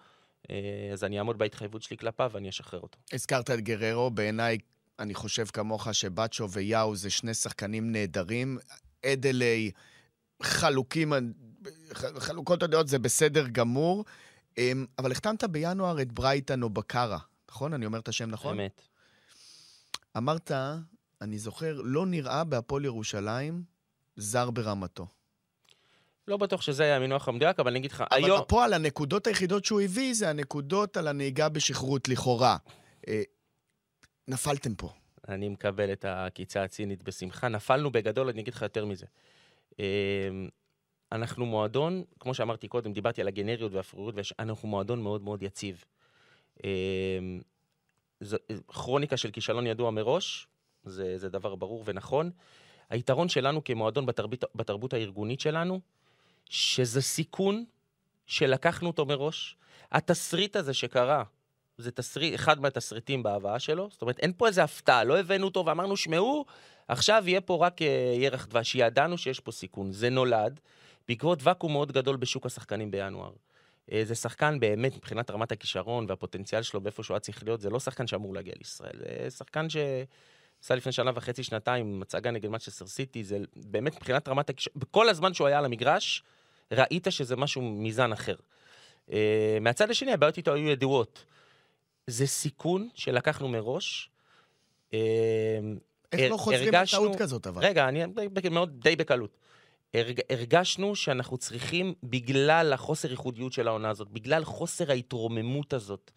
אה, 0.49 0.55
אז 0.93 1.03
אני 1.03 1.17
אעמוד 1.17 1.37
בהתחייבות 1.37 1.83
שלי 1.83 1.97
כלפיו 1.97 2.29
ואני 2.33 2.49
אשחרר 2.49 2.79
אותו. 2.79 2.97
הזכרת 3.13 3.51
את 3.51 3.59
גררו, 3.59 4.09
בעיניי, 4.09 4.57
אני 4.99 5.13
חושב 5.13 5.45
כמוך 5.45 5.93
שבאצ'ו 5.93 6.49
ויאו 6.49 6.95
זה 6.95 7.09
שני 7.09 7.33
שחקנים 7.33 7.91
נהדרים. 7.91 8.57
אדלי, 9.05 9.71
חלוקים, 10.43 11.13
חלוקות 11.93 12.63
הדעות 12.63 12.87
זה 12.87 12.99
בסדר 12.99 13.47
גמור, 13.47 14.05
אבל 14.97 15.11
החתמת 15.11 15.43
בינואר 15.43 16.01
את 16.01 16.11
ברייטן 16.11 16.63
או 16.63 16.69
בקארה, 16.69 17.19
נכון? 17.49 17.73
אני 17.73 17.85
אומר 17.85 17.99
את 17.99 18.07
השם 18.07 18.29
נכון? 18.29 18.59
אמת. 18.59 18.81
אמרת, 20.17 20.51
אני 21.21 21.39
זוכר, 21.39 21.81
לא 21.83 22.05
נראה 22.05 22.43
בהפועל 22.43 22.85
ירושלים 22.85 23.63
זר 24.15 24.51
ברמתו. 24.51 25.07
לא 26.27 26.37
בטוח 26.37 26.61
שזה 26.61 26.83
היה 26.83 26.95
המינוח 26.95 27.27
המדויק, 27.27 27.59
אבל 27.59 27.71
אני 27.71 27.79
אגיד 27.79 27.91
לך, 27.91 28.03
אבל 28.11 28.23
היום... 28.23 28.37
אבל 28.37 28.45
בפועל, 28.45 28.73
הנקודות 28.73 29.27
היחידות 29.27 29.65
שהוא 29.65 29.81
הביא 29.81 30.13
זה 30.13 30.29
הנקודות 30.29 30.97
על 30.97 31.07
הנהיגה 31.07 31.49
בשכרות 31.49 32.07
לכאורה. 32.07 32.57
אה, 33.07 33.21
נפלתם 34.27 34.75
פה. 34.75 34.89
אני 35.27 35.49
מקבל 35.49 35.93
את 35.93 36.05
העקיצה 36.05 36.63
הצינית 36.63 37.03
בשמחה. 37.03 37.47
נפלנו 37.47 37.91
בגדול, 37.91 38.29
אני 38.29 38.41
אגיד 38.41 38.53
לך 38.53 38.61
יותר 38.61 38.85
מזה. 38.85 39.05
אנחנו 41.11 41.45
מועדון, 41.45 42.03
כמו 42.19 42.33
שאמרתי 42.33 42.67
קודם, 42.67 42.93
דיברתי 42.93 43.21
על 43.21 43.27
הגנריות 43.27 43.73
והפרירות, 43.73 44.15
אנחנו 44.39 44.67
מועדון 44.67 45.01
מאוד 45.01 45.21
מאוד 45.21 45.43
יציב. 45.43 45.83
אמ, 46.63 47.39
כרוניקה 48.67 49.17
של 49.17 49.31
כישלון 49.31 49.67
ידוע 49.67 49.91
מראש, 49.91 50.47
זה, 50.83 51.17
זה 51.17 51.29
דבר 51.29 51.55
ברור 51.55 51.83
ונכון. 51.85 52.31
היתרון 52.89 53.29
שלנו 53.29 53.63
כמועדון 53.63 54.05
בתרבות, 54.05 54.43
בתרבות 54.55 54.93
הארגונית 54.93 55.39
שלנו, 55.39 55.79
שזה 56.49 57.01
סיכון 57.01 57.65
שלקחנו 58.25 58.87
אותו 58.87 59.05
מראש. 59.05 59.55
התסריט 59.91 60.55
הזה 60.55 60.73
שקרה, 60.73 61.23
זה 61.77 61.91
תסריט, 61.91 62.35
אחד 62.35 62.61
מהתסריטים 62.61 63.23
בהבאה 63.23 63.59
שלו, 63.59 63.89
זאת 63.91 64.01
אומרת, 64.01 64.19
אין 64.19 64.33
פה 64.37 64.47
איזה 64.47 64.63
הפתעה, 64.63 65.03
לא 65.03 65.19
הבאנו 65.19 65.45
אותו 65.45 65.65
ואמרנו, 65.65 65.97
שמעו, 65.97 66.45
עכשיו 66.87 67.23
יהיה 67.27 67.41
פה 67.41 67.65
רק 67.65 67.81
אה, 67.81 68.13
ירח 68.15 68.45
דבש, 68.45 68.75
ידענו 68.75 69.17
שיש 69.17 69.39
פה 69.39 69.51
סיכון. 69.51 69.91
זה 69.91 70.09
נולד 70.09 70.59
בעקבות 71.09 71.39
ואקום 71.43 71.71
מאוד 71.71 71.91
גדול 71.91 72.15
בשוק 72.15 72.45
השחקנים 72.45 72.91
בינואר. 72.91 73.31
אה, 73.91 74.01
זה 74.05 74.15
שחקן 74.15 74.59
באמת, 74.59 74.95
מבחינת 74.95 75.31
רמת 75.31 75.51
הכישרון 75.51 76.05
והפוטנציאל 76.09 76.61
שלו 76.61 76.83
ואיפה 76.83 77.03
שהוא 77.03 77.15
היה 77.15 77.19
צריך 77.19 77.43
להיות, 77.43 77.61
זה 77.61 77.69
לא 77.69 77.79
שחקן 77.79 78.07
שאמור 78.07 78.33
להגיע 78.33 78.53
לישראל. 78.57 78.99
זה 79.23 79.29
שחקן 79.29 79.69
ש... 79.69 79.77
עשה 80.63 80.75
לפני 80.75 80.91
שנה 80.91 81.11
וחצי, 81.15 81.43
שנתיים, 81.43 81.99
מצגה 81.99 82.31
נגד 82.31 82.49
מצ'סטר 82.49 82.87
סיטי, 82.87 83.23
זה 83.23 83.37
באמת 83.55 83.95
מבחינת 83.95 84.27
רמת 84.27 84.49
הכישרון, 84.49 84.79
בכל 84.79 85.09
הזמן 85.09 85.33
שהוא 85.33 85.47
היה 85.47 85.57
על 85.57 85.65
המגרש, 85.65 86.23
ראית 86.71 87.07
שזה 87.09 87.35
משהו 87.35 87.61
מזן 87.61 88.11
אחר. 88.11 88.35
Uh, 89.09 89.11
מהצד 89.61 89.89
השני, 89.89 90.13
הבעיות 90.13 90.37
איתו 90.37 90.53
היו 90.53 90.69
ידועות. 90.69 91.25
זה 92.07 92.27
סיכון 92.27 92.89
שלקחנו 92.93 93.47
מראש. 93.47 94.09
Uh, 94.91 94.93
איך 96.11 96.31
לא 96.31 96.37
חוזרים 96.37 96.73
לטעות 96.73 97.15
כזאת, 97.15 97.47
אבל? 97.47 97.65
רגע, 97.65 97.87
אני 97.87 98.03
מאוד 98.51 98.81
די 98.81 98.95
בקלות. 98.95 99.37
הרג, 99.93 100.19
הרגשנו 100.29 100.96
שאנחנו 100.96 101.38
צריכים, 101.38 101.93
בגלל 102.03 102.74
החוסר 102.74 103.12
ייחודיות 103.12 103.53
של 103.53 103.67
העונה 103.67 103.89
הזאת, 103.89 104.10
בגלל 104.10 104.43
חוסר 104.43 104.91
ההתרוממות 104.91 105.74
הזאת, 105.74 106.12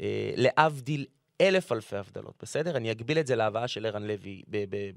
אה, 0.00 0.32
להבדיל 0.36 1.06
אלף 1.40 1.72
אלפי 1.72 1.96
הבדלות, 1.96 2.34
בסדר? 2.42 2.76
אני 2.76 2.90
אגביל 2.90 3.18
את 3.18 3.26
זה 3.26 3.36
להבאה 3.36 3.68
של 3.68 3.86
ערן 3.86 4.02
לוי 4.02 4.42
ב- 4.48 4.64
ב- 4.76 4.90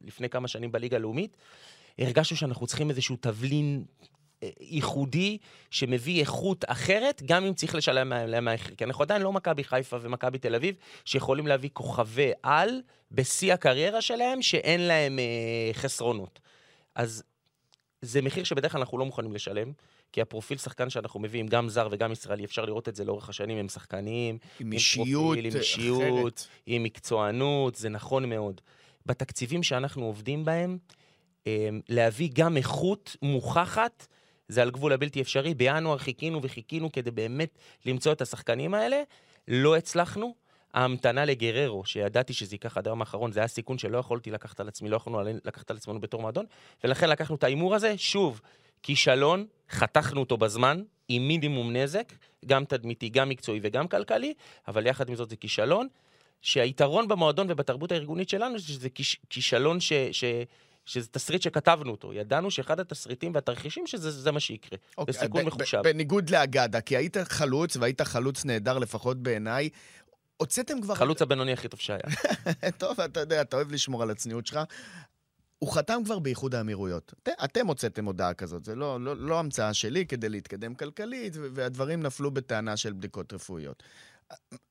לפני 0.00 0.28
כמה 0.28 0.48
שנים 0.48 0.72
בליגה 0.72 0.96
הלאומית. 0.96 1.36
הרגשנו 1.98 2.36
שאנחנו 2.36 2.66
צריכים 2.66 2.90
איזשהו 2.90 3.16
תבלין 3.20 3.84
אה, 4.42 4.48
ייחודי 4.60 5.38
שמביא 5.70 6.20
איכות 6.20 6.64
אחרת, 6.68 7.22
גם 7.26 7.44
אם 7.44 7.54
צריך 7.54 7.74
לשלם 7.74 8.12
להם 8.12 8.44
מהמחיר. 8.44 8.74
כי 8.74 8.84
אנחנו 8.84 9.02
עדיין 9.02 9.22
לא 9.22 9.32
מכבי 9.32 9.64
חיפה 9.64 9.96
ומכבי 10.00 10.38
תל 10.38 10.54
אביב, 10.54 10.74
שיכולים 11.04 11.46
להביא 11.46 11.70
כוכבי 11.72 12.32
על 12.42 12.80
בשיא 13.10 13.52
הקריירה 13.52 14.00
שלהם, 14.00 14.42
שאין 14.42 14.80
להם 14.80 15.18
אה, 15.18 15.74
חסרונות. 15.74 16.40
אז 16.94 17.22
זה 18.02 18.22
מחיר 18.22 18.44
שבדרך 18.44 18.72
כלל 18.72 18.80
אנחנו 18.80 18.98
לא 18.98 19.04
מוכנים 19.04 19.32
לשלם, 19.32 19.72
כי 20.12 20.20
הפרופיל 20.20 20.58
שחקן 20.58 20.90
שאנחנו 20.90 21.20
מביאים, 21.20 21.46
גם 21.46 21.68
זר 21.68 21.88
וגם 21.90 22.12
ישראלי, 22.12 22.44
אפשר 22.44 22.64
לראות 22.64 22.88
את 22.88 22.96
זה 22.96 23.04
לאורך 23.04 23.28
השנים, 23.28 23.58
הם 23.58 23.68
שחקנים, 23.68 24.38
עם 24.60 24.72
אישיות 24.72 25.38
עם 25.38 25.56
אישיות, 25.56 26.02
אחרת. 26.02 26.46
עם 26.66 26.82
מקצוענות, 26.82 27.74
זה 27.74 27.88
נכון 27.88 28.28
מאוד. 28.28 28.60
בתקציבים 29.06 29.62
שאנחנו 29.62 30.04
עובדים 30.04 30.44
בהם, 30.44 30.78
אמ, 31.46 31.80
להביא 31.88 32.28
גם 32.32 32.56
איכות 32.56 33.16
מוכחת, 33.22 34.06
זה 34.48 34.62
על 34.62 34.70
גבול 34.70 34.92
הבלתי 34.92 35.20
אפשרי. 35.20 35.54
בינואר 35.54 35.98
חיכינו 35.98 36.40
וחיכינו 36.42 36.92
כדי 36.92 37.10
באמת 37.10 37.58
למצוא 37.86 38.12
את 38.12 38.20
השחקנים 38.20 38.74
האלה, 38.74 39.02
לא 39.48 39.76
הצלחנו. 39.76 40.34
ההמתנה 40.74 41.24
לגררו, 41.24 41.84
שידעתי 41.84 42.32
שזה 42.32 42.54
ייקח 42.54 42.78
עד 42.78 42.86
היום 42.86 43.00
האחרון, 43.00 43.32
זה 43.32 43.40
היה 43.40 43.48
סיכון 43.48 43.78
שלא 43.78 43.98
יכולתי 43.98 44.30
לקחת 44.30 44.60
על 44.60 44.68
עצמי, 44.68 44.88
לא 44.88 44.96
יכולנו 44.96 45.22
לקחת 45.44 45.70
על 45.70 45.76
עצמנו 45.76 46.00
בתור 46.00 46.20
מועדון, 46.20 46.46
ולכן 46.84 47.08
לקחנו 47.08 47.36
את 47.36 47.44
ההימור 47.44 47.74
הזה, 47.74 47.98
שוב, 47.98 48.40
כישלון, 48.82 49.46
חתכנו 49.70 50.20
אותו 50.20 50.36
בזמן, 50.36 50.82
עם 51.08 51.28
מינימום 51.28 51.76
נזק, 51.76 52.12
גם 52.46 52.64
תדמיתי, 52.64 53.08
גם 53.08 53.28
מקצועי 53.28 53.60
וגם 53.62 53.88
כלכלי, 53.88 54.34
אבל 54.68 54.86
יחד 54.86 55.08
עם 55.08 55.14
זאת 55.14 55.30
זה 55.30 55.36
כישלון, 55.36 55.88
שהיתרון 56.40 57.08
במועדון 57.08 57.46
ובתרבות 57.50 57.92
הארגונית 57.92 58.28
שלנו, 58.28 58.58
שזה 58.58 58.88
כיש, 58.88 59.20
כישלון 59.30 59.80
ש... 59.80 59.92
ש 60.12 60.24
שזה 60.86 61.08
תסריט 61.08 61.42
שכתבנו 61.42 61.90
אותו. 61.90 62.12
ידענו 62.12 62.50
שאחד 62.50 62.80
התסריטים 62.80 63.34
והתרחישים 63.34 63.86
שזה 63.86 64.32
מה 64.32 64.40
שיקרה. 64.40 64.78
Okay, 64.78 64.94
אוקיי, 64.98 65.14
בסיכון 65.14 65.44
מחושב. 65.44 65.80
בניגוד 65.84 66.30
לאגדה, 66.30 66.80
כי 66.80 66.96
היית 66.96 67.16
חלוץ, 67.16 67.76
והיית 67.76 68.00
חלוץ 68.00 68.44
נהדר, 68.44 68.78
לפחות 68.78 69.22
בעיניי, 69.22 69.68
הוצאתם 70.42 70.80
כבר... 70.80 70.94
חלוץ 70.94 71.22
הבינוני 71.22 71.52
הכי 71.52 71.68
טוב 71.68 71.80
שהיה. 71.80 72.00
טוב, 72.78 73.00
אתה 73.00 73.20
יודע, 73.20 73.40
אתה 73.40 73.56
אוהב 73.56 73.72
לשמור 73.72 74.02
על 74.02 74.10
הצניעות 74.10 74.46
שלך. 74.46 74.60
הוא 75.58 75.72
חתם 75.72 76.02
כבר 76.04 76.18
באיחוד 76.18 76.54
האמירויות. 76.54 77.12
את, 77.22 77.28
אתם 77.44 77.66
הוצאתם 77.66 78.04
הודעה 78.04 78.34
כזאת, 78.34 78.64
זה 78.64 78.74
לא, 78.74 79.00
לא, 79.00 79.16
לא 79.16 79.38
המצאה 79.38 79.74
שלי 79.74 80.06
כדי 80.06 80.28
להתקדם 80.28 80.74
כלכלית, 80.74 81.32
והדברים 81.36 82.02
נפלו 82.02 82.30
בטענה 82.30 82.76
של 82.76 82.92
בדיקות 82.92 83.32
רפואיות. 83.32 83.82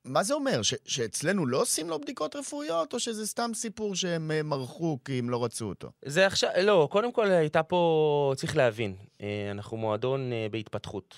מה 0.06 0.24
זה 0.24 0.34
אומר? 0.34 0.62
ש- 0.62 0.74
שאצלנו 0.86 1.46
לא 1.46 1.62
עושים 1.62 1.90
לו 1.90 2.00
בדיקות 2.00 2.36
רפואיות, 2.36 2.94
או 2.94 3.00
שזה 3.00 3.28
סתם 3.28 3.52
סיפור 3.54 3.96
שהם 3.96 4.32
אה, 4.32 4.44
מרחו 4.44 4.98
כי 5.06 5.20
הם 5.20 5.30
לא 5.30 5.44
רצו 5.44 5.66
אותו? 5.66 5.92
זה 6.06 6.28
עכשיו, 6.28 6.50
לא, 6.64 6.88
קודם 6.92 7.12
כל 7.12 7.32
הייתה 7.32 7.64
פה, 7.64 8.34
צריך 8.38 8.58
להבין, 8.58 8.96
אה, 9.22 9.52
אנחנו 9.52 9.78
מועדון 9.78 10.34
אה, 10.34 10.48
בהתפתחות 10.52 11.16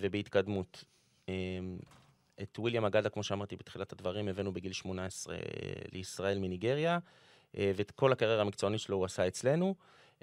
ובהתקדמות. 0.00 0.84
את 2.42 2.58
וויליאם 2.58 2.84
אגדה, 2.84 3.08
כמו 3.08 3.22
שאמרתי 3.22 3.56
בתחילת 3.56 3.92
הדברים, 3.92 4.28
הבאנו 4.28 4.52
בגיל 4.52 4.72
18 4.72 5.36
לישראל 5.92 6.38
מניגריה, 6.38 6.98
אה, 7.58 7.72
ואת 7.76 7.90
כל 7.90 8.12
הקריירה 8.12 8.40
המקצוענית 8.40 8.80
שלו 8.80 8.96
הוא 8.96 9.04
עשה 9.04 9.26
אצלנו. 9.26 9.74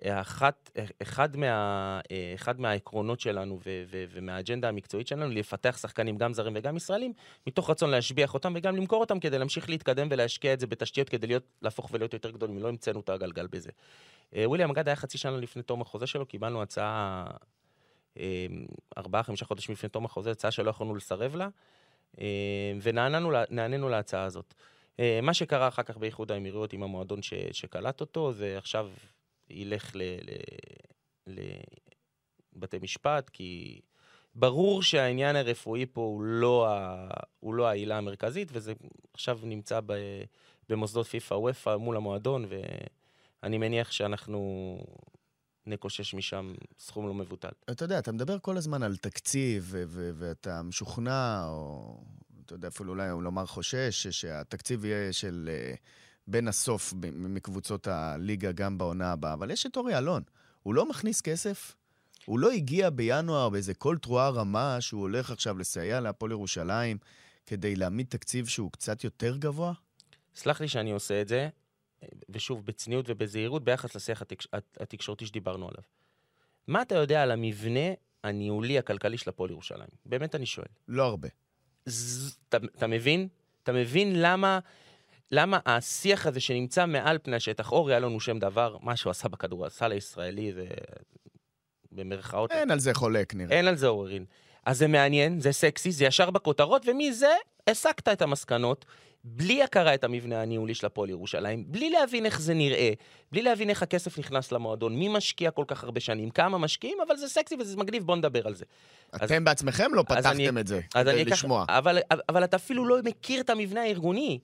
אחת, 0.05 0.71
אחד, 1.01 1.37
מה, 1.37 1.99
אחד 2.35 2.59
מהעקרונות 2.59 3.19
שלנו 3.19 3.59
ו, 3.65 3.83
ו, 3.87 4.05
ומהאג'נדה 4.11 4.69
המקצועית 4.69 5.07
שלנו, 5.07 5.31
לפתח 5.31 5.77
שחקנים 5.81 6.17
גם 6.17 6.33
זרים 6.33 6.53
וגם 6.55 6.77
ישראלים, 6.77 7.13
מתוך 7.47 7.69
רצון 7.69 7.89
להשביח 7.89 8.33
אותם 8.33 8.53
וגם 8.55 8.75
למכור 8.75 8.99
אותם 8.99 9.19
כדי 9.19 9.39
להמשיך 9.39 9.69
להתקדם 9.69 10.07
ולהשקיע 10.11 10.53
את 10.53 10.59
זה 10.59 10.67
בתשתיות 10.67 11.09
כדי 11.09 11.27
להיות, 11.27 11.43
להפוך 11.61 11.89
ולהיות 11.91 12.13
יותר 12.13 12.31
גדולים, 12.31 12.57
לא 12.59 12.67
המצאנו 12.67 12.99
את 12.99 13.09
הגלגל 13.09 13.47
בזה. 13.47 13.69
אה, 14.35 14.49
וויליאם 14.49 14.69
אגדה 14.69 14.91
היה 14.91 14.95
חצי 14.95 15.17
שנה 15.17 15.37
לפני 15.37 15.61
תום 15.63 15.81
החוזה 15.81 16.07
שלו, 16.07 16.25
קיבלנו 16.25 16.61
הצעה 16.61 17.25
אה, 18.17 18.45
ארבעה, 18.97 19.23
חמישה 19.23 19.45
חודשים 19.45 19.73
לפני 19.73 19.89
תום 19.89 20.05
החוזה, 20.05 20.31
הצעה 20.31 20.51
שלא 20.51 20.69
יכולנו 20.69 20.95
לסרב 20.95 21.35
לה. 21.35 21.47
אה, 22.21 22.73
ונענינו 22.81 23.89
להצעה 23.89 24.23
הזאת. 24.23 24.53
אה, 24.99 25.19
מה 25.21 25.33
שקרה 25.33 25.67
אחר 25.67 25.83
כך 25.83 25.97
באיחוד 25.97 26.31
האמירויות 26.31 26.73
עם 26.73 26.83
המועדון 26.83 27.21
ש, 27.21 27.33
שקלט 27.51 28.01
אותו, 28.01 28.33
זה 28.33 28.57
עכשיו 28.57 28.89
ילך 29.49 29.95
לבתי 31.27 32.77
משפט, 32.81 33.29
כי 33.29 33.81
ברור 34.35 34.83
שהעניין 34.83 35.35
הרפואי 35.35 35.85
פה 35.85 36.01
הוא 36.01 36.21
לא, 36.21 36.67
ה, 36.67 37.07
הוא 37.39 37.53
לא 37.53 37.67
העילה 37.67 37.97
המרכזית, 37.97 38.49
וזה 38.51 38.73
עכשיו 39.13 39.39
נמצא 39.43 39.79
ב, 39.85 39.93
במוסדות 40.69 41.07
פיפ"א 41.07 41.35
וופ"א 41.35 41.75
מול 41.75 41.97
המועדון, 41.97 42.45
ואני 43.43 43.57
מניח 43.57 43.91
שאנחנו 43.91 44.77
נקושש 45.67 46.13
משם 46.13 46.53
סכום 46.79 47.07
לא 47.07 47.13
מבוטל. 47.13 47.49
אתה 47.71 47.85
יודע, 47.85 47.99
אתה 47.99 48.11
מדבר 48.11 48.39
כל 48.39 48.57
הזמן 48.57 48.83
על 48.83 48.97
תקציב, 48.97 49.75
ואתה 49.89 50.61
משוכנע, 50.61 51.45
או 51.47 52.01
אתה 52.45 52.55
יודע, 52.55 52.67
אפילו 52.67 52.93
אולי 52.93 53.07
לומר 53.21 53.45
חושש, 53.45 54.07
שהתקציב 54.07 54.85
יהיה 54.85 55.13
של 55.13 55.49
uh, 55.73 55.77
בין 56.27 56.47
הסוף 56.47 56.93
מקבוצות 57.13 57.87
הליגה 57.87 58.51
גם 58.51 58.77
בעונה 58.77 59.11
הבאה. 59.11 59.33
אבל 59.33 59.51
יש 59.51 59.65
את 59.65 59.77
אורי 59.77 59.97
אלון, 59.97 60.23
הוא 60.63 60.73
לא 60.75 60.89
מכניס 60.89 61.21
כסף? 61.21 61.75
הוא 62.25 62.39
לא 62.39 62.51
הגיע 62.51 62.89
בינואר 62.89 63.49
באיזה 63.49 63.73
קול 63.73 63.97
תרועה 63.97 64.29
רמה 64.29 64.81
שהוא 64.81 65.01
הולך 65.01 65.31
עכשיו 65.31 65.57
לסייע 65.57 65.99
להפועל 65.99 66.31
ירושלים 66.31 66.97
כדי 67.45 67.75
להעמיד 67.75 68.05
תקציב 68.09 68.47
שהוא 68.47 68.71
קצת 68.71 69.03
יותר 69.03 69.37
גבוה? 69.37 69.73
סלח 70.35 70.61
לי 70.61 70.67
שאני 70.67 70.91
עושה 70.91 71.21
את 71.21 71.27
זה. 71.27 71.49
ושוב, 72.29 72.65
בצניעות 72.65 73.05
ובזהירות, 73.09 73.63
ביחס 73.63 73.95
לשיח 73.95 74.21
התקש... 74.21 74.47
התקשורתי 74.79 75.25
שדיברנו 75.25 75.67
עליו. 75.67 75.83
מה 76.67 76.81
אתה 76.81 76.95
יודע 76.95 77.23
על 77.23 77.31
המבנה 77.31 77.89
הניהולי 78.23 78.77
הכלכלי 78.77 79.17
של 79.17 79.29
הפועל 79.29 79.51
ירושלים? 79.51 79.89
באמת 80.05 80.35
אני 80.35 80.45
שואל. 80.45 80.67
לא 80.87 81.03
הרבה. 81.03 81.27
ז... 81.85 82.37
אתה, 82.49 82.57
אתה 82.77 82.87
מבין? 82.87 83.27
אתה 83.63 83.71
מבין 83.71 84.21
למה, 84.21 84.59
למה 85.31 85.59
השיח 85.65 86.25
הזה 86.25 86.39
שנמצא 86.39 86.85
מעל 86.85 87.17
פני 87.23 87.35
השטח, 87.35 87.71
אורי 87.71 87.93
היה 87.93 87.99
לנו 87.99 88.19
שם 88.19 88.39
דבר, 88.39 88.77
מה 88.81 88.95
שהוא 88.95 89.11
עשה 89.11 89.27
בכדורסל 89.27 89.91
הישראלי, 89.91 90.53
זה 90.53 90.67
במרכאות... 91.91 92.51
אין 92.51 92.71
על 92.71 92.79
זה 92.79 92.93
חולק, 92.93 93.35
נראה. 93.35 93.57
אין 93.57 93.67
על 93.67 93.75
זה 93.75 93.87
עוררין. 93.87 94.25
אז 94.65 94.77
זה 94.77 94.87
מעניין, 94.87 95.39
זה 95.39 95.51
סקסי, 95.51 95.91
זה 95.91 96.05
ישר 96.05 96.29
בכותרות, 96.29 96.85
ומזה 96.87 97.33
הסקת 97.67 98.07
את 98.07 98.21
המסקנות. 98.21 98.85
בלי 99.23 99.63
הכרה 99.63 99.93
את 99.93 100.03
המבנה 100.03 100.41
הניהולי 100.41 100.75
של 100.75 100.85
הפועל 100.85 101.09
ירושלים, 101.09 101.63
בלי 101.67 101.89
להבין 101.89 102.25
איך 102.25 102.41
זה 102.41 102.53
נראה, 102.53 102.91
בלי 103.31 103.41
להבין 103.41 103.69
איך 103.69 103.83
הכסף 103.83 104.19
נכנס 104.19 104.51
למועדון, 104.51 104.95
מי 104.95 105.07
משקיע 105.07 105.51
כל 105.51 105.65
כך 105.67 105.83
הרבה 105.83 105.99
שנים, 105.99 106.29
כמה 106.29 106.57
משקיעים, 106.57 106.97
אבל 107.07 107.17
זה 107.17 107.27
סקסי 107.27 107.55
וזה 107.59 107.77
מגניב, 107.77 108.03
בוא 108.03 108.15
נדבר 108.15 108.47
על 108.47 108.53
זה. 108.55 108.65
אתם 109.15 109.35
אז, 109.35 109.43
בעצמכם 109.43 109.93
לא 109.93 110.03
פתחתם 110.03 110.29
אני, 110.29 110.49
את 110.49 110.67
זה, 110.67 110.81
כדי 110.93 111.25
לשמוע. 111.25 111.65
אבל, 111.69 111.97
אבל 112.29 112.43
אתה 112.43 112.57
אפילו 112.57 112.85
לא 112.85 112.97
מכיר 113.03 113.41
את 113.41 113.49
המבנה 113.49 113.81
הארגוני. 113.81 114.39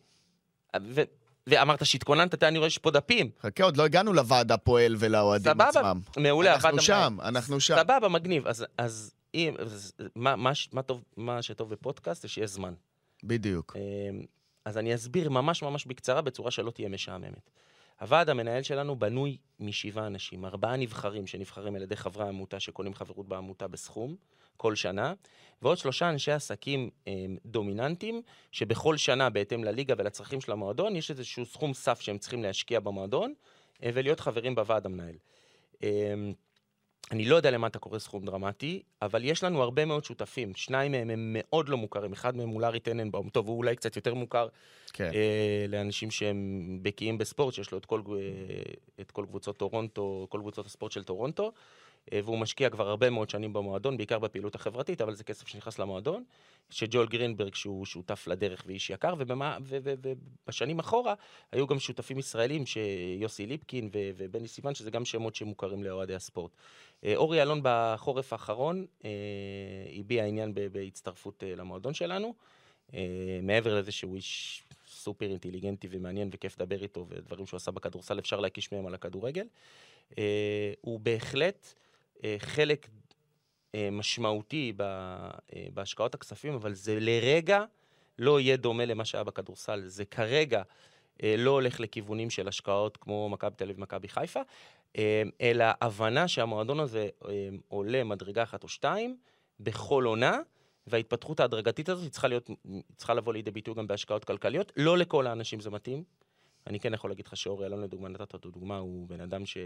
ו, 0.81 1.01
ואמרת 1.47 1.85
שהתכוננת, 1.85 2.43
אני 2.43 2.57
רואה 2.57 2.69
שיש 2.69 2.77
פה 2.77 2.91
דפים. 2.91 3.29
חכה, 3.41 3.63
עוד 3.63 3.77
לא 3.77 3.83
הגענו 3.83 4.13
לוועד 4.13 4.51
הפועל 4.51 4.95
ולאוהדים 4.99 5.51
סבבה, 5.51 5.69
עצמם. 5.69 5.99
מעולה. 6.17 6.55
אנחנו 6.55 6.81
שם, 6.81 7.17
אנחנו 7.21 7.59
שם. 7.59 7.75
סבבה, 7.75 8.09
מגניב. 8.09 8.47
אז, 8.47 8.65
אז 8.77 9.13
אם, 9.35 9.55
אז, 9.59 9.93
מה, 10.15 10.35
מה, 10.35 10.51
מה, 10.71 10.81
טוב, 10.81 11.03
מה 11.17 11.41
שטוב 11.41 11.69
בפודקאסט 11.69 12.21
זה 12.21 12.27
שיש 12.27 12.49
זמן. 12.49 12.73
בדיוק. 13.23 13.75
אמ, 13.75 14.25
אז 14.65 14.77
אני 14.77 14.95
אסביר 14.95 15.29
ממש 15.29 15.63
ממש 15.63 15.85
בקצרה, 15.85 16.21
בצורה 16.21 16.51
שלא 16.51 16.71
תהיה 16.71 16.89
משעממת. 16.89 17.49
הוועד 18.01 18.29
המנהל 18.29 18.63
שלנו 18.63 18.95
בנוי 18.95 19.37
משבעה 19.59 20.07
אנשים, 20.07 20.45
ארבעה 20.45 20.77
נבחרים 20.77 21.27
שנבחרים 21.27 21.75
על 21.75 21.81
ידי 21.81 21.95
חברי 21.95 22.25
העמותה 22.25 22.59
שקונים 22.59 22.93
חברות 22.93 23.27
בעמותה 23.27 23.67
בסכום 23.67 24.15
כל 24.57 24.75
שנה, 24.75 25.13
ועוד 25.61 25.77
שלושה 25.77 26.09
אנשי 26.09 26.31
עסקים 26.31 26.89
אמ, 27.07 27.37
דומיננטיים, 27.45 28.21
שבכל 28.51 28.97
שנה, 28.97 29.29
בהתאם 29.29 29.63
לליגה 29.63 29.93
ולצרכים 29.97 30.41
של 30.41 30.51
המועדון, 30.51 30.95
יש 30.95 31.11
איזשהו 31.11 31.45
סכום 31.45 31.73
סף 31.73 32.01
שהם 32.01 32.17
צריכים 32.17 32.43
להשקיע 32.43 32.79
במועדון 32.79 33.33
אה, 33.83 33.89
ולהיות 33.93 34.19
חברים 34.19 34.55
בוועד 34.55 34.85
המנהל. 34.85 35.15
אני 37.11 37.25
לא 37.25 37.35
יודע 37.35 37.51
למה 37.51 37.67
אתה 37.67 37.79
קורא 37.79 37.99
סכום 37.99 38.25
דרמטי, 38.25 38.81
אבל 39.01 39.23
יש 39.23 39.43
לנו 39.43 39.61
הרבה 39.61 39.85
מאוד 39.85 40.03
שותפים. 40.03 40.55
שניים 40.55 40.91
מהם 40.91 41.09
הם 41.09 41.35
מאוד 41.39 41.69
לא 41.69 41.77
מוכרים, 41.77 42.13
אחד 42.13 42.35
מהם 42.35 42.49
הוא 42.49 42.61
לארי 42.61 42.79
טננבאום, 42.79 43.29
טוב, 43.29 43.47
הוא 43.47 43.57
אולי 43.57 43.75
קצת 43.75 43.95
יותר 43.95 44.13
מוכר 44.13 44.47
כן. 44.93 45.11
אה, 45.13 45.65
לאנשים 45.69 46.11
שהם 46.11 46.79
בקיאים 46.81 47.17
בספורט, 47.17 47.53
שיש 47.53 47.71
לו 47.71 47.77
את 47.77 47.85
כל, 47.85 48.01
אה, 48.09 48.21
את 49.01 49.11
כל 49.11 49.25
קבוצות 49.29 49.57
טורונטו, 49.57 50.27
כל 50.29 50.39
קבוצות 50.39 50.65
הספורט 50.65 50.91
של 50.91 51.03
טורונטו, 51.03 51.45
אה, 51.45 51.51
והוא 52.11 52.37
משקיע 52.37 52.69
כבר 52.69 52.89
הרבה 52.89 53.09
מאוד 53.09 53.29
שנים 53.29 53.53
במועדון, 53.53 53.97
בעיקר 53.97 54.19
בפעילות 54.19 54.55
החברתית, 54.55 55.01
אבל 55.01 55.15
זה 55.15 55.23
כסף 55.23 55.47
שנכנס 55.47 55.79
למועדון. 55.79 56.23
שג'ואל 56.69 57.07
גרינברג, 57.07 57.55
שהוא 57.55 57.85
שותף 57.85 58.27
לדרך 58.27 58.63
ואיש 58.67 58.89
יקר, 58.89 59.13
ובשנים 59.67 60.79
אחורה 60.79 61.13
היו 61.51 61.67
גם 61.67 61.79
שותפים 61.79 62.19
ישראלים, 62.19 62.65
שיוסי 62.65 63.45
ליפקין 63.45 63.89
ו- 63.93 64.11
ובני 64.17 64.47
סיוון, 64.47 64.75
שזה 64.75 64.91
גם 64.91 65.05
שמות 65.05 65.35
שמוכרים 65.35 65.83
לאוהדי 65.83 66.15
הספורט. 66.15 66.51
אה, 67.05 67.15
אורי 67.15 67.41
אלון 67.41 67.59
בחורף 67.63 68.33
האחרון 68.33 68.85
אה, 69.05 69.09
הביע 69.99 70.25
עניין 70.25 70.53
בהצטרפות 70.71 71.43
אה, 71.43 71.55
למועדון 71.55 71.93
שלנו. 71.93 72.33
אה, 72.93 73.39
מעבר 73.43 73.79
לזה 73.79 73.91
שהוא 73.91 74.15
איש 74.15 74.63
סופר 74.87 75.25
אינטליגנטי 75.25 75.87
ומעניין 75.91 76.29
וכיף 76.33 76.61
לדבר 76.61 76.83
איתו, 76.83 77.05
ודברים 77.09 77.45
שהוא 77.45 77.57
עשה 77.57 77.71
בכדורסל 77.71 78.19
אפשר 78.19 78.39
להקיש 78.39 78.71
מהם 78.71 78.85
על 78.87 78.93
הכדורגל. 78.93 79.47
אה, 80.17 80.73
הוא 80.81 80.99
בהחלט 80.99 81.67
אה, 81.67 81.83
חלק 82.37 82.87
אה, 83.75 83.89
משמעותי 83.91 84.73
אה, 84.81 85.29
בהשקעות 85.73 86.15
הכספים, 86.15 86.53
אבל 86.53 86.73
זה 86.73 86.99
לרגע 86.99 87.65
לא 88.19 88.39
יהיה 88.39 88.57
דומה 88.57 88.85
למה 88.85 89.05
שהיה 89.05 89.23
בכדורסל. 89.23 89.81
זה 89.85 90.05
כרגע 90.05 90.61
אה, 91.23 91.35
לא 91.37 91.51
הולך 91.51 91.79
לכיוונים 91.79 92.29
של 92.29 92.47
השקעות 92.47 92.97
כמו 92.97 93.29
מכבי 93.29 93.55
תל 93.55 93.63
אביב 93.63 93.77
ומכבי 93.77 94.07
חיפה, 94.07 94.41
אה, 94.97 95.23
אלא 95.41 95.65
הבנה 95.81 96.27
שהמועדון 96.27 96.79
הזה 96.79 97.09
אה, 97.25 97.49
עולה 97.67 98.03
מדרגה 98.03 98.43
אחת 98.43 98.63
או 98.63 98.67
שתיים 98.67 99.17
בכל 99.59 100.03
עונה, 100.03 100.39
וההתפתחות 100.87 101.39
ההדרגתית 101.39 101.89
הזאת 101.89 102.11
צריכה, 102.11 102.27
להיות, 102.27 102.49
צריכה 102.97 103.13
לבוא 103.13 103.33
לידי 103.33 103.51
ביטוי 103.51 103.73
גם 103.73 103.87
בהשקעות 103.87 104.25
כלכליות. 104.25 104.71
לא 104.77 104.97
לכל 104.97 105.27
האנשים 105.27 105.59
זה 105.59 105.69
מתאים. 105.69 106.03
אני 106.67 106.79
כן 106.79 106.93
יכול 106.93 107.09
להגיד 107.09 107.27
לך 107.27 107.37
שאורי 107.37 107.65
אלון, 107.65 107.81
לדוגמה, 107.83 108.09
נתת 108.09 108.33
אותו 108.33 108.49
דוגמה, 108.49 108.77
הוא 108.77 109.07
בן 109.07 109.21
אדם 109.21 109.45
ש... 109.45 109.57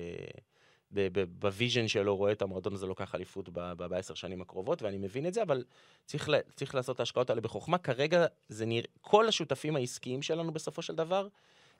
ב 1.39 1.46
vision 1.46 1.87
שלו 1.87 2.15
רואה 2.15 2.31
את 2.31 2.41
המועדון 2.41 2.73
הזה 2.73 2.85
לוקח 2.85 3.15
אליפות 3.15 3.49
בעשר 3.77 4.13
שנים 4.13 4.41
הקרובות, 4.41 4.81
ואני 4.81 4.97
מבין 4.97 5.25
את 5.25 5.33
זה, 5.33 5.41
אבל 5.41 5.63
צריך, 6.05 6.29
צריך 6.55 6.75
לעשות 6.75 6.95
את 6.95 6.99
ההשקעות 6.99 7.29
האלה 7.29 7.41
בחוכמה. 7.41 7.77
כרגע 7.77 8.25
זה 8.49 8.65
נראה, 8.65 8.87
כל 9.01 9.27
השותפים 9.27 9.75
העסקיים 9.75 10.21
שלנו 10.21 10.53
בסופו 10.53 10.81
של 10.81 10.95
דבר, 10.95 11.27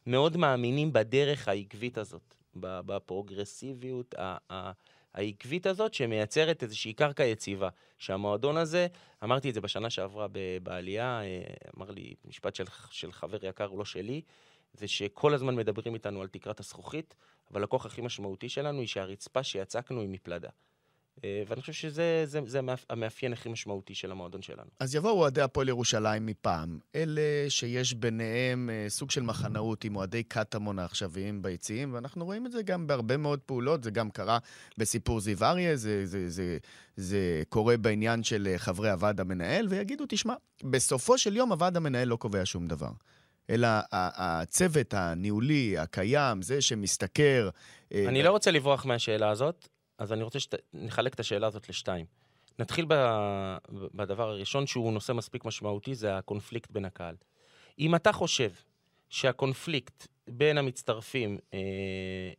מאוד 0.05 0.37
מאמינים 0.37 0.93
בדרך 0.93 1.47
העקבית 1.47 1.97
הזאת, 1.97 2.35
בפרוגרסיביות 2.55 4.15
העקבית 5.13 5.65
הזאת, 5.65 5.93
שמייצרת 5.93 6.63
איזושהי 6.63 6.93
קרקע 6.93 7.23
יציבה. 7.23 7.69
שהמועדון 7.99 8.57
הזה, 8.57 8.87
אמרתי 9.23 9.49
את 9.49 9.53
זה 9.53 9.61
בשנה 9.61 9.89
שעברה 9.89 10.27
בעלייה, 10.63 11.21
אה, 11.21 11.41
אמר 11.77 11.91
לי 11.91 12.13
משפט 12.25 12.55
של, 12.55 12.65
של 12.89 13.11
חבר 13.11 13.45
יקר, 13.45 13.71
לא 13.71 13.85
שלי, 13.85 14.21
זה 14.73 14.87
שכל 14.87 15.33
הזמן 15.33 15.55
מדברים 15.55 15.93
איתנו 15.93 16.21
על 16.21 16.27
תקרת 16.27 16.59
הזכוכית, 16.59 17.15
אבל 17.51 17.63
הכוח 17.63 17.85
הכי 17.85 18.01
משמעותי 18.01 18.49
שלנו 18.49 18.79
היא 18.79 18.87
שהרצפה 18.87 19.43
שיצקנו 19.43 20.01
היא 20.01 20.09
מפלדה. 20.09 20.49
אה, 21.23 21.43
ואני 21.47 21.61
חושב 21.61 21.73
שזה 21.73 22.21
זה, 22.25 22.39
זה 22.45 22.59
המאפ- 22.59 22.85
המאפיין 22.89 23.33
הכי 23.33 23.49
משמעותי 23.49 23.95
של 23.95 24.11
המועדון 24.11 24.41
שלנו. 24.41 24.69
אז 24.79 24.95
יבואו 24.95 25.13
אוהדי 25.13 25.41
הפועל 25.41 25.69
ירושלים 25.69 26.25
מפעם, 26.25 26.79
אלה 26.95 27.21
שיש 27.49 27.93
ביניהם 27.93 28.69
אה, 28.69 28.85
סוג 28.89 29.11
של 29.11 29.21
מחנאות 29.21 29.83
עם 29.83 29.95
אוהדי 29.95 30.23
קטמון 30.23 30.79
העכשוויים 30.79 31.41
ביציעים, 31.41 31.93
ואנחנו 31.93 32.25
רואים 32.25 32.45
את 32.45 32.51
זה 32.51 32.63
גם 32.63 32.87
בהרבה 32.87 33.17
מאוד 33.17 33.39
פעולות, 33.39 33.83
זה 33.83 33.91
גם 33.91 34.09
קרה 34.11 34.37
בסיפור 34.77 35.19
זיו 35.19 35.43
אריה, 35.43 35.75
זה, 35.75 36.05
זה, 36.05 36.29
זה, 36.29 36.57
זה 36.95 37.43
קורה 37.49 37.77
בעניין 37.77 38.23
של 38.23 38.47
אה, 38.51 38.57
חברי 38.57 38.89
הוועד 38.89 39.19
המנהל, 39.19 39.67
ויגידו, 39.69 40.03
תשמע, 40.09 40.33
בסופו 40.63 41.17
של 41.17 41.35
יום 41.35 41.51
הוועד 41.51 41.77
המנהל 41.77 42.07
לא 42.07 42.15
קובע 42.15 42.41
שום 42.45 42.67
דבר. 42.67 42.91
אלא 43.49 43.67
הצוות 43.91 44.93
הניהולי 44.93 45.77
הקיים, 45.77 46.41
זה 46.41 46.61
שמשתכר... 46.61 47.49
אה, 47.93 48.05
אני 48.07 48.23
לא 48.23 48.29
רוצה 48.29 48.51
לברוח 48.51 48.85
מהשאלה 48.85 49.29
הזאת, 49.29 49.67
אז 49.97 50.13
אני 50.13 50.23
רוצה 50.23 50.39
שנחלק 50.39 51.13
את 51.13 51.19
השאלה 51.19 51.47
הזאת 51.47 51.69
לשתיים. 51.69 52.05
נתחיל 52.59 52.85
בדבר 53.93 54.29
הראשון, 54.29 54.67
שהוא 54.67 54.93
נושא 54.93 55.11
מספיק 55.11 55.45
משמעותי, 55.45 55.95
זה 55.95 56.17
הקונפליקט 56.17 56.71
בין 56.71 56.85
הקהל. 56.85 57.15
אם 57.79 57.95
אתה 57.95 58.11
חושב 58.11 58.49
שהקונפליקט 59.09 60.07
בין 60.27 60.57
המצטרפים 60.57 61.37
אה, 61.53 61.59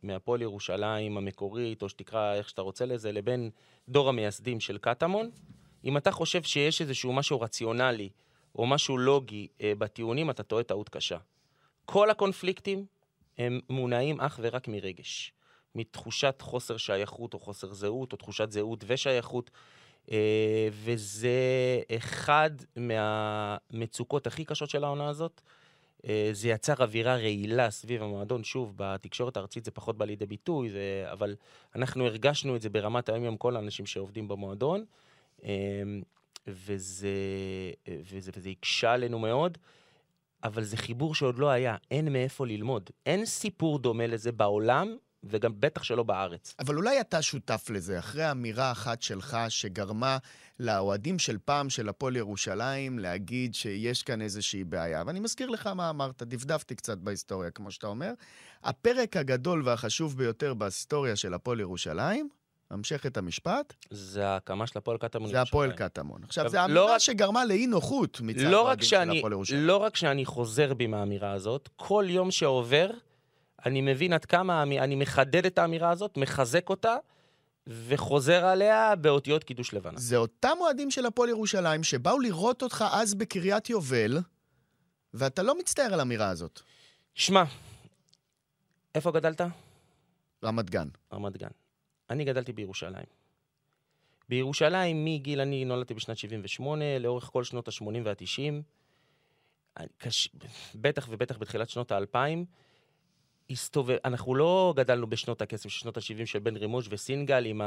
מהפועל 0.03 0.41
ירושלים 0.41 1.17
המקורית, 1.17 1.81
או 1.81 1.89
שתקרא 1.89 2.33
איך 2.33 2.49
שאתה 2.49 2.61
רוצה 2.61 2.85
לזה, 2.85 3.11
לבין 3.11 3.49
דור 3.89 4.09
המייסדים 4.09 4.59
של 4.59 4.77
קטמון, 4.77 5.29
אם 5.83 5.97
אתה 5.97 6.11
חושב 6.11 6.43
שיש 6.43 6.81
איזשהו 6.81 7.13
משהו 7.13 7.41
רציונלי 7.41 8.09
או 8.59 8.65
משהו 8.65 8.97
לוגי 8.97 9.47
אה, 9.61 9.73
בטיעונים, 9.77 10.29
אתה 10.29 10.43
טועה 10.43 10.63
טעות 10.63 10.89
קשה. 10.89 11.17
כל 11.85 12.09
הקונפליקטים 12.09 12.85
הם 13.37 13.59
מונעים 13.69 14.21
אך 14.21 14.39
ורק 14.43 14.67
מרגש. 14.67 15.33
מתחושת 15.75 16.35
חוסר 16.41 16.77
שייכות 16.77 17.33
או 17.33 17.39
חוסר 17.39 17.73
זהות, 17.73 18.11
או 18.11 18.17
תחושת 18.17 18.51
זהות 18.51 18.83
ושייכות. 18.87 19.51
אה, 20.11 20.67
וזה 20.71 21.29
אחד 21.97 22.49
מהמצוקות 22.75 24.27
הכי 24.27 24.45
קשות 24.45 24.69
של 24.69 24.83
העונה 24.83 25.09
הזאת. 25.09 25.41
אה, 26.07 26.29
זה 26.33 26.49
יצר 26.49 26.73
אווירה 26.79 27.15
רעילה 27.15 27.71
סביב 27.71 28.03
המועדון. 28.03 28.43
שוב, 28.43 28.73
בתקשורת 28.75 29.37
הארצית 29.37 29.65
זה 29.65 29.71
פחות 29.71 29.97
בא 29.97 30.05
לידי 30.05 30.25
ביטוי, 30.25 30.69
זה... 30.69 31.05
אבל 31.11 31.35
אנחנו 31.75 32.05
הרגשנו 32.05 32.55
את 32.55 32.61
זה 32.61 32.69
ברמת 32.69 33.09
היום-יום, 33.09 33.37
כל 33.37 33.55
האנשים 33.55 33.85
שעובדים 33.85 34.27
במועדון, 34.27 34.85
וזה, 36.49 37.09
וזה, 38.11 38.31
וזה 38.35 38.49
הקשה 38.49 38.91
עלינו 38.91 39.19
מאוד. 39.19 39.57
אבל 40.43 40.63
זה 40.63 40.77
חיבור 40.77 41.15
שעוד 41.15 41.39
לא 41.39 41.49
היה, 41.49 41.75
אין 41.91 42.13
מאיפה 42.13 42.47
ללמוד. 42.47 42.89
אין 43.05 43.25
סיפור 43.25 43.79
דומה 43.79 44.07
לזה 44.07 44.31
בעולם, 44.31 44.95
וגם 45.23 45.51
בטח 45.59 45.83
שלא 45.83 46.03
בארץ. 46.03 46.55
אבל 46.59 46.75
אולי 46.75 47.01
אתה 47.01 47.21
שותף 47.21 47.67
לזה, 47.69 47.99
אחרי 47.99 48.31
אמירה 48.31 48.71
אחת 48.71 49.01
שלך 49.01 49.37
שגרמה 49.49 50.17
לאוהדים 50.59 51.19
של 51.19 51.37
פעם 51.45 51.69
של 51.69 51.89
הפועל 51.89 52.15
ירושלים 52.15 52.99
להגיד 52.99 53.55
שיש 53.55 54.03
כאן 54.03 54.21
איזושהי 54.21 54.63
בעיה. 54.63 55.03
ואני 55.07 55.19
מזכיר 55.19 55.49
לך 55.49 55.67
מה 55.67 55.89
אמרת, 55.89 56.23
דפדפתי 56.23 56.75
קצת 56.75 56.97
בהיסטוריה, 56.97 57.51
כמו 57.51 57.71
שאתה 57.71 57.87
אומר. 57.87 58.13
הפרק 58.63 59.17
הגדול 59.17 59.61
והחשוב 59.65 60.17
ביותר 60.17 60.53
בהיסטוריה 60.53 61.15
של 61.15 61.33
הפועל 61.33 61.59
ירושלים, 61.59 62.29
המשך 62.71 63.05
את 63.05 63.17
המשפט, 63.17 63.73
זה 63.89 64.27
ההקמה 64.27 64.67
של 64.67 64.77
הפועל 64.77 64.97
קטמון. 64.97 65.29
זה 65.29 65.41
הפועל. 65.41 65.71
קטמון. 65.71 66.23
עכשיו, 66.23 66.49
זו 66.49 66.57
לא 66.57 66.65
אמירה 66.65 66.93
רק- 66.95 66.97
שגרמה 66.97 67.45
לאי 67.45 67.67
נוחות 67.67 68.21
מצד 68.21 68.41
לא 68.41 68.47
רק, 68.59 68.65
האוהדים 68.65 68.83
של 68.83 68.89
שאני, 68.89 69.17
הפועל 69.17 69.33
ירושלים. 69.33 69.61
לא 69.61 69.77
רק 69.77 69.95
שאני 69.95 70.25
חוזר 70.25 70.73
בי 70.73 70.87
מהאמירה 70.87 71.31
הזאת, 71.31 71.69
כל 71.75 72.05
יום 72.07 72.31
שעובר, 72.31 72.89
אני 73.65 73.81
מבין 73.81 74.13
עד 74.13 74.25
כמה 74.25 74.63
אני 74.63 74.95
מחדד 74.95 75.45
את 75.45 75.57
האמירה 75.57 75.89
הזאת, 75.89 76.17
מחזק 76.17 76.69
אותה, 76.69 76.95
וחוזר 77.67 78.45
עליה 78.45 78.95
באותיות 78.95 79.43
קידוש 79.43 79.73
לבנה. 79.73 79.99
זה 79.99 80.17
אותם 80.17 80.57
אוהדים 80.59 80.91
של 80.91 81.05
הפועל 81.05 81.29
ירושלים 81.29 81.83
שבאו 81.83 82.19
לראות 82.19 82.61
אותך 82.63 82.85
אז 82.91 83.13
בקריית 83.15 83.69
יובל, 83.69 84.17
ואתה 85.13 85.43
לא 85.43 85.59
מצטער 85.59 85.93
על 85.93 85.99
האמירה 85.99 86.29
הזאת. 86.29 86.61
שמע, 87.15 87.43
איפה 88.95 89.11
גדלת? 89.11 89.41
רמת 90.43 90.69
גן. 90.69 90.87
רמת 91.13 91.37
גן. 91.37 91.47
אני 92.09 92.25
גדלתי 92.25 92.53
בירושלים. 92.53 93.05
בירושלים, 94.29 95.05
מגיל, 95.05 95.41
אני 95.41 95.65
נולדתי 95.65 95.93
בשנת 95.93 96.17
78, 96.17 96.99
לאורך 96.99 97.23
כל 97.23 97.43
שנות 97.43 97.67
ה-80 97.67 97.83
וה-90, 98.03 99.83
קש... 99.97 100.29
בטח 100.75 101.07
ובטח 101.09 101.37
בתחילת 101.37 101.69
שנות 101.69 101.91
ה-2000, 101.91 102.17
הסתובב... 103.49 103.97
אנחנו 104.05 104.35
לא 104.35 104.73
גדלנו 104.77 105.07
בשנות 105.07 105.41
הכסף 105.41 105.69
של 105.69 105.79
שנות 105.79 105.97
ה-70 105.97 106.25
של 106.25 106.39
בן 106.39 106.57
רימוש 106.57 106.87
וסינגל 106.89 107.45
עם 107.45 107.61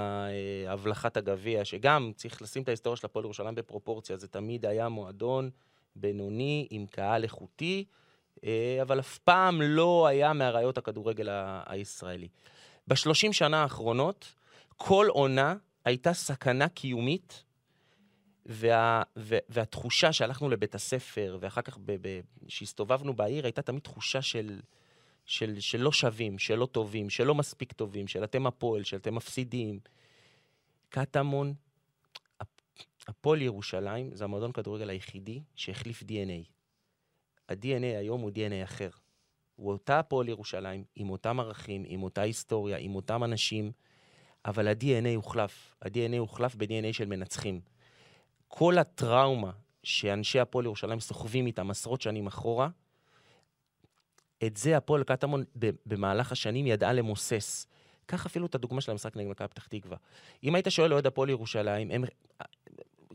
הבלחת 0.69 1.17
הגביע, 1.17 1.65
שגם 1.65 2.13
צריך 2.17 2.43
לשים 2.43 2.63
את 2.63 2.69
ההיסטוריה 2.69 2.97
של 2.97 3.07
הפועל 3.07 3.25
ירושלים 3.25 3.55
בפרופורציה, 3.55 4.17
זה 4.17 4.29
תמיד 4.29 4.67
היה 4.67 4.89
מועדון 4.89 5.51
בינוני 5.97 6.67
עם 6.71 6.87
קהל 6.87 7.23
איכותי, 7.23 7.85
אה, 8.45 8.79
אבל 8.83 9.01
אף 9.01 9.19
פעם 9.19 9.63
לא 9.63 10.07
היה 10.07 10.33
מאריות 10.33 10.79
הכדורגל 10.79 11.29
הישראלי. 11.67 12.29
בשלושים 12.93 13.33
שנה 13.33 13.63
האחרונות, 13.63 14.35
כל 14.77 15.07
עונה 15.11 15.55
הייתה 15.85 16.13
סכנה 16.13 16.69
קיומית, 16.69 17.45
וה, 18.47 19.03
ו, 19.17 19.37
והתחושה 19.49 20.13
שהלכנו 20.13 20.49
לבית 20.49 20.75
הספר, 20.75 21.39
ואחר 21.41 21.63
כך 21.63 21.79
כשהסתובבנו 22.47 23.15
בעיר, 23.15 23.45
הייתה 23.45 23.63
תמיד 23.63 23.83
תחושה 23.83 24.23
של, 24.23 24.61
של, 25.25 25.61
של 25.61 25.81
לא 25.81 25.93
שווים, 25.93 26.39
של 26.39 26.55
לא 26.55 26.67
טובים, 26.67 27.11
של 27.11 27.25
לא 27.25 27.35
מספיק 27.35 27.73
טובים, 27.73 28.09
של 28.09 28.25
אתם 28.25 28.47
הפועל, 28.47 28.85
של 28.85 28.97
אתם 28.97 29.15
מפסידים. 29.15 29.81
קטמון, 30.89 31.55
הפועל 33.09 33.43
ירושלים 33.43 34.15
זה 34.15 34.25
המועדון 34.25 34.53
כדורגל 34.53 34.91
היחידי 34.91 35.43
שהחליף 35.55 36.03
DNA. 36.03 36.49
ה-DNA 37.49 37.99
היום 37.99 38.21
הוא 38.21 38.31
DNA 38.31 38.65
אחר. 38.65 38.91
הוא 39.57 39.73
אותה 39.73 39.99
הפועל 39.99 40.29
ירושלים, 40.29 40.85
עם 40.97 41.11
אותם 41.11 41.41
ערכים, 41.41 41.85
עם 41.87 42.03
אותה 42.03 42.21
היסטוריה, 42.21 42.79
עם 42.79 42.95
אותם 42.95 43.25
אנשים, 43.25 43.73
אבל 44.45 44.69
ה-DNA 44.69 45.17
הוחלף. 45.17 45.75
ה-DNA 45.83 46.19
הוחלף 46.19 46.55
ב-DNA 46.55 46.93
של 46.93 47.05
מנצחים. 47.05 47.61
כל 48.49 48.79
הטראומה 48.79 49.51
שאנשי 49.83 50.41
הפועל 50.41 50.65
ירושלים 50.65 51.01
סוחבים 51.01 51.47
איתם 51.47 51.71
עשרות 51.71 52.01
שנים 52.01 52.27
אחורה, 52.27 52.69
את 54.47 54.57
זה 54.57 54.77
הפועל 54.77 55.05
קטמון 55.05 55.45
במהלך 55.87 56.33
השנים 56.33 56.67
ידעה 56.67 56.93
למוסס. 56.93 57.67
קח 58.07 58.27
אפילו 58.27 58.47
את 58.47 58.55
הדוגמה 58.55 58.81
של 58.81 58.91
המשחק 58.91 59.17
נגד 59.17 59.29
מכבי 59.31 59.49
פתח 59.49 59.67
תקווה. 59.67 59.97
אם 60.45 60.55
היית 60.55 60.67
שואל 60.69 60.93
אוהד 60.93 61.07
הפועל 61.07 61.31
ירושלים, 61.31 61.91
הם, 61.91 62.05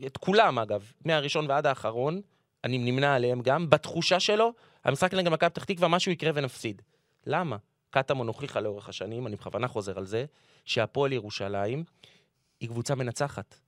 את 0.06 0.16
כולם 0.16 0.58
אגב, 0.58 0.92
מהראשון 1.04 1.50
ועד 1.50 1.66
האחרון, 1.66 2.20
אני 2.64 2.78
נמנה 2.78 3.14
עליהם 3.14 3.40
גם, 3.40 3.70
בתחושה 3.70 4.20
שלו, 4.20 4.52
המשחק 4.84 5.14
נגד 5.14 5.28
מכבי 5.28 5.50
פתח 5.50 5.64
תקווה, 5.64 5.88
משהו 5.88 6.12
יקרה 6.12 6.30
ונפסיד. 6.34 6.82
למה? 7.26 7.56
קטמון 7.90 8.26
הוכיחה 8.28 8.60
לאורך 8.60 8.88
השנים, 8.88 9.26
אני 9.26 9.36
בכוונה 9.36 9.68
חוזר 9.68 9.98
על 9.98 10.06
זה, 10.06 10.24
שהפועל 10.64 11.12
ירושלים 11.12 11.84
היא 12.60 12.68
קבוצה 12.68 12.94
מנצחת. 12.94 13.60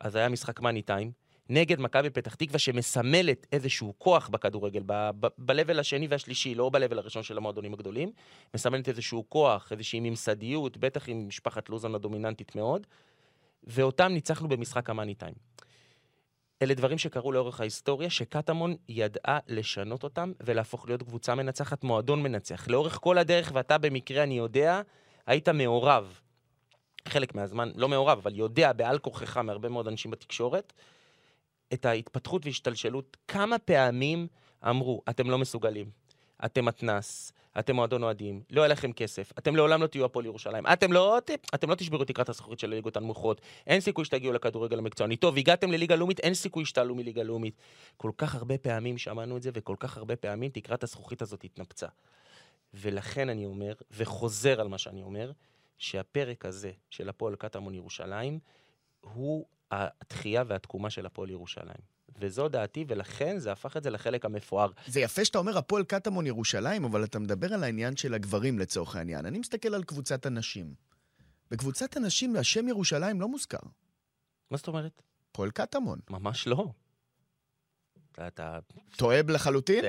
אז 0.00 0.16
היה 0.16 0.28
משחק 0.28 0.60
מאני 0.60 0.82
טיים, 0.82 1.12
נגד 1.48 1.80
מכבי 1.80 2.10
פתח 2.10 2.34
תקווה, 2.34 2.58
שמסמלת 2.58 3.46
איזשהו 3.52 3.94
כוח 3.98 4.28
בכדורגל, 4.28 4.82
ב-level 4.86 5.80
השני 5.80 6.06
והשלישי, 6.06 6.54
לא 6.54 6.68
ב-level 6.68 6.96
הראשון 6.96 7.22
של 7.22 7.36
המועדונים 7.36 7.74
הגדולים, 7.74 8.12
מסמלת 8.54 8.88
איזשהו 8.88 9.24
כוח, 9.28 9.72
איזושהי 9.72 10.00
ממסדיות, 10.00 10.76
בטח 10.76 11.08
עם 11.08 11.28
משפחת 11.28 11.68
לוזון 11.68 11.94
הדומיננטית 11.94 12.54
מאוד, 12.54 12.86
ואותם 13.64 14.12
ניצחנו 14.12 14.48
במשחק 14.48 14.90
המאני 14.90 15.14
טיים. 15.14 15.34
אלה 16.62 16.74
דברים 16.74 16.98
שקרו 16.98 17.32
לאורך 17.32 17.60
ההיסטוריה, 17.60 18.10
שקטמון 18.10 18.76
ידעה 18.88 19.38
לשנות 19.46 20.02
אותם 20.02 20.32
ולהפוך 20.40 20.88
להיות 20.88 21.02
קבוצה 21.02 21.34
מנצחת, 21.34 21.84
מועדון 21.84 22.22
מנצח. 22.22 22.68
לאורך 22.68 22.98
כל 23.00 23.18
הדרך, 23.18 23.50
ואתה 23.54 23.78
במקרה, 23.78 24.22
אני 24.22 24.38
יודע, 24.38 24.80
היית 25.26 25.48
מעורב, 25.48 26.20
חלק 27.08 27.34
מהזמן, 27.34 27.70
לא 27.74 27.88
מעורב, 27.88 28.18
אבל 28.18 28.36
יודע 28.36 28.72
בעל 28.72 28.98
כוחך 28.98 29.36
מהרבה 29.36 29.68
מאוד 29.68 29.88
אנשים 29.88 30.10
בתקשורת, 30.10 30.72
את 31.72 31.84
ההתפתחות 31.84 32.46
והשתלשלות. 32.46 33.16
כמה 33.28 33.58
פעמים 33.58 34.26
אמרו, 34.68 35.02
אתם 35.08 35.30
לא 35.30 35.38
מסוגלים, 35.38 35.90
אתם 36.44 36.64
מתנ"ס, 36.64 37.32
אתם 37.58 37.76
מועדון 37.76 38.02
אוהדים, 38.02 38.42
לא 38.50 38.60
יהיה 38.60 38.68
לכם 38.68 38.92
כסף, 38.92 39.32
אתם 39.38 39.56
לעולם 39.56 39.82
לא 39.82 39.86
תהיו 39.86 40.04
הפועל 40.04 40.26
ירושלים, 40.26 40.66
אתם 40.66 40.92
לא, 40.92 41.18
אתם 41.54 41.70
לא 41.70 41.74
תשברו 41.74 42.04
תקרת 42.04 42.28
הזכוכית 42.28 42.58
של 42.58 42.72
הליגות 42.72 42.96
הנמוכות, 42.96 43.40
אין 43.66 43.80
סיכוי 43.80 44.04
שתגיעו 44.04 44.32
לכדורגל 44.32 44.78
המקצועני. 44.78 45.16
טוב, 45.16 45.36
הגעתם 45.36 45.72
לליגה 45.72 45.96
לאומית, 45.96 46.20
אין 46.20 46.34
סיכוי 46.34 46.64
שתעלו 46.64 46.94
מליגה 46.94 47.22
לאומית. 47.22 47.54
כל 47.96 48.10
כך 48.18 48.34
הרבה 48.34 48.58
פעמים 48.58 48.98
שמענו 48.98 49.36
את 49.36 49.42
זה, 49.42 49.50
וכל 49.54 49.76
כך 49.78 49.96
הרבה 49.96 50.16
פעמים 50.16 50.50
תקרת 50.50 50.82
הזכוכית 50.82 51.22
הזאת 51.22 51.44
התנפצה. 51.44 51.86
ולכן 52.74 53.28
אני 53.28 53.46
אומר, 53.46 53.72
וחוזר 53.90 54.60
על 54.60 54.68
מה 54.68 54.78
שאני 54.78 55.02
אומר, 55.02 55.32
שהפרק 55.78 56.44
הזה 56.44 56.72
של 56.90 57.08
הפועל 57.08 57.34
קטמון 57.34 57.74
ירושלים, 57.74 58.38
הוא 59.00 59.46
התחייה 59.70 60.42
והתקומה 60.46 60.90
של 60.90 61.06
הפועל 61.06 61.30
ירושלים. 61.30 61.99
וזו 62.18 62.48
דעתי, 62.48 62.84
ולכן 62.88 63.38
זה 63.38 63.52
הפך 63.52 63.76
את 63.76 63.82
זה 63.82 63.90
לחלק 63.90 64.24
המפואר. 64.24 64.70
זה 64.86 65.00
יפה 65.00 65.24
שאתה 65.24 65.38
אומר 65.38 65.58
הפועל 65.58 65.84
קטמון 65.84 66.26
ירושלים, 66.26 66.84
אבל 66.84 67.04
אתה 67.04 67.18
מדבר 67.18 67.54
על 67.54 67.64
העניין 67.64 67.96
של 67.96 68.14
הגברים 68.14 68.58
לצורך 68.58 68.96
העניין. 68.96 69.26
אני 69.26 69.38
מסתכל 69.38 69.74
על 69.74 69.84
קבוצת 69.84 70.26
הנשים. 70.26 70.74
בקבוצת 71.50 71.96
הנשים 71.96 72.36
השם 72.36 72.68
ירושלים 72.68 73.20
לא 73.20 73.28
מוזכר. 73.28 73.58
מה 74.50 74.56
זאת 74.56 74.68
אומרת? 74.68 75.02
הפועל 75.30 75.50
קטמון. 75.50 75.98
ממש 76.10 76.46
לא. 76.46 76.66
אתה... 78.26 78.58
טועה 78.96 79.20
לחלוטין? 79.28 79.84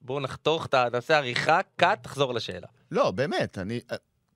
בואו 0.00 0.20
נחתוך 0.20 0.66
הנושא 0.72 1.14
עריכה, 1.14 1.60
קאט, 1.76 2.02
תחזור 2.02 2.34
לשאלה. 2.34 2.66
לא, 2.90 3.10
באמת, 3.10 3.58
אני... 3.58 3.80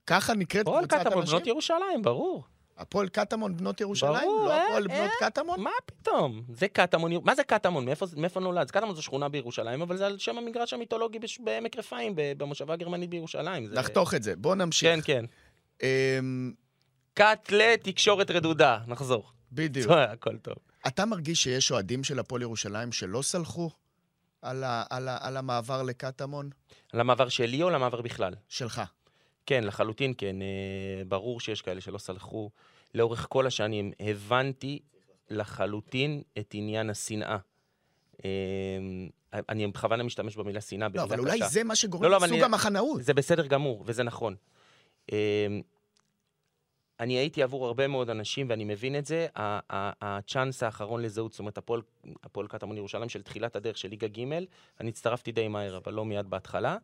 ככה 0.07 0.35
נקראת 0.35 0.65
קבוצת 0.65 0.93
הנשים? 0.93 0.99
פועל 0.99 1.05
קטמון, 1.05 1.25
בנות 1.25 1.47
ירושלים, 1.47 2.03
ברור. 2.03 2.45
הפועל 2.79 3.09
קטמון 3.09 3.57
בנות 3.57 3.81
ירושלים? 3.81 4.29
ברור, 4.29 4.47
לא 4.47 4.53
אה, 4.53 4.67
הפועל 4.67 4.87
בנות 4.87 5.11
אה, 5.23 5.31
קטמון? 5.31 5.61
מה 5.61 5.71
פתאום? 5.87 6.43
זה 6.55 6.69
קטמון, 6.69 7.13
מה 7.25 7.35
זה 7.35 7.45
קטמון? 7.45 7.85
מאיפה, 7.85 8.07
מאיפה 8.17 8.41
נולד? 8.41 8.71
קטמון 8.71 8.95
זו 8.95 9.03
שכונה 9.03 9.29
בירושלים, 9.29 9.83
אבל 9.83 9.97
זה 9.97 10.07
על 10.07 10.19
שם 10.19 10.39
המגרש 10.39 10.73
המיתולוגי 10.73 11.19
בעמק 11.41 11.77
רפאים, 11.77 12.13
במושבה 12.17 12.75
הגרמנית 12.75 13.11
בירושלים. 13.11 13.67
זה... 13.67 13.75
נחתוך 13.75 14.15
את 14.15 14.23
זה, 14.23 14.37
בוא 14.37 14.55
נמשיך. 14.55 14.89
כן, 14.95 15.01
כן. 15.05 15.25
אמ... 15.83 16.53
קאט 17.15 17.53
לתקשורת 17.53 18.31
רדודה, 18.31 18.79
נחזור. 18.87 19.31
בדיוק. 19.53 19.91
הכל 20.13 20.39
טוב. 20.39 20.55
אתה 20.87 21.05
מרגיש 21.05 21.43
שיש 21.43 21.71
אוהדים 21.71 22.05
של 22.05 22.19
הפועל 22.19 22.43
ירושלים 22.43 22.93
שלא 22.93 23.23
סלחו 23.23 23.71
על, 24.43 24.65
ה, 24.65 24.85
על, 24.91 25.09
ה, 25.09 25.19
על 25.21 25.37
המעבר 25.37 25.83
לקטמון? 25.83 26.51
על 26.93 27.01
המעבר 27.01 27.29
שלי 27.29 27.63
או 27.63 27.71
למעבר 27.71 28.01
בכלל? 28.01 28.35
שלך. 28.49 28.83
כן, 29.49 29.65
לחלוטין 29.65 30.15
כן. 30.19 30.43
אה, 30.43 31.05
ברור 31.05 31.41
שיש 31.41 31.63
כאלה 31.63 31.81
שלא 31.81 31.99
סלחו. 31.99 32.51
לאורך 32.95 33.27
כל 33.29 33.47
השנים 33.47 33.93
הבנתי 34.01 34.79
לחלוטין 35.31 36.23
את 36.39 36.51
עניין 36.55 36.91
השנאה. 36.91 37.37
אה, 38.25 38.31
אני 39.49 39.67
בכוונה 39.67 40.03
משתמש 40.03 40.37
במילה 40.37 40.61
שנאה. 40.61 40.89
לא, 40.95 41.03
אבל 41.03 41.19
אולי 41.19 41.39
זה 41.49 41.65
מה 41.65 41.77
שגורם 41.77 42.05
לא, 42.05 42.11
לא, 42.11 42.19
לסוג 42.23 42.43
המחנאות. 42.43 43.03
זה 43.03 43.15
בסדר 43.15 43.47
גמור, 43.47 43.83
וזה 43.87 44.03
נכון. 44.03 44.35
אה, 45.13 45.47
אני 47.01 47.15
הייתי 47.15 47.43
עבור 47.43 47.67
הרבה 47.67 47.87
מאוד 47.87 48.11
אנשים, 48.11 48.47
ואני 48.51 48.65
מבין 48.65 48.99
את 48.99 49.07
זה, 49.07 49.27
הצ'אנס 49.35 50.63
האחרון 50.63 51.03
לזהות, 51.03 51.33
זאת 51.33 51.39
אומרת, 51.39 51.59
הפועל, 51.59 51.81
הפועל 52.25 52.47
קטמון 52.47 52.77
ירושלים 52.77 53.09
של 53.09 53.23
תחילת 53.23 53.57
הדרך 53.57 53.79
של 53.79 53.89
ליגה 53.89 54.09
ג', 54.09 54.21
אני 54.81 54.89
הצטרפתי 54.89 55.33
די 55.33 55.49
מהר, 55.49 55.77
אבל 55.77 55.93
לא 55.93 56.05
מיד 56.05 56.31
בהתחלה. 56.31 56.77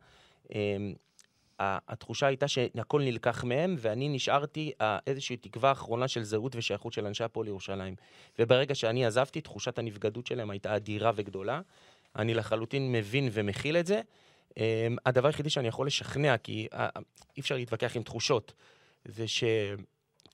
התחושה 1.61 2.27
הייתה 2.27 2.49
שהכל 2.49 3.03
נלקח 3.03 3.45
מהם, 3.45 3.77
ואני 3.79 4.09
נשארתי 4.09 4.73
איזושהי 5.07 5.37
תקווה 5.37 5.73
אחרונה 5.73 6.09
של 6.09 6.23
זהות 6.23 6.57
ושייכות 6.57 6.93
של 6.93 7.07
אנשי 7.07 7.25
הפועל 7.25 7.49
ירושלים. 7.49 7.95
וברגע 8.39 8.75
שאני 8.75 9.07
עזבתי, 9.07 9.41
תחושת 9.41 9.79
הנבגדות 9.79 10.27
שלהם 10.27 10.51
הייתה 10.51 10.77
אדירה 10.77 11.11
וגדולה. 11.15 11.61
אני 12.17 12.35
לחלוטין 12.35 12.93
מבין 12.93 13.29
ומכיל 13.33 13.77
את 13.77 13.87
זה. 13.87 14.01
אמ, 14.57 14.97
הדבר 15.07 15.27
היחידי 15.27 15.51
שאני 15.51 15.69
יכול 15.69 15.87
לשכנע, 15.87 16.39
כי 16.39 16.69
אי 17.37 17.41
אפשר 17.41 17.55
להתווכח 17.55 17.97
עם 17.97 18.03
תחושות, 18.03 18.53
זה 19.05 19.25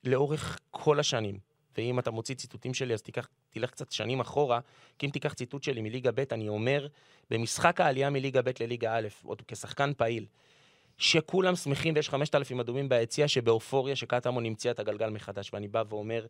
שלאורך 0.04 0.58
כל 0.70 1.00
השנים, 1.00 1.38
ואם 1.76 1.98
אתה 1.98 2.10
מוציא 2.10 2.34
ציטוטים 2.34 2.74
שלי, 2.74 2.94
אז 2.94 3.02
תיקח, 3.02 3.28
תלך 3.50 3.70
קצת 3.70 3.92
שנים 3.92 4.20
אחורה, 4.20 4.60
כי 4.98 5.06
אם 5.06 5.10
תיקח 5.10 5.32
ציטוט 5.32 5.62
שלי 5.62 5.80
מליגה 5.80 6.12
ב', 6.12 6.24
אני 6.32 6.48
אומר, 6.48 6.86
במשחק 7.30 7.80
העלייה 7.80 8.10
מליגה 8.10 8.42
ב' 8.42 8.50
לליגה 8.60 8.96
א', 8.96 9.08
עוד 9.24 9.42
כשחקן 9.48 9.92
פעיל, 9.96 10.26
שכולם 11.00 11.56
שמחים 11.56 11.94
ויש 11.94 12.08
5,000 12.08 12.60
אדומים 12.60 12.88
ביציע, 12.88 13.28
שבאופוריה 13.28 13.96
שקטמון 13.96 14.46
המציאה 14.46 14.72
את 14.72 14.78
הגלגל 14.78 15.10
מחדש. 15.10 15.54
ואני 15.54 15.68
בא 15.68 15.82
ואומר, 15.88 16.26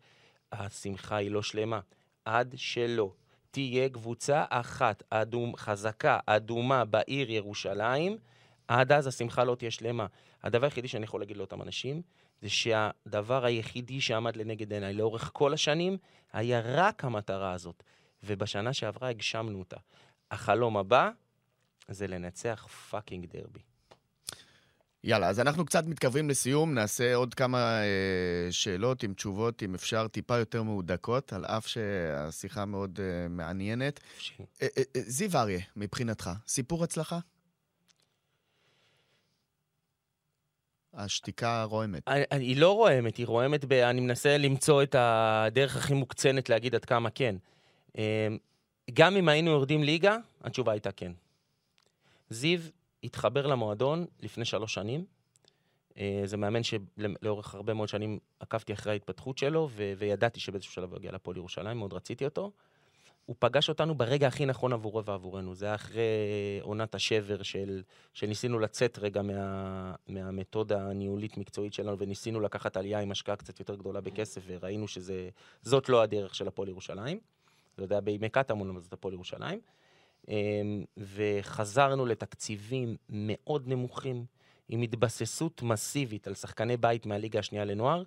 השמחה 0.53 1.17
היא 1.17 1.31
לא 1.31 1.43
שלמה. 1.43 1.81
עד 2.25 2.55
שלא 2.57 3.13
תהיה 3.51 3.89
קבוצה 3.89 4.45
אחת 4.51 5.03
אדום, 5.11 5.57
חזקה, 5.57 6.19
אדומה 6.27 6.85
בעיר 6.85 7.31
ירושלים, 7.31 8.17
עד 8.69 8.93
אז 8.93 9.07
השמחה 9.07 9.45
לא 9.45 9.55
תהיה 9.55 9.71
שלמה. 9.71 10.07
הדבר 10.43 10.67
היחידי 10.67 10.89
שאני 10.89 11.05
יכול 11.05 11.21
להגיד 11.21 11.37
לאותם 11.37 11.63
אנשים, 11.63 12.03
זה 12.43 12.49
שהדבר 12.49 13.45
היחידי 13.45 14.01
שעמד 14.01 14.37
לנגד 14.37 14.73
עיניי 14.73 14.95
לאורך 14.95 15.31
כל 15.33 15.53
השנים, 15.53 15.99
היה 16.33 16.61
רק 16.65 17.05
המטרה 17.05 17.53
הזאת. 17.53 17.83
ובשנה 18.23 18.73
שעברה 18.73 19.09
הגשמנו 19.09 19.59
אותה. 19.59 19.77
החלום 20.31 20.77
הבא 20.77 21.11
זה 21.89 22.07
לנצח 22.07 22.67
פאקינג 22.91 23.27
דרבי. 23.27 23.70
יאללה, 25.05 25.29
אז 25.29 25.41
אנחנו 25.41 25.65
קצת 25.65 25.87
מתקרבים 25.87 26.31
לסיום, 26.31 26.75
נעשה 26.75 27.15
עוד 27.15 27.35
כמה 27.35 27.83
אה, 27.83 28.53
שאלות 28.53 29.03
עם 29.03 29.15
תשובות, 29.15 29.63
אם 29.63 29.75
אפשר, 29.75 30.09
טיפה 30.09 30.39
יותר 30.39 30.63
מהודקות, 30.63 31.33
על 31.33 31.45
אף 31.45 31.67
שהשיחה 31.67 32.65
מאוד 32.65 33.01
אה, 33.03 33.29
מעניינת. 33.29 34.01
אה, 34.31 34.45
אה, 34.63 34.83
אה, 34.97 35.01
זיו 35.01 35.37
אריה, 35.37 35.61
מבחינתך, 35.77 36.31
סיפור 36.47 36.85
הצלחה? 36.85 37.19
השתיקה 40.95 41.63
רועמת. 41.63 42.03
היא 42.31 42.57
לא 42.57 42.73
רועמת, 42.73 43.17
היא 43.17 43.27
רועמת 43.27 43.65
ב... 43.65 43.73
אני 43.73 44.01
מנסה 44.01 44.39
למצוא 44.39 44.83
את 44.83 44.97
הדרך 44.99 45.77
הכי 45.77 45.95
מוקצנת 45.95 46.49
להגיד 46.49 46.75
עד 46.75 46.85
כמה 46.85 47.11
כן. 47.11 47.37
אה, 47.99 48.29
גם 48.93 49.17
אם 49.17 49.29
היינו 49.29 49.51
יורדים 49.51 49.83
ליגה, 49.83 50.17
התשובה 50.45 50.73
הייתה 50.73 50.93
כן. 50.93 51.13
זיו 52.31 52.61
התחבר 53.05 53.47
למועדון 53.47 54.07
לפני 54.21 54.45
שלוש 54.45 54.75
שנים. 54.75 55.05
אה, 55.99 56.23
זה 56.25 56.37
מאמן 56.37 56.61
שלאורך 56.63 57.55
הרבה 57.55 57.75
מאוד 57.75 57.89
שנים 57.89 58.19
עקבתי 58.41 58.73
אחרי 58.73 58.93
ההתפתחות 58.93 59.39
שלו, 59.39 59.69
ו- 59.71 59.93
וידעתי 59.99 60.41
שבאיזשהו 60.41 60.73
שלב 60.73 60.91
הוא 60.91 60.99
יגיע 60.99 61.13
לפועל 61.13 61.37
ירושלים, 61.37 61.79
מאוד 61.79 61.93
רציתי 61.93 62.25
אותו. 62.25 62.53
הוא 63.27 63.37
פגש 63.39 63.69
אותנו 63.69 63.95
ברגע 63.95 64.27
הכי 64.27 64.47
נכון 64.47 64.73
עבורו 64.73 65.05
ועבורנו. 65.05 65.55
זה 65.55 65.67
היה 65.67 65.75
אחרי 65.75 66.03
עונת 66.61 66.95
השבר 66.95 67.43
של, 67.43 67.83
שניסינו 68.13 68.59
לצאת 68.59 68.99
רגע 68.99 69.23
מה, 69.23 69.95
מהמתודה 70.09 70.91
הניהולית-מקצועית 70.91 71.73
שלנו, 71.73 71.99
וניסינו 71.99 72.41
לקחת 72.41 72.77
עלייה 72.77 73.01
עם 73.01 73.11
השקעה 73.11 73.37
קצת 73.37 73.59
יותר 73.61 73.75
גדולה 73.75 74.01
בכסף, 74.01 74.43
וראינו 74.47 74.87
שזאת 74.89 75.89
לא 75.89 76.03
הדרך 76.03 76.35
של 76.35 76.49
הפועל 76.49 76.69
ירושלים. 76.69 77.21
זה 77.77 77.85
יודע, 77.85 78.01
בימי 78.01 78.29
קטמון, 78.29 78.71
אבל 78.71 78.81
זאת 78.81 78.93
הפועל 78.93 79.15
ירושלים. 79.15 79.61
אמ, 80.29 80.85
וחזרנו 80.97 82.07
לתקציבים 82.07 82.97
מאוד 83.09 83.69
נמוכים, 83.69 84.25
עם 84.69 84.83
התבססות 84.83 85.63
מסיבית 85.63 86.27
על 86.27 86.35
שחקני 86.35 86.77
בית 86.77 87.07
מהליגה 87.07 87.39
השנייה 87.39 87.65
לנוער, 87.65 88.03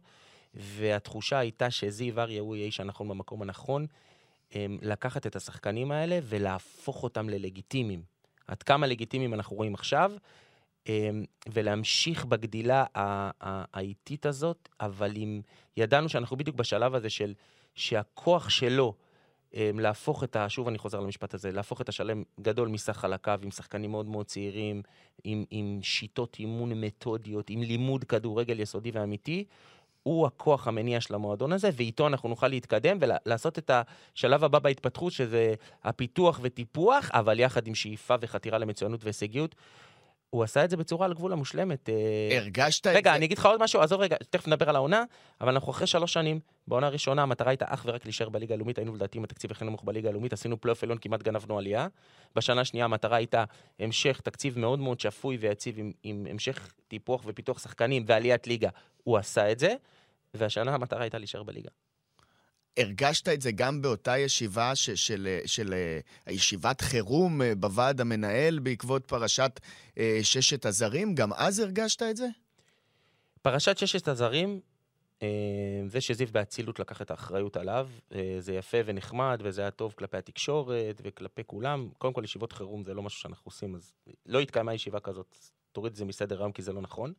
והתחושה 0.53 1.39
הייתה 1.39 1.71
שזיו 1.71 2.19
אריה 2.19 2.41
הוא 2.41 2.55
יהיה 2.55 2.65
איש 2.65 2.79
הנכון 2.79 3.07
במקום 3.07 3.41
הנכון, 3.41 3.85
אמ, 4.55 4.77
לקחת 4.81 5.27
את 5.27 5.35
השחקנים 5.35 5.91
האלה 5.91 6.19
ולהפוך 6.23 7.03
אותם 7.03 7.29
ללגיטימיים. 7.29 8.03
עד 8.47 8.63
כמה 8.63 8.87
לגיטימיים 8.87 9.33
אנחנו 9.33 9.55
רואים 9.55 9.73
עכשיו, 9.73 10.11
אמ, 10.87 11.25
ולהמשיך 11.53 12.25
בגדילה 12.25 12.85
האיטית 13.73 14.25
הזאת, 14.25 14.69
אבל 14.79 15.15
אם 15.15 15.41
ידענו 15.77 16.09
שאנחנו 16.09 16.37
בדיוק 16.37 16.55
בשלב 16.55 16.95
הזה 16.95 17.09
של 17.09 17.33
שהכוח 17.75 18.49
שלו 18.49 18.95
להפוך 19.53 20.23
את 20.23 20.35
ה... 20.35 20.49
שוב 20.49 20.67
אני 20.67 20.77
חוזר 20.77 20.99
למשפט 20.99 21.33
הזה, 21.33 21.51
להפוך 21.51 21.81
את 21.81 21.89
השלם 21.89 22.23
גדול 22.41 22.67
מסך 22.67 22.97
חלקיו, 22.97 23.39
עם 23.43 23.51
שחקנים 23.51 23.91
מאוד 23.91 24.05
מאוד 24.05 24.25
צעירים, 24.25 24.81
עם, 25.23 25.45
עם 25.51 25.79
שיטות 25.81 26.35
אימון 26.39 26.81
מתודיות, 26.81 27.49
עם 27.49 27.63
לימוד 27.63 28.03
כדורגל 28.03 28.59
יסודי 28.59 28.91
ואמיתי, 28.93 29.45
הוא 30.03 30.27
הכוח 30.27 30.67
המניע 30.67 31.01
של 31.01 31.15
המועדון 31.15 31.51
הזה, 31.51 31.69
ואיתו 31.73 32.07
אנחנו 32.07 32.29
נוכל 32.29 32.47
להתקדם 32.47 32.97
ולעשות 33.01 33.57
את 33.57 33.71
השלב 34.13 34.43
הבא 34.43 34.59
בהתפתחות, 34.59 35.13
שזה 35.13 35.53
הפיתוח 35.83 36.39
וטיפוח, 36.43 37.09
אבל 37.13 37.39
יחד 37.39 37.67
עם 37.67 37.75
שאיפה 37.75 38.15
וחתירה 38.21 38.57
למצוינות 38.57 39.03
והישגיות. 39.03 39.55
הוא 40.33 40.43
עשה 40.43 40.65
את 40.65 40.69
זה 40.69 40.77
בצורה 40.77 41.05
על 41.05 41.13
גבול 41.13 41.33
המושלמת. 41.33 41.89
אה, 41.89 42.37
הרגשת 42.37 42.87
את 42.87 42.91
זה? 42.91 42.97
רגע, 42.97 43.15
אני 43.15 43.25
אגיד 43.25 43.37
לך 43.37 43.45
עוד 43.45 43.63
משהו, 43.63 43.81
עזוב 43.81 44.01
רגע, 44.01 44.15
תכף 44.29 44.47
נדבר 44.47 44.69
על 44.69 44.75
העונה, 44.75 45.03
אבל 45.41 45.49
אנחנו 45.49 45.71
אחרי 45.71 45.87
שלוש 45.87 46.13
שנים, 46.13 46.39
בעונה 46.67 46.87
הראשונה 46.87 47.23
המטרה 47.23 47.49
הייתה 47.49 47.65
אך 47.67 47.83
ורק 47.87 48.05
להישאר 48.05 48.29
בליגה 48.29 48.53
הלאומית, 48.53 48.77
היינו 48.77 48.95
לדעתי 48.95 49.17
עם 49.17 49.23
התקציב 49.23 49.51
הכי 49.51 49.65
נמוך 49.65 49.83
בליגה 49.83 50.09
הלאומית, 50.09 50.33
עשינו 50.33 50.61
פלייאוף 50.61 50.83
עליון, 50.83 50.97
כמעט 51.01 51.23
גנבנו 51.23 51.57
עלייה. 51.57 51.87
בשנה 52.35 52.61
השנייה 52.61 52.85
המטרה 52.85 53.17
הייתה 53.17 53.43
המשך 53.79 54.21
תקציב 54.23 54.59
מאוד 54.59 54.79
מאוד 54.79 54.99
שפוי 54.99 55.37
ויציב, 55.37 55.79
עם, 55.79 55.91
עם 56.03 56.27
המשך 56.29 56.73
טיפוח 56.87 57.23
ופיתוח 57.25 57.59
שחקנים 57.59 58.03
ועליית 58.07 58.47
ליגה. 58.47 58.69
הוא 59.03 59.17
עשה 59.17 59.51
את 59.51 59.59
זה, 59.59 59.75
והשנה 60.33 60.75
המטרה 60.75 61.01
הייתה 61.01 61.17
להישאר 61.17 61.43
בליגה. 61.43 61.69
הרגשת 62.77 63.29
את 63.29 63.41
זה 63.41 63.51
גם 63.51 63.81
באותה 63.81 64.17
ישיבה 64.17 64.75
ש, 64.75 64.85
של, 64.85 64.95
של, 64.95 65.39
של 65.45 65.73
אה, 65.73 65.99
הישיבת 66.25 66.81
חירום 66.81 67.41
אה, 67.41 67.55
בוועד 67.55 68.01
המנהל 68.01 68.59
בעקבות 68.59 69.05
פרשת 69.05 69.59
אה, 69.97 70.19
ששת 70.23 70.65
הזרים? 70.65 71.15
גם 71.15 71.33
אז 71.33 71.59
הרגשת 71.59 72.01
את 72.03 72.17
זה? 72.17 72.27
פרשת 73.41 73.77
ששת 73.77 74.07
הזרים, 74.07 74.59
זה 75.87 76.01
שזיו 76.01 76.27
באצילות 76.31 76.79
לקח 76.79 77.01
את 77.01 77.11
האחריות 77.11 77.57
עליו, 77.57 77.89
זה 78.39 78.53
יפה 78.53 78.77
ונחמד, 78.85 79.41
וזה 79.43 79.61
היה 79.61 79.71
טוב 79.71 79.93
כלפי 79.97 80.17
התקשורת 80.17 81.01
וכלפי 81.03 81.41
כולם. 81.45 81.89
קודם 81.97 82.13
כל, 82.13 82.23
ישיבות 82.23 82.53
חירום 82.53 82.83
זה 82.83 82.93
לא 82.93 83.01
משהו 83.01 83.19
שאנחנו 83.19 83.49
עושים, 83.49 83.75
אז 83.75 83.91
לא 84.25 84.39
התקיימה 84.39 84.73
ישיבה 84.73 84.99
כזאת, 84.99 85.37
תוריד 85.71 85.91
את 85.91 85.95
זה 85.97 86.05
מסדר 86.05 86.39
היום 86.39 86.51
כי 86.51 86.61
זה 86.61 86.73
לא 86.73 86.81
נכון. 86.81 87.13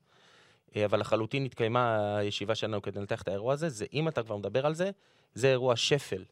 אבל 0.84 1.00
לחלוטין 1.00 1.44
התקיימה 1.44 2.16
הישיבה 2.16 2.54
שלנו 2.54 2.82
כדי 2.82 3.00
לנתח 3.00 3.22
את 3.22 3.28
האירוע 3.28 3.52
הזה, 3.52 3.68
זה 3.68 3.86
אם 3.92 4.08
אתה 4.08 4.22
כבר 4.22 4.36
מדבר 4.36 4.66
על 4.66 4.74
זה, 4.74 4.90
זה 5.34 5.50
אירוע 5.50 5.76
שפל 5.76 6.24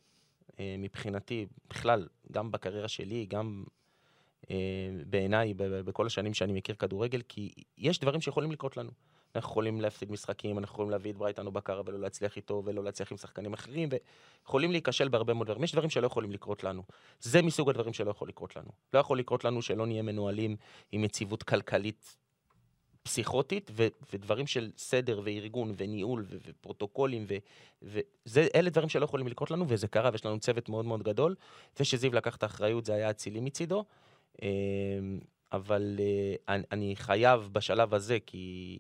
אה, 0.61 0.77
מבחינתי, 0.79 1.47
בכלל, 1.71 2.09
גם 2.33 2.51
בקריירה 2.51 2.89
שלי, 2.89 3.27
גם 3.27 3.65
אה, 4.51 4.57
בעיניי, 5.07 5.55
בכל 5.57 6.07
השנים 6.07 6.35
שאני 6.35 6.53
מכיר 6.53 6.75
כדורגל, 6.75 7.23
כי 7.29 7.53
יש 7.79 7.99
דברים 7.99 8.21
שיכולים 8.21 8.53
לקרות 8.53 8.77
לנו. 8.77 8.91
אנחנו 9.37 9.51
יכולים 9.51 9.81
להפסיד 9.81 10.11
משחקים, 10.11 10.59
אנחנו 10.59 10.75
יכולים 10.75 10.91
להביא 10.91 11.11
את 11.11 11.17
ברייטן 11.17 11.47
או 11.47 11.53
בקרה 11.53 11.83
ולא 11.87 12.01
להצליח 12.01 12.37
איתו 12.37 12.63
ולא 12.65 12.85
להצליח 12.85 13.13
עם 13.13 13.19
שחקנים 13.19 13.53
אחרים, 13.53 13.89
ויכולים 14.43 14.73
להיכשל 14.73 15.09
בהרבה 15.09 15.35
מאוד 15.35 15.47
דברים. 15.47 15.65
יש 15.65 15.73
דברים 15.73 15.91
שלא 15.91 16.07
יכולים 16.07 16.33
לקרות 16.33 16.65
לנו. 16.65 16.83
זה 17.21 17.43
מסוג 17.43 17.71
הדברים 17.71 17.93
שלא 17.93 18.11
יכול 18.11 18.29
לקרות 18.29 18.57
לנו. 18.57 18.69
לא 18.95 18.99
יכול 18.99 19.19
לקרות 19.19 19.45
לנו 19.45 19.63
שלא 19.63 19.87
נהיה 19.87 20.03
מנוהלים 20.03 20.57
עם 20.93 21.05
יציבות 21.05 21.43
כלכלית 21.43 22.17
פסיכוטית, 23.03 23.71
ו- 23.75 23.87
ודברים 24.13 24.47
של 24.47 24.71
סדר 24.77 25.21
וארגון 25.25 25.75
וניהול 25.77 26.25
ו- 26.29 26.37
ופרוטוקולים, 26.47 27.27
ואלה 28.27 28.71
דברים 28.71 28.89
שלא 28.89 29.05
יכולים 29.05 29.29
לקרות 29.29 29.51
לנו, 29.51 29.65
וזה 29.69 29.89
קרה, 29.89 30.11
ויש 30.13 30.27
לנו 30.27 30.41
צוות 30.41 30.69
מאוד 30.69 30.85
מאוד 30.85 31.03
גדול. 31.03 31.35
זה 31.77 31.85
שזיו 31.85 32.15
לקח 32.15 32.37
את 32.37 32.43
האחריות, 32.43 32.85
זה 32.85 32.95
היה 32.95 33.11
אצילי 33.11 33.41
מצידו. 33.41 33.85
אמ, 34.43 34.49
אבל 35.53 36.01
אה, 36.49 36.57
אני 36.73 36.97
חייב 36.97 37.49
בשלב 37.53 37.95
הזה, 37.95 38.19
כי 38.27 38.79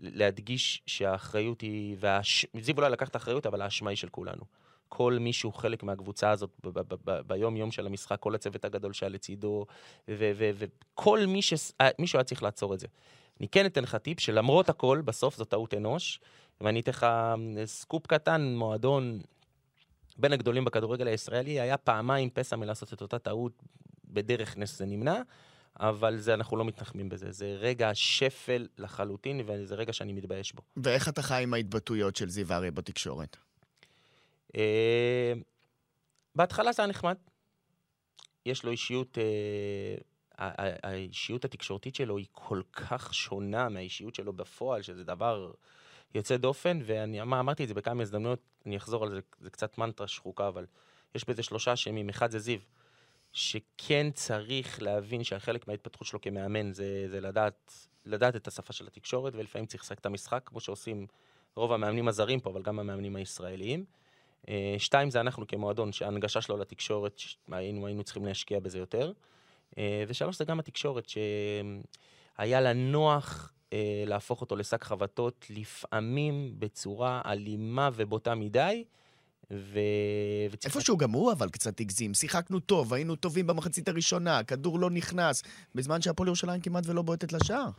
להדגיש 0.00 0.82
שהאחריות 0.86 1.60
היא, 1.60 1.96
והש... 2.00 2.46
זיו 2.60 2.76
אולי 2.76 2.90
לקח 2.90 3.08
את 3.08 3.14
האחריות, 3.14 3.46
אבל 3.46 3.62
האשמה 3.62 3.90
היא 3.90 3.96
של 3.96 4.08
כולנו. 4.08 4.42
כל 4.88 5.18
מי 5.20 5.32
שהוא 5.32 5.52
חלק 5.52 5.82
מהקבוצה 5.82 6.30
הזאת 6.30 6.50
ביום-יום 7.26 7.70
של 7.70 7.86
המשחק, 7.86 8.20
כל 8.20 8.34
הצוות 8.34 8.64
הגדול 8.64 8.92
שהיה 8.92 9.10
לצידו, 9.10 9.66
וכל 10.08 11.20
מי 11.28 11.42
ש... 11.42 11.54
אה, 11.80 12.22
צריך 12.24 12.42
לעצור 12.42 12.74
את 12.74 12.80
זה. 12.80 12.86
אני 13.40 13.48
כן 13.48 13.66
אתן 13.66 13.82
לך 13.82 13.94
טיפ 13.94 14.20
שלמרות 14.20 14.68
הכל, 14.68 15.02
בסוף 15.04 15.36
זו 15.36 15.44
טעות 15.44 15.74
אנוש, 15.74 16.20
ואני 16.60 16.80
אתן 16.80 16.90
לך 16.90 17.04
אה, 17.04 17.34
סקופ 17.66 18.06
קטן, 18.06 18.54
מועדון 18.56 19.20
בין 20.16 20.32
הגדולים 20.32 20.64
בכדורגל 20.64 21.06
הישראלי, 21.06 21.60
היה 21.60 21.76
פעמיים 21.76 22.30
פסע 22.30 22.56
מלעשות 22.56 22.92
את 22.92 23.02
אותה 23.02 23.18
טעות, 23.18 23.52
בדרך 24.04 24.56
נס 24.56 24.78
זה 24.78 24.86
נמנע, 24.86 25.22
אבל 25.80 26.16
זה, 26.16 26.34
אנחנו 26.34 26.56
לא 26.56 26.64
מתנחמים 26.64 27.08
בזה. 27.08 27.32
זה 27.32 27.56
רגע 27.58 27.90
שפל 27.94 28.66
לחלוטין, 28.78 29.40
וזה 29.46 29.74
רגע 29.74 29.92
שאני 29.92 30.12
מתבייש 30.12 30.52
בו. 30.52 30.62
ואיך 30.76 31.08
אתה 31.08 31.22
חי 31.22 31.42
עם 31.42 31.54
ההתבטאויות 31.54 32.16
של 32.16 32.28
זיו 32.28 32.52
אריה 32.52 32.70
בתקשורת? 32.70 33.36
אה, 34.56 35.32
בהתחלה 36.34 36.72
זה 36.72 36.82
היה 36.82 36.88
נחמד. 36.88 37.16
יש 38.46 38.64
לו 38.64 38.70
אישיות 38.70 39.18
אה, 39.18 39.94
האישיות 40.82 41.44
התקשורתית 41.44 41.94
שלו 41.94 42.16
היא 42.16 42.26
כל 42.32 42.62
כך 42.72 43.14
שונה 43.14 43.68
מהאישיות 43.68 44.14
שלו 44.14 44.32
בפועל, 44.32 44.82
שזה 44.82 45.04
דבר 45.04 45.52
יוצא 46.14 46.36
דופן, 46.36 46.80
ואני 46.84 47.22
אמרתי 47.22 47.62
את 47.62 47.68
זה 47.68 47.74
בכמה 47.74 48.02
הזדמנויות, 48.02 48.40
אני 48.66 48.76
אחזור 48.76 49.04
על 49.04 49.10
זה, 49.10 49.20
זה 49.40 49.50
קצת 49.50 49.78
מנטרה 49.78 50.08
שחוקה, 50.08 50.48
אבל 50.48 50.66
יש 51.14 51.28
בזה 51.28 51.42
שלושה 51.42 51.72
אשמים, 51.72 52.08
אחד 52.08 52.30
זה 52.30 52.38
זיו, 52.38 52.58
שכן 53.32 54.10
צריך 54.14 54.82
להבין 54.82 55.24
שהחלק 55.24 55.68
מההתפתחות 55.68 56.08
שלו 56.08 56.20
כמאמן 56.20 56.72
זה, 56.72 57.06
זה 57.08 57.20
לדעת, 57.20 57.88
לדעת 58.04 58.36
את 58.36 58.48
השפה 58.48 58.72
של 58.72 58.86
התקשורת, 58.86 59.34
ולפעמים 59.34 59.66
צריך 59.66 59.82
לשחק 59.82 59.98
את 59.98 60.06
המשחק, 60.06 60.42
כמו 60.44 60.60
שעושים 60.60 61.06
רוב 61.56 61.72
המאמנים 61.72 62.08
הזרים 62.08 62.40
פה, 62.40 62.50
אבל 62.50 62.62
גם 62.62 62.78
המאמנים 62.78 63.16
הישראליים. 63.16 63.84
אה, 64.48 64.74
שתיים, 64.78 65.10
זה 65.10 65.20
אנחנו 65.20 65.46
כמועדון, 65.46 65.92
שההנגשה 65.92 66.40
שלו 66.40 66.56
לתקשורת, 66.56 67.20
היינו, 67.52 67.86
היינו 67.86 68.04
צריכים 68.04 68.24
להשקיע 68.24 68.60
בזה 68.60 68.78
יותר. 68.78 69.12
אה, 69.78 70.04
ושלוש, 70.08 70.38
זה 70.38 70.44
גם 70.44 70.58
התקשורת, 70.58 71.08
שהיה 71.08 72.60
לה 72.60 72.72
נוח 72.72 73.52
אה, 73.72 74.04
להפוך 74.06 74.40
אותו 74.40 74.56
לשק 74.56 74.84
חבטות, 74.84 75.46
לפעמים 75.50 76.54
בצורה 76.58 77.22
אלימה 77.26 77.90
ובוטה 77.94 78.34
מדי. 78.34 78.84
ו... 79.52 79.78
איפשהו 80.64 80.96
גם 80.96 81.10
הוא 81.10 81.32
אבל 81.32 81.48
קצת 81.48 81.80
הגזים. 81.80 82.14
שיחקנו 82.14 82.60
טוב, 82.60 82.94
היינו 82.94 83.16
טובים 83.16 83.46
במחצית 83.46 83.88
הראשונה, 83.88 84.38
הכדור 84.38 84.78
לא 84.78 84.90
נכנס, 84.90 85.42
בזמן 85.74 86.02
שהפועל 86.02 86.26
ירושלים 86.26 86.60
כמעט 86.60 86.84
ולא 86.86 87.02
בועטת 87.02 87.32
לשער. 87.32 87.70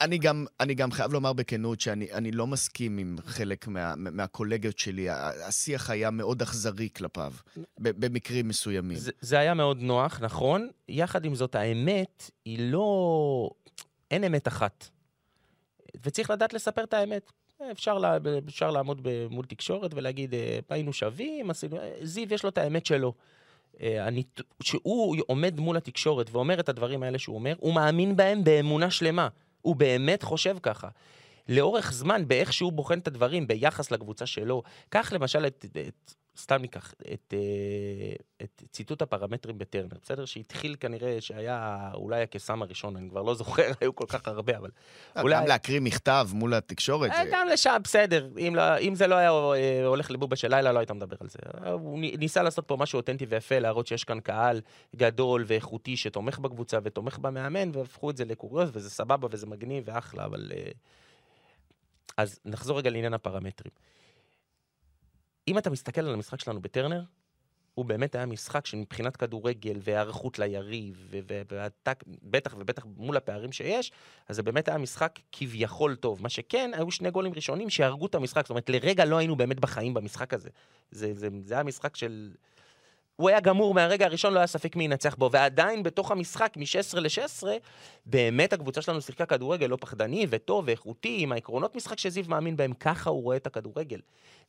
אני 0.00 0.18
גם, 0.18 0.46
אני 0.60 0.74
גם 0.74 0.92
חייב 0.92 1.12
לומר 1.12 1.32
בכנות 1.32 1.80
שאני 1.80 2.32
לא 2.32 2.46
מסכים 2.46 2.98
עם 2.98 3.16
חלק 3.26 3.68
מה, 3.68 3.94
מהקולגות 3.96 4.78
שלי. 4.78 5.10
השיח 5.48 5.90
היה 5.90 6.10
מאוד 6.10 6.42
אכזרי 6.42 6.88
כלפיו, 6.96 7.32
במקרים 7.78 8.48
מסוימים. 8.48 8.98
זה, 8.98 9.12
זה 9.20 9.38
היה 9.38 9.54
מאוד 9.54 9.80
נוח, 9.80 10.20
נכון. 10.22 10.68
יחד 10.88 11.24
עם 11.24 11.34
זאת, 11.34 11.54
האמת 11.54 12.30
היא 12.44 12.72
לא... 12.72 13.50
אין 14.10 14.24
אמת 14.24 14.48
אחת. 14.48 14.88
וצריך 16.04 16.30
לדעת 16.30 16.52
לספר 16.52 16.84
את 16.84 16.94
האמת. 16.94 17.32
אפשר, 17.72 17.98
לה, 17.98 18.18
אפשר 18.48 18.70
לעמוד 18.70 19.08
מול 19.30 19.44
תקשורת 19.44 19.94
ולהגיד, 19.94 20.34
אה, 20.34 20.58
היינו 20.68 20.92
שווים, 20.92 21.50
עשינו... 21.50 21.76
זיו, 22.02 22.34
יש 22.34 22.42
לו 22.42 22.48
את 22.48 22.58
האמת 22.58 22.86
שלו. 22.86 23.14
אה, 23.82 24.08
שהוא 24.62 25.16
עומד 25.26 25.60
מול 25.60 25.76
התקשורת 25.76 26.30
ואומר 26.32 26.60
את 26.60 26.68
הדברים 26.68 27.02
האלה 27.02 27.18
שהוא 27.18 27.36
אומר, 27.36 27.54
הוא 27.58 27.74
מאמין 27.74 28.16
בהם 28.16 28.44
באמונה 28.44 28.90
שלמה. 28.90 29.28
הוא 29.62 29.76
באמת 29.76 30.22
חושב 30.22 30.56
ככה. 30.62 30.88
לאורך 31.48 31.92
זמן, 31.92 32.28
באיך 32.28 32.52
שהוא 32.52 32.72
בוחן 32.72 32.98
את 32.98 33.06
הדברים 33.06 33.46
ביחס 33.46 33.90
לקבוצה 33.90 34.26
שלו, 34.26 34.62
קח 34.88 35.12
למשל 35.12 35.46
את, 35.46 35.66
את 35.88 36.14
סתם 36.40 36.56
ניקח 36.56 36.94
את, 37.12 37.34
אה, 37.36 38.12
את 38.42 38.62
ציטוט 38.72 39.02
הפרמטרים 39.02 39.58
בטרנר, 39.58 39.96
בסדר? 40.02 40.24
שהתחיל 40.24 40.76
כנראה 40.80 41.20
שהיה 41.20 41.90
אולי 41.94 42.22
הקסם 42.22 42.62
הראשון, 42.62 42.96
אני 42.96 43.10
כבר 43.10 43.22
לא 43.22 43.34
זוכר, 43.34 43.70
היו 43.80 43.94
כל 43.94 44.04
כך 44.08 44.28
הרבה, 44.28 44.56
אבל 44.56 44.70
אולי... 45.16 45.36
גם 45.36 45.46
להקריא 45.46 45.80
מכתב 45.80 46.28
מול 46.32 46.54
התקשורת. 46.54 47.10
אה, 47.10 47.22
גם 47.32 47.48
לשם, 47.48 47.76
בסדר. 47.84 48.28
אם, 48.38 48.54
לא, 48.56 48.78
אם 48.78 48.94
זה 48.94 49.06
לא 49.06 49.14
היה 49.14 49.30
אה, 49.30 49.86
הולך 49.86 50.10
לבובה 50.10 50.36
של 50.36 50.48
לילה, 50.48 50.72
לא 50.72 50.78
היית 50.78 50.90
מדבר 50.90 51.16
על 51.20 51.28
זה. 51.28 51.38
הוא 51.72 51.98
ניסה 52.00 52.42
לעשות 52.42 52.68
פה 52.68 52.76
משהו 52.76 52.96
אותנטי 52.96 53.24
ויפה, 53.24 53.58
להראות 53.58 53.86
שיש 53.86 54.04
כאן 54.04 54.20
קהל 54.20 54.60
גדול 54.96 55.44
ואיכותי 55.46 55.96
שתומך 55.96 56.38
בקבוצה 56.38 56.78
ותומך 56.82 57.18
במאמן, 57.18 57.70
והפכו 57.74 58.10
את 58.10 58.16
זה 58.16 58.24
לקוריוז, 58.24 58.70
וזה 58.72 58.90
סבבה 58.90 59.28
וזה 59.30 59.46
מגניב 59.46 59.84
ואחלה, 59.86 60.24
אבל... 60.24 60.52
אז 62.16 62.40
נחזור 62.44 62.78
רגע 62.78 62.90
לעניין 62.90 63.14
הפרמטרים. 63.14 63.72
אם 65.48 65.58
אתה 65.58 65.70
מסתכל 65.70 66.00
על 66.00 66.14
המשחק 66.14 66.40
שלנו 66.40 66.60
בטרנר, 66.62 67.02
הוא 67.74 67.84
באמת 67.84 68.14
היה 68.14 68.26
משחק 68.26 68.66
שמבחינת 68.66 69.16
כדורגל 69.16 69.76
והיערכות 69.82 70.38
ליריב, 70.38 71.08
ובטח 71.10 72.54
ובטח 72.58 72.86
מול 72.96 73.16
הפערים 73.16 73.52
שיש, 73.52 73.92
אז 74.28 74.36
זה 74.36 74.42
באמת 74.42 74.68
היה 74.68 74.78
משחק 74.78 75.18
כביכול 75.32 75.96
טוב. 75.96 76.22
מה 76.22 76.28
שכן, 76.28 76.70
היו 76.74 76.90
שני 76.90 77.10
גולים 77.10 77.32
ראשונים 77.34 77.70
שהרגו 77.70 78.06
את 78.06 78.14
המשחק. 78.14 78.42
זאת 78.42 78.50
אומרת, 78.50 78.70
לרגע 78.70 79.04
לא 79.04 79.16
היינו 79.16 79.36
באמת 79.36 79.60
בחיים 79.60 79.94
במשחק 79.94 80.34
הזה. 80.34 80.48
זה, 80.90 81.14
זה, 81.14 81.28
זה 81.44 81.54
היה 81.54 81.62
משחק 81.62 81.96
של... 81.96 82.30
הוא 83.20 83.28
היה 83.28 83.40
גמור 83.40 83.74
מהרגע 83.74 84.06
הראשון, 84.06 84.34
לא 84.34 84.38
היה 84.38 84.46
ספק 84.46 84.76
מי 84.76 84.84
ינצח 84.84 85.14
בו. 85.14 85.30
ועדיין 85.32 85.82
בתוך 85.82 86.10
המשחק, 86.10 86.52
מ-16 86.56 87.00
ל-16, 87.00 87.46
באמת 88.06 88.52
הקבוצה 88.52 88.82
שלנו 88.82 89.00
שיחקה 89.00 89.26
כדורגל 89.26 89.66
לא 89.66 89.76
פחדני 89.80 90.26
וטוב 90.30 90.64
ואיכותי, 90.66 91.16
עם 91.20 91.32
העקרונות 91.32 91.76
משחק 91.76 91.98
שזיו 91.98 92.24
מאמין 92.28 92.56
בהם, 92.56 92.72
ככה 92.72 93.10
הוא 93.10 93.22
רואה 93.22 93.36
את 93.36 93.46
הכדורגל. 93.46 94.00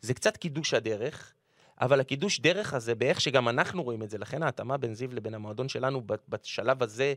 זה 0.01 0.13
קצת 0.13 0.37
קידוש 0.37 0.73
הדרך, 0.73 1.33
אבל 1.81 1.99
הקידוש 1.99 2.39
דרך 2.39 2.73
הזה, 2.73 2.95
באיך 2.95 3.21
שגם 3.21 3.49
אנחנו 3.49 3.83
רואים 3.83 4.03
את 4.03 4.09
זה, 4.09 4.17
לכן 4.17 4.43
ההתאמה 4.43 4.77
בין 4.77 4.93
זיו 4.93 5.13
לבין 5.13 5.33
המועדון 5.33 5.69
שלנו 5.69 6.01
בשלב 6.29 6.83
הזה 6.83 7.13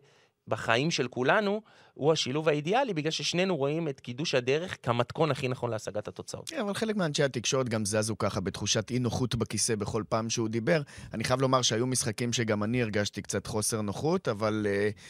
בחיים 0.49 0.91
של 0.91 1.09
כולנו, 1.09 1.61
הוא 1.95 2.13
השילוב 2.13 2.49
האידיאלי, 2.49 2.95
בגלל 2.95 3.11
ששנינו 3.11 3.57
רואים 3.57 3.89
את 3.89 4.01
קידוש 4.01 4.35
הדרך 4.35 4.77
כמתכון 4.83 5.31
הכי 5.31 5.49
נכון 5.49 5.71
להשגת 5.71 6.09
התוצאות. 6.09 6.49
כן, 6.49 6.61
אבל 6.61 6.75
חלק 6.75 6.97
מאנשי 6.97 7.23
התקשורת 7.23 7.69
גם 7.69 7.85
זזו 7.85 8.19
ככה 8.19 8.41
בתחושת 8.41 8.91
אי 8.91 8.99
נוחות 8.99 9.35
בכיסא 9.35 9.75
בכל 9.75 10.03
פעם 10.09 10.31
שהוא 10.31 10.49
דיבר. 10.49 10.83
אני 11.15 11.25
חייב 11.25 11.41
לומר 11.41 11.63
שהיו 11.63 11.87
משחקים 11.87 12.33
שגם 12.33 12.63
אני 12.63 12.83
הרגשתי 12.83 13.23
קצת 13.23 13.47
חוסר 13.47 13.81
נוחות, 13.81 14.29
אבל... 14.29 14.67
Uh... 14.67 15.01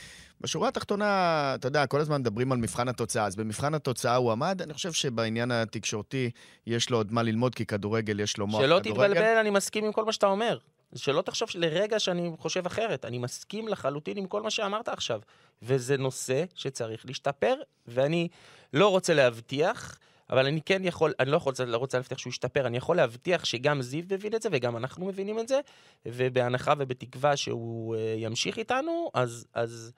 בשורה 0.41 0.68
התחתונה, 0.68 1.53
אתה 1.55 1.68
יודע, 1.68 1.87
כל 1.87 2.01
הזמן 2.01 2.20
מדברים 2.20 2.53
על 2.53 2.59
מבחן 2.59 2.89
התוצאה, 2.89 3.24
אז 3.24 3.37
במבחן 3.37 3.74
התוצאה 3.74 4.16
הוא 4.16 4.32
עמד. 4.32 4.62
אני 4.62 4.74
חושב 4.74 4.93
שבעניין 4.93 5.51
התקשורתי 5.51 6.30
יש 6.66 6.91
לו 6.91 6.97
עוד 6.97 7.12
מה 7.12 7.22
ללמוד, 7.22 7.55
כי 7.55 7.66
כדורגל 7.66 8.20
יש 8.20 8.39
לו 8.39 8.47
מוח 8.47 8.62
כדורגל. 8.62 8.85
שלא 8.85 8.93
תתבלבל, 8.93 9.37
אני 9.41 9.51
מסכים 9.51 9.85
עם 9.85 9.93
כל 9.93 10.05
מה 10.05 10.12
שאתה 10.12 10.26
אומר. 10.26 10.59
שלא 10.97 11.22
תחשוב 11.22 11.49
לרגע 11.55 11.99
שאני 11.99 12.32
חושב 12.38 12.66
אחרת. 12.66 13.05
אני 13.05 13.18
מסכים 13.18 13.68
לחלוטין 13.68 14.16
עם 14.16 14.26
כל 14.26 14.42
מה 14.42 14.51
שאמרת 14.51 14.88
עכשיו. 14.88 15.20
וזה 15.62 15.97
נושא 15.97 16.45
שצריך 16.55 17.07
להשתפר, 17.07 17.55
ואני 17.86 18.28
לא 18.72 18.88
רוצה 18.88 19.14
להבטיח, 19.14 19.99
אבל 20.30 20.47
אני 20.47 20.61
כן 20.62 20.84
יכול, 20.84 21.12
אני 21.20 21.30
לא 21.30 21.36
רוצה, 21.36 21.64
לא 21.64 21.76
רוצה 21.76 21.99
להבטיח 21.99 22.18
שהוא 22.18 22.30
ישתפר, 22.30 22.66
אני 22.66 22.76
יכול 22.76 22.97
להבטיח 22.97 23.45
שגם 23.45 23.82
זיו 23.82 24.05
מבין 24.11 24.34
את 24.34 24.42
זה 24.42 24.49
וגם 24.53 24.76
אנחנו 24.76 25.07
מבינים 25.07 25.38
את 25.38 25.49
זה, 25.49 25.61
ובהנחה 26.07 26.74
ובתקווה 26.78 27.36
שהוא 27.36 27.97
uh, 27.97 27.99
ימשיך 28.16 28.59
איתנו, 28.59 29.11
אז, 29.14 29.47
אז, 29.55 29.92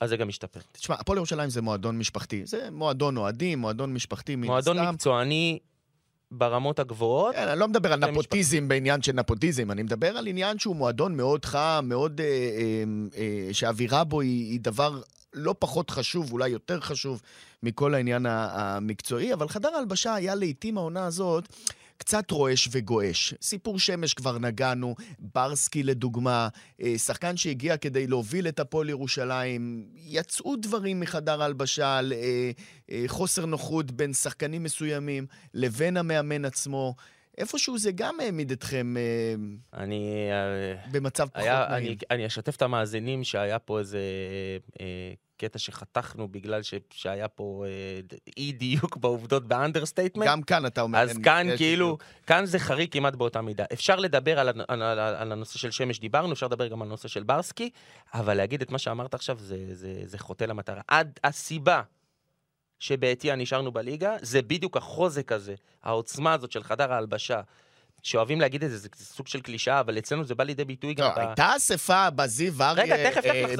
אז 0.00 0.08
זה 0.08 0.16
גם 0.16 0.28
ישתפר. 0.28 0.60
תשמע, 0.72 0.94
הפועל 0.98 1.16
ירושלים 1.16 1.50
זה 1.50 1.62
מועדון 1.62 1.98
משפחתי. 1.98 2.46
זה 2.46 2.68
מועדון 2.70 3.16
אוהדים, 3.16 3.58
מועדון 3.58 3.94
משפחתי 3.94 4.36
מן 4.36 4.42
הסתם. 4.42 4.72
מועדון 4.72 4.94
מקצועני 4.94 5.58
ברמות 6.30 6.78
הגבוהות. 6.78 7.34
כן, 7.34 7.48
אני 7.48 7.60
לא 7.60 7.68
מדבר 7.68 7.92
על 7.92 8.10
נפוטיזם 8.10 8.56
משפט... 8.56 8.68
בעניין 8.68 9.02
של 9.02 9.12
נפוטיזם, 9.12 9.70
אני 9.70 9.82
מדבר 9.82 10.16
על 10.16 10.26
עניין 10.26 10.58
שהוא 10.58 10.76
מועדון 10.76 11.16
מאוד 11.16 11.44
חם, 11.44 11.84
מאוד... 11.88 12.20
אה, 12.20 12.26
אה, 12.26 12.84
אה, 13.16 13.48
שהאווירה 13.54 14.04
בו 14.04 14.20
היא, 14.20 14.50
היא 14.52 14.60
דבר 14.60 15.00
לא 15.34 15.54
פחות 15.58 15.90
חשוב, 15.90 16.32
אולי 16.32 16.48
יותר 16.48 16.80
חשוב 16.80 17.22
מכל 17.62 17.94
העניין 17.94 18.26
המקצועי, 18.28 19.32
אבל 19.32 19.48
חדר 19.48 19.74
ההלבשה 19.74 20.14
היה 20.14 20.34
לעיתים 20.34 20.78
העונה 20.78 21.06
הזאת... 21.06 21.48
קצת 21.96 22.30
רועש 22.30 22.68
וגועש. 22.72 23.34
סיפור 23.42 23.78
שמש 23.78 24.14
כבר 24.14 24.38
נגענו, 24.38 24.94
ברסקי 25.18 25.82
לדוגמה, 25.82 26.48
אה, 26.82 26.98
שחקן 26.98 27.36
שהגיע 27.36 27.76
כדי 27.76 28.06
להוביל 28.06 28.48
את 28.48 28.60
הפועל 28.60 28.88
ירושלים, 28.88 29.86
יצאו 29.94 30.56
דברים 30.56 31.00
מחדר 31.00 31.42
ההלבשה 31.42 31.98
על 31.98 32.12
אה, 32.12 32.50
אה, 32.90 33.04
חוסר 33.06 33.46
נוחות 33.46 33.90
בין 33.90 34.12
שחקנים 34.12 34.62
מסוימים 34.62 35.26
לבין 35.54 35.96
המאמן 35.96 36.44
עצמו. 36.44 36.94
איפשהו 37.38 37.78
זה 37.78 37.92
גם 37.92 38.20
העמיד 38.20 38.50
אתכם 38.50 38.94
אני, 39.74 40.28
במצב 40.90 41.28
פחות 41.28 41.44
נעים. 41.44 41.70
אני, 41.70 41.96
אני 42.10 42.26
אשתף 42.26 42.56
את 42.56 42.62
המאזינים 42.62 43.24
שהיה 43.24 43.58
פה 43.58 43.78
איזה 43.78 44.00
קטע 45.36 45.58
שחתכנו 45.58 46.28
בגלל 46.28 46.62
ש, 46.62 46.74
שהיה 46.90 47.28
פה 47.28 47.64
אה, 47.66 48.00
אי 48.36 48.52
דיוק 48.52 48.96
בעובדות 48.96 49.46
ב 49.48 49.53
understatement. 49.53 50.28
גם 50.28 50.42
כאן 50.42 50.66
אתה 50.66 50.80
אומר... 50.80 50.98
אז 50.98 51.18
כאן 51.24 51.46
כאילו, 51.56 51.86
דיוק. 51.86 52.02
כאן 52.26 52.46
זה 52.46 52.58
חריג 52.58 52.92
כמעט 52.92 53.14
באותה 53.14 53.40
מידה. 53.42 53.64
אפשר 53.72 53.96
לדבר 53.96 54.38
על, 54.38 54.48
על, 54.48 54.82
על, 54.82 54.98
על 54.98 55.32
הנושא 55.32 55.58
של 55.58 55.70
שמש 55.70 56.00
דיברנו, 56.00 56.32
אפשר 56.32 56.46
לדבר 56.46 56.68
גם 56.68 56.82
על 56.82 56.88
הנושא 56.88 57.08
של 57.08 57.22
ברסקי, 57.22 57.70
אבל 58.14 58.34
להגיד 58.34 58.62
את 58.62 58.70
מה 58.70 58.78
שאמרת 58.78 59.14
עכשיו 59.14 59.38
זה, 59.38 59.56
זה, 59.72 60.02
זה 60.04 60.18
חוטא 60.18 60.44
למטרה. 60.44 60.80
עד 60.88 61.18
הסיבה 61.24 61.82
שבעטיה 62.78 63.36
נשארנו 63.36 63.72
בליגה, 63.72 64.16
זה 64.22 64.42
בדיוק 64.42 64.76
החוזק 64.76 65.32
הזה, 65.32 65.54
העוצמה 65.82 66.32
הזאת 66.32 66.52
של 66.52 66.62
חדר 66.62 66.92
ההלבשה, 66.92 67.40
שאוהבים 68.06 68.40
להגיד 68.40 68.64
את 68.64 68.70
זה, 68.70 68.78
זה 68.78 68.88
סוג 68.96 69.26
של 69.26 69.40
קלישאה, 69.40 69.80
אבל 69.80 69.98
אצלנו 69.98 70.24
זה 70.24 70.34
בא 70.34 70.44
לידי 70.44 70.64
ביטוי 70.64 70.94
גם... 70.94 71.10
לא, 71.16 71.20
הייתה 71.20 71.56
אספה 71.56 72.10
בזיו 72.10 72.62
אריה, 72.62 73.10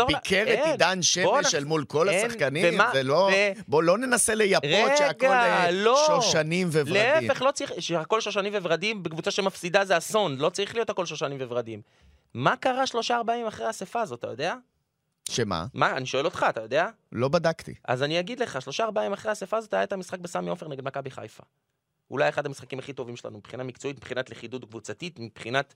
ביקר 0.06 0.44
את 0.54 0.58
עידן 0.64 1.02
שמש 1.02 1.54
אל 1.54 1.64
מול 1.64 1.84
כל 1.84 2.08
השחקנים, 2.08 2.78
זה 2.92 3.02
לא... 3.02 3.30
בוא 3.68 3.82
לא 3.82 3.98
ננסה 3.98 4.34
לייפות 4.34 4.96
שהכל 4.98 5.26
אה, 5.26 5.70
לא. 5.70 6.04
שושנים 6.06 6.68
וורדים. 6.68 6.94
להפך, 6.94 7.42
לא 7.42 7.50
צריך, 7.50 7.72
שהכל 7.78 8.20
שושנים 8.20 8.54
וורדים 8.54 9.02
בקבוצה 9.02 9.30
שמפסידה 9.30 9.84
זה 9.84 9.98
אסון, 9.98 10.36
לא 10.36 10.50
צריך 10.50 10.74
להיות 10.74 10.90
הכל 10.90 11.06
שושנים 11.06 11.40
וורדים. 11.40 11.80
מה 12.34 12.56
קרה 12.56 12.86
שלושה 12.86 13.16
ארבעה 13.16 13.36
ימים 13.36 13.46
אחרי 13.46 13.66
האספה 13.66 14.00
הזאת, 14.00 14.18
אתה 14.18 14.26
יודע? 14.26 14.54
שמה? 15.28 15.66
מה? 15.74 15.90
אני 15.96 16.06
שואל 16.06 16.24
אותך, 16.24 16.46
אתה 16.48 16.60
יודע? 16.60 16.88
לא 17.12 17.28
בדקתי. 17.28 17.74
אז 17.84 18.02
אני 18.02 18.20
אגיד 18.20 18.40
לך, 18.40 18.62
שלושה 18.62 18.84
ארבעה 18.84 19.04
ימים 19.04 19.12
אחרי 19.12 19.28
האספה 19.28 19.56
הזאת 19.56 19.74
היה 19.74 19.82
את 19.82 19.92
המשחק 19.92 20.18
בסמי 20.18 20.50
עופר 20.50 20.68
נגד 20.68 20.84
מכבי 20.84 21.10
חיפה. 21.10 21.42
אולי 22.10 22.28
אחד 22.28 22.46
המשחקים 22.46 22.78
הכי 22.78 22.92
טובים 22.92 23.16
שלנו, 23.16 23.38
מבחינה 23.38 23.64
מקצועית, 23.64 23.96
מבחינת 23.96 24.30
לכידות 24.30 24.64
קבוצתית, 24.64 25.18
מבחינת 25.18 25.74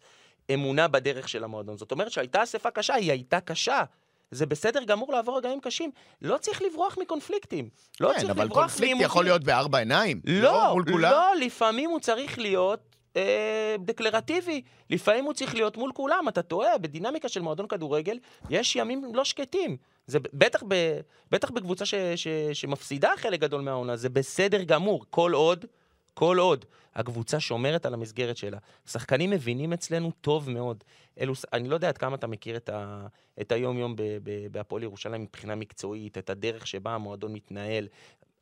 אמונה 0.55 0.89
בדרך 0.89 1.29
של 1.29 1.45
המועדון. 1.45 1.77
זאת 1.77 1.93
אומרת 1.93 2.13
שהייתה 2.13 2.43
אספה 2.43 2.71
קשה, 2.71 2.95
היא 2.95 3.11
הייתה 3.11 3.41
קשה. 3.41 3.85
זה 4.31 4.47
בסדר 4.47 4.85
גמור 4.85 5.13
לעבור 5.13 5.39
רגעים 5.39 5.61
קשים. 5.61 5.91
לא 6.23 6.39
צריך 6.39 6.63
לברוח 6.63 6.99
מקונפליקטים. 6.99 7.69
לא 8.01 8.09
כן, 8.13 8.19
צריך 8.19 8.31
אבל 8.31 8.49
קונפליקט 8.49 8.97
יכול 9.01 9.25
להיות 9.25 9.45
בארבע 9.45 9.79
עיניים. 9.79 10.21
לא, 10.27 10.77
לא. 10.87 11.01
לא, 11.01 11.37
לפעמים 11.41 11.91
הוא 11.91 12.01
צריך 12.01 12.39
להיות 12.39 12.81
אה, 13.17 13.77
דקלרטיבי. 13.79 14.63
לפעמים 14.91 15.25
הוא 15.25 15.33
צריך 15.33 15.55
להיות 15.55 15.77
מול 15.77 15.93
כולם. 15.95 16.29
אתה 16.29 16.43
טועה, 16.43 16.79
בדינמיקה 16.79 17.29
של 17.29 17.41
מועדון 17.41 17.67
כדורגל, 17.67 18.19
יש 18.51 18.77
ימים 18.77 19.15
לא 19.15 19.25
שקטים. 19.25 19.77
זה 20.07 20.19
בטח, 20.33 20.63
ב, 20.69 21.01
בטח 21.31 21.51
בקבוצה 21.51 21.87
ש, 21.87 21.95
ש, 22.17 22.29
שמפסידה 22.53 23.11
חלק 23.17 23.41
גדול 23.41 23.61
מהעונה, 23.61 23.97
זה 23.97 24.09
בסדר 24.09 24.63
גמור, 24.63 25.05
כל 25.11 25.33
עוד 25.33 25.65
כל 26.15 26.39
עוד 26.39 26.65
הקבוצה 26.95 27.41
שומרת 27.41 27.87
על 27.87 27.95
המסגרת 27.95 28.37
שלה. 28.37 28.59
שחקנים 28.87 29.31
מבינים 29.31 29.73
אצלנו 29.73 30.13
טוב 30.21 30.51
מאוד. 30.51 30.85
אלו, 31.21 31.33
אני 31.53 31.69
לא 31.69 31.75
יודע 31.75 31.89
עד 31.89 31.99
כמה 31.99 32.17
אתה 32.17 32.27
מכיר 32.27 32.57
את, 32.57 32.69
ה, 32.69 33.07
את 33.41 33.53
היום-יום 33.53 33.97
בהפועל 34.51 34.83
ירושלים 34.83 35.23
מבחינה 35.23 35.55
מקצועית, 35.55 36.19
את 36.19 36.31
הדרך 36.31 36.67
שבה 36.67 36.95
המועדון 36.95 37.33
מתנהל. 37.33 37.89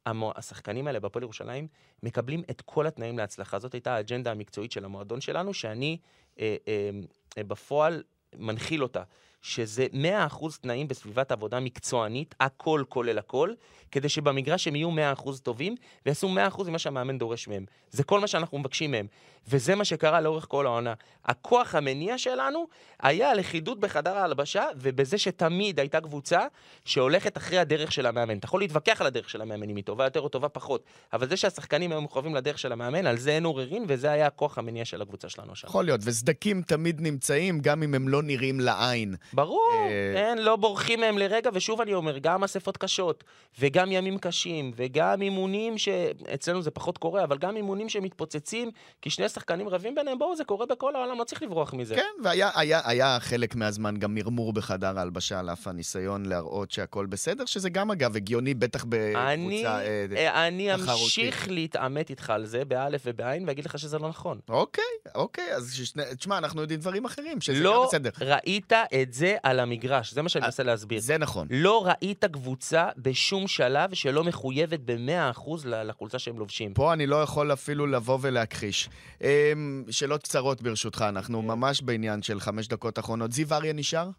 המו, 0.07 0.33
השחקנים 0.37 0.87
האלה 0.87 1.01
בהפועל 1.01 1.23
ירושלים 1.23 1.69
מקבלים 2.03 2.43
את 2.51 2.61
כל 2.61 2.87
התנאים 2.87 3.19
להצלחה. 3.19 3.59
זאת 3.59 3.75
הייתה 3.75 3.95
האג'נדה 3.95 4.31
המקצועית 4.31 4.73
של 4.73 4.85
המועדון 4.85 5.21
שלנו, 5.21 5.55
שאני 5.55 5.99
אה, 6.41 6.57
אה, 6.69 6.91
אה, 7.39 7.45
בפועל 7.45 8.03
מנחיל 8.37 8.83
אותה. 8.83 9.03
שזה 9.43 9.87
100% 10.31 10.37
תנאים 10.61 10.89
בסביבת 10.89 11.33
עבודה 11.33 11.61
מקצוענית, 11.61 12.35
הכל 12.41 12.85
כולל 12.89 13.19
הכל, 13.19 13.53
כדי 13.91 14.09
שבמגרש 14.09 14.69
הם 14.69 14.77
יהיו 14.77 14.91
100% 15.17 15.39
טובים, 15.43 15.75
ויעשו 16.07 16.29
100% 16.51 16.65
ממה 16.69 16.79
שהמאמן 16.79 17.19
דורש 17.19 17.49
מהם. 17.49 17.65
זה 17.91 18.05
כל 18.05 18.21
מה 18.21 18.27
שאנחנו 18.27 18.59
מבקשים 18.59 18.91
מהם. 18.91 19.07
וזה 19.49 19.75
מה 19.75 19.85
שקרה 19.85 20.21
לאורך 20.21 20.47
כל 20.49 20.67
העונה. 20.67 20.95
הכוח 21.25 21.75
המניע 21.75 22.19
שלנו 22.19 22.67
היה 23.03 23.31
הלכידות 23.31 23.81
בחדר 23.81 24.19
ההלבשה, 24.19 24.65
ובזה 24.77 25.19
שתמיד 25.19 25.81
הייתה 25.81 26.01
קבוצה 26.01 26.41
שהולכת 26.85 27.37
אחרי 27.37 27.59
הדרך 27.59 27.93
של 27.93 28.07
המאמן. 28.07 28.39
אתה 28.39 28.47
יכול 28.47 28.61
להתווכח 28.61 29.01
על 29.01 29.07
הדרך 29.07 29.31
של 29.31 29.43
המאמן, 29.43 29.71
אם 29.71 29.77
היא 29.77 29.85
טובה 29.85 30.05
יותר 30.05 30.21
או 30.21 30.29
טובה 30.29 30.49
פחות, 30.49 30.85
אבל 31.13 31.29
זה 31.29 31.37
שהשחקנים 31.37 31.93
היו 31.93 32.01
מחויבים 32.01 32.35
לדרך 32.35 32.59
של 32.59 32.73
המאמן, 32.73 33.07
על 33.07 33.19
זה 33.19 33.31
אין 33.31 33.45
עוררין, 33.45 33.85
וזה 33.89 34.11
היה 34.11 34.27
הכוח 34.27 34.59
המניע 34.59 34.85
של 34.85 35.03
הקבוצה 35.03 35.29
שלנו 35.29 35.57
שם. 35.57 35.69
יכול 35.69 35.85
להיות, 35.85 36.01
וסדקים 36.05 36.63
תמיד 36.63 37.01
נמצאים, 37.01 37.61
גם 37.61 37.83
אם 37.83 37.95
הם 37.95 38.09
לא 38.09 38.23
נראים 38.23 38.61
לעין. 38.61 39.15
ברור, 39.33 39.71
אה, 39.89 40.31
אין, 40.31 40.39
לא 40.39 40.57
בורחים 40.57 41.01
מהם 41.01 41.19
לרגע, 41.19 41.51
ושוב 41.55 41.81
אני 41.81 41.95
אומר, 41.95 42.19
גם 42.19 42.45
אספות 42.45 42.77
קשות, 42.77 43.25
וגם 43.59 43.93
ימים 43.93 44.19
קשים, 44.19 44.73
וגם 44.77 45.23
אימונים 45.23 45.79
שאצלנו 45.79 46.63
זה 46.63 46.71
פחות 46.71 46.99
קורה, 46.99 47.25
אבל 47.25 47.39
גם 47.39 47.57
אימונים 47.57 47.89
שמתפוצצים, 47.89 48.71
כי 49.03 49.11
שני 49.11 49.29
שחקנים 49.39 49.69
רבים 49.69 49.95
ביניהם, 49.95 50.19
בואו, 50.19 50.37
זה 50.37 50.45
קורה 50.45 50.67
בכל 50.67 50.97
העולם, 50.97 51.19
לא 51.19 51.25
צריך 51.25 51.43
לברוח 51.43 51.75
מזה. 51.75 51.95
כן, 51.95 52.23
והיה 52.25 52.51
היה, 52.55 52.81
היה 52.85 53.17
חלק 53.21 53.55
מהזמן 53.55 53.97
גם 53.97 54.15
מרמור 54.15 54.53
בחדר 54.53 54.99
ההלבשה 54.99 55.39
על 55.39 55.51
אף 55.51 55.69
הניסיון 55.69 56.27
להראות 56.27 56.71
שהכל 56.71 57.07
בסדר, 57.07 57.45
שזה 57.45 57.71
גם, 57.71 57.91
אגב, 57.91 58.17
הגיוני, 58.17 58.55
בטח 58.55 58.85
אני, 59.17 59.47
בקבוצה... 59.47 59.81
אה, 59.81 60.07
אה, 60.17 60.49
אני 60.49 60.69
תחרותית. 60.73 61.03
אמשיך 61.03 61.49
להתעמת 61.49 62.11
איתך 62.11 62.31
על 62.31 62.47
זה, 62.47 62.65
באלף 62.65 63.03
ובעין, 63.05 63.49
ואגיד 63.49 63.65
לך 63.65 63.79
שזה 63.79 63.99
לא 63.99 64.09
נכון. 64.09 64.39
אוקיי, 64.49 64.85
אוקיי, 65.15 65.55
אז 65.55 65.73
ששני... 65.75 66.03
תשמע, 66.19 66.39
אנחנו 66.39 66.61
יודעים 66.61 66.81
דברים 66.81 67.05
אחרים, 67.05 67.41
שזה 67.41 67.61
לא 67.61 67.81
גם 67.83 67.89
בסדר. 67.89 68.11
ראית 68.21 68.73
את 69.03 69.13
זה 69.13 69.37
על 69.43 69.61
המגרש, 69.61 70.15
זה 70.15 70.23
מה 70.23 70.29
שאני 70.29 70.43
אה, 70.43 70.47
מנסה 70.47 70.63
להסביר. 70.63 71.01
זה 71.01 71.19
נכון. 71.19 71.47
לא 71.51 71.87
ראית 71.87 72.25
קבוצה 72.25 72.89
בשום 72.97 73.49
שלב 73.49 73.95
שלא 73.95 74.25
מחויבת 74.25 74.81
ב-100% 74.85 75.51
ל- 75.65 75.89
לחולצה 75.89 76.19
שהם 76.19 76.39
לובשים. 76.39 76.75
פה 76.75 76.93
אני 76.93 77.07
לא 77.07 77.23
יכול 77.23 77.53
אפילו 77.53 77.87
לבוא 77.87 78.19
ולהכחיש. 78.21 78.89
אמ, 79.23 79.85
שאלות 79.91 80.23
קצרות 80.23 80.63
ברשותך, 80.63 81.05
אנחנו 81.09 81.41
כן. 81.41 81.47
ממש 81.47 81.83
בעניין 81.83 82.23
של 82.23 82.41
חמש 82.41 82.69
דקות 82.69 82.99
אחרונות. 82.99 83.33
זיו 83.33 83.55
אריה 83.55 83.73
נשאר? 83.73 84.11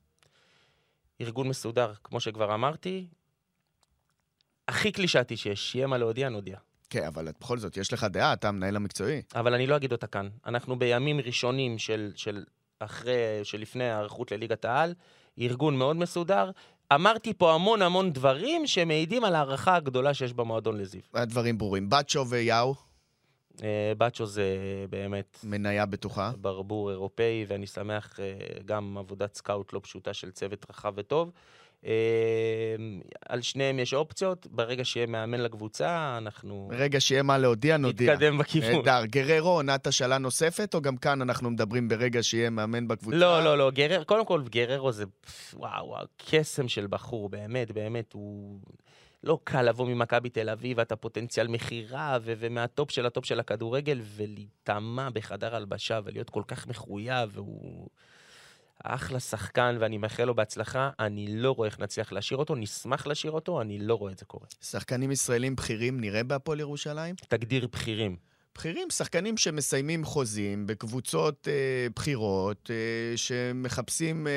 ארגון 1.21 1.47
מסודר, 1.47 1.93
כמו 2.03 2.19
שכבר 2.19 2.53
אמרתי, 2.53 3.07
הכי 4.67 4.91
קלישאתי 4.91 5.37
שיש, 5.37 5.71
שיהיה 5.71 5.87
מה 5.87 5.97
להודיע, 5.97 6.29
נודיע. 6.29 6.57
כן, 6.89 7.03
אבל 7.03 7.27
בכל 7.41 7.57
זאת, 7.57 7.77
יש 7.77 7.93
לך 7.93 8.03
דעה, 8.03 8.33
אתה 8.33 8.47
המנהל 8.47 8.75
המקצועי. 8.75 9.21
אבל 9.35 9.53
אני 9.53 9.67
לא 9.67 9.75
אגיד 9.75 9.91
אותה 9.91 10.07
כאן. 10.07 10.29
אנחנו 10.45 10.79
בימים 10.79 11.19
ראשונים 11.19 11.77
של, 11.77 12.11
של 12.15 12.43
אחרי, 12.79 13.13
שלפני 13.43 13.83
ההיערכות 13.83 14.31
לליגת 14.31 14.65
העל, 14.65 14.93
ארגון 15.39 15.77
מאוד 15.77 15.95
מסודר. 15.95 16.51
אמרתי 16.93 17.33
פה 17.33 17.53
המון 17.53 17.81
המון 17.81 18.13
דברים 18.13 18.67
שמעידים 18.67 19.23
על 19.23 19.35
ההערכה 19.35 19.75
הגדולה 19.75 20.13
שיש 20.13 20.33
במועדון 20.33 20.77
לזיו. 20.77 21.01
הדברים 21.13 21.57
ברורים. 21.57 21.89
בצ'ו 21.89 22.27
ויאו, 22.29 22.75
אה, 23.63 23.93
בצ'ו 23.97 24.25
זה 24.25 24.57
באמת 24.89 25.39
מניה 25.43 25.85
בטוחה. 25.85 26.31
ברבור 26.37 26.91
אירופאי, 26.91 27.45
ואני 27.47 27.67
שמח 27.67 28.19
אה, 28.19 28.33
גם 28.65 28.97
עבודת 28.97 29.35
סקאוט 29.35 29.73
לא 29.73 29.79
פשוטה 29.83 30.13
של 30.13 30.31
צוות 30.31 30.65
רחב 30.69 30.93
וטוב. 30.95 31.31
אה, 31.85 31.91
על 33.29 33.41
שניהם 33.41 33.79
יש 33.79 33.93
אופציות, 33.93 34.47
ברגע 34.47 34.85
שיהיה 34.85 35.07
מאמן 35.07 35.41
לקבוצה, 35.41 36.17
אנחנו 36.17 36.71
רגע 36.73 37.01
שיהיה 37.01 37.23
מה 37.23 37.37
להודיע, 37.37 37.77
נודיע. 37.77 38.13
נתקדם 38.13 38.37
בכיוון. 38.37 38.75
נהדר. 38.75 39.05
גררו, 39.05 39.49
עונת 39.49 39.87
השאלה 39.87 40.17
נוספת, 40.17 40.75
או 40.75 40.81
גם 40.81 40.97
כאן 40.97 41.21
אנחנו 41.21 41.49
מדברים 41.49 41.87
ברגע 41.87 42.23
שיהיה 42.23 42.49
מאמן 42.49 42.87
בקבוצה? 42.87 43.17
לא, 43.17 43.43
לא, 43.43 43.57
לא, 43.57 43.71
גרר, 43.71 44.03
קודם 44.03 44.25
כל 44.25 44.41
גררו 44.49 44.91
זה, 44.91 45.03
וואו, 45.53 45.87
וואו, 45.87 46.05
קסם 46.17 46.67
של 46.67 46.87
בחור, 46.87 47.29
באמת, 47.29 47.71
באמת, 47.71 48.13
הוא... 48.13 48.59
לא 49.23 49.39
קל 49.43 49.61
לבוא 49.61 49.87
ממכבי 49.87 50.29
תל 50.29 50.49
אביב, 50.49 50.79
אתה 50.79 50.95
פוטנציאל 50.95 51.47
מכירה, 51.47 52.17
ו- 52.21 52.33
ומהטופ 52.39 52.91
של 52.91 53.05
הטופ 53.05 53.25
של 53.25 53.39
הכדורגל, 53.39 54.01
ולהיטמע 54.15 55.09
בחדר 55.09 55.55
הלבשה, 55.55 55.99
ולהיות 56.03 56.29
כל 56.29 56.43
כך 56.47 56.67
מחויב, 56.67 57.29
והוא 57.33 57.89
אחלה 58.83 59.19
שחקן, 59.19 59.77
ואני 59.79 59.97
מאחל 59.97 60.23
לו 60.23 60.35
בהצלחה. 60.35 60.89
אני 60.99 61.27
לא 61.27 61.51
רואה 61.51 61.67
איך 61.69 61.79
נצליח 61.79 62.11
להשאיר 62.11 62.37
אותו, 62.37 62.55
נשמח 62.55 63.07
להשאיר 63.07 63.31
אותו, 63.31 63.61
אני 63.61 63.79
לא 63.79 63.95
רואה 63.95 64.11
את 64.11 64.19
זה 64.19 64.25
קורה. 64.25 64.47
שחקנים 64.61 65.11
ישראלים 65.11 65.55
בכירים 65.55 65.99
נראה 65.99 66.23
בהפועל 66.23 66.59
ירושלים? 66.59 67.15
תגדיר 67.15 67.67
בכירים. 67.67 68.17
בכירים, 68.55 68.89
שחקנים 68.89 69.37
שמסיימים 69.37 70.05
חוזים 70.05 70.67
בקבוצות 70.67 71.47
אה, 71.47 71.87
בכירות, 71.95 72.71
אה, 72.71 73.17
שמחפשים 73.17 74.27
אה, 74.27 74.33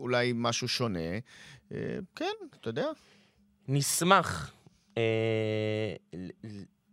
אולי 0.00 0.32
משהו 0.34 0.68
שונה. 0.68 1.10
אה, 1.72 1.98
כן, 2.16 2.32
אתה 2.60 2.68
יודע. 2.68 2.86
נשמח, 3.68 4.52
אה, 4.98 5.02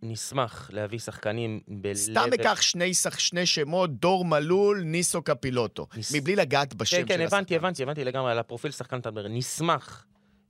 נשמח 0.03 0.69
להביא 0.74 0.99
שחקנים 0.99 1.59
ב-level... 1.67 1.95
סתם 1.95 2.30
אקח 2.34 2.61
שני, 2.61 2.93
שח- 2.93 3.19
שני 3.19 3.45
שמות, 3.45 3.99
דור 3.99 4.26
מלול, 4.26 4.82
ניסו 4.84 5.22
קפילוטו. 5.22 5.88
ניס- 5.95 6.15
מבלי 6.15 6.36
לגעת 6.36 6.74
בשם 6.74 6.97
כן, 6.97 7.01
של 7.01 7.07
כן, 7.07 7.13
השחקן. 7.22 7.36
הבנתי, 7.36 7.55
הבנתי, 7.55 7.84
הבנתי 7.84 8.03
לגמרי, 8.03 8.32
על 8.32 8.39
הפרופיל 8.39 8.72
שחקן 8.72 8.99
אתה 8.99 9.11
מדבר. 9.11 9.28
נשמח 9.28 10.05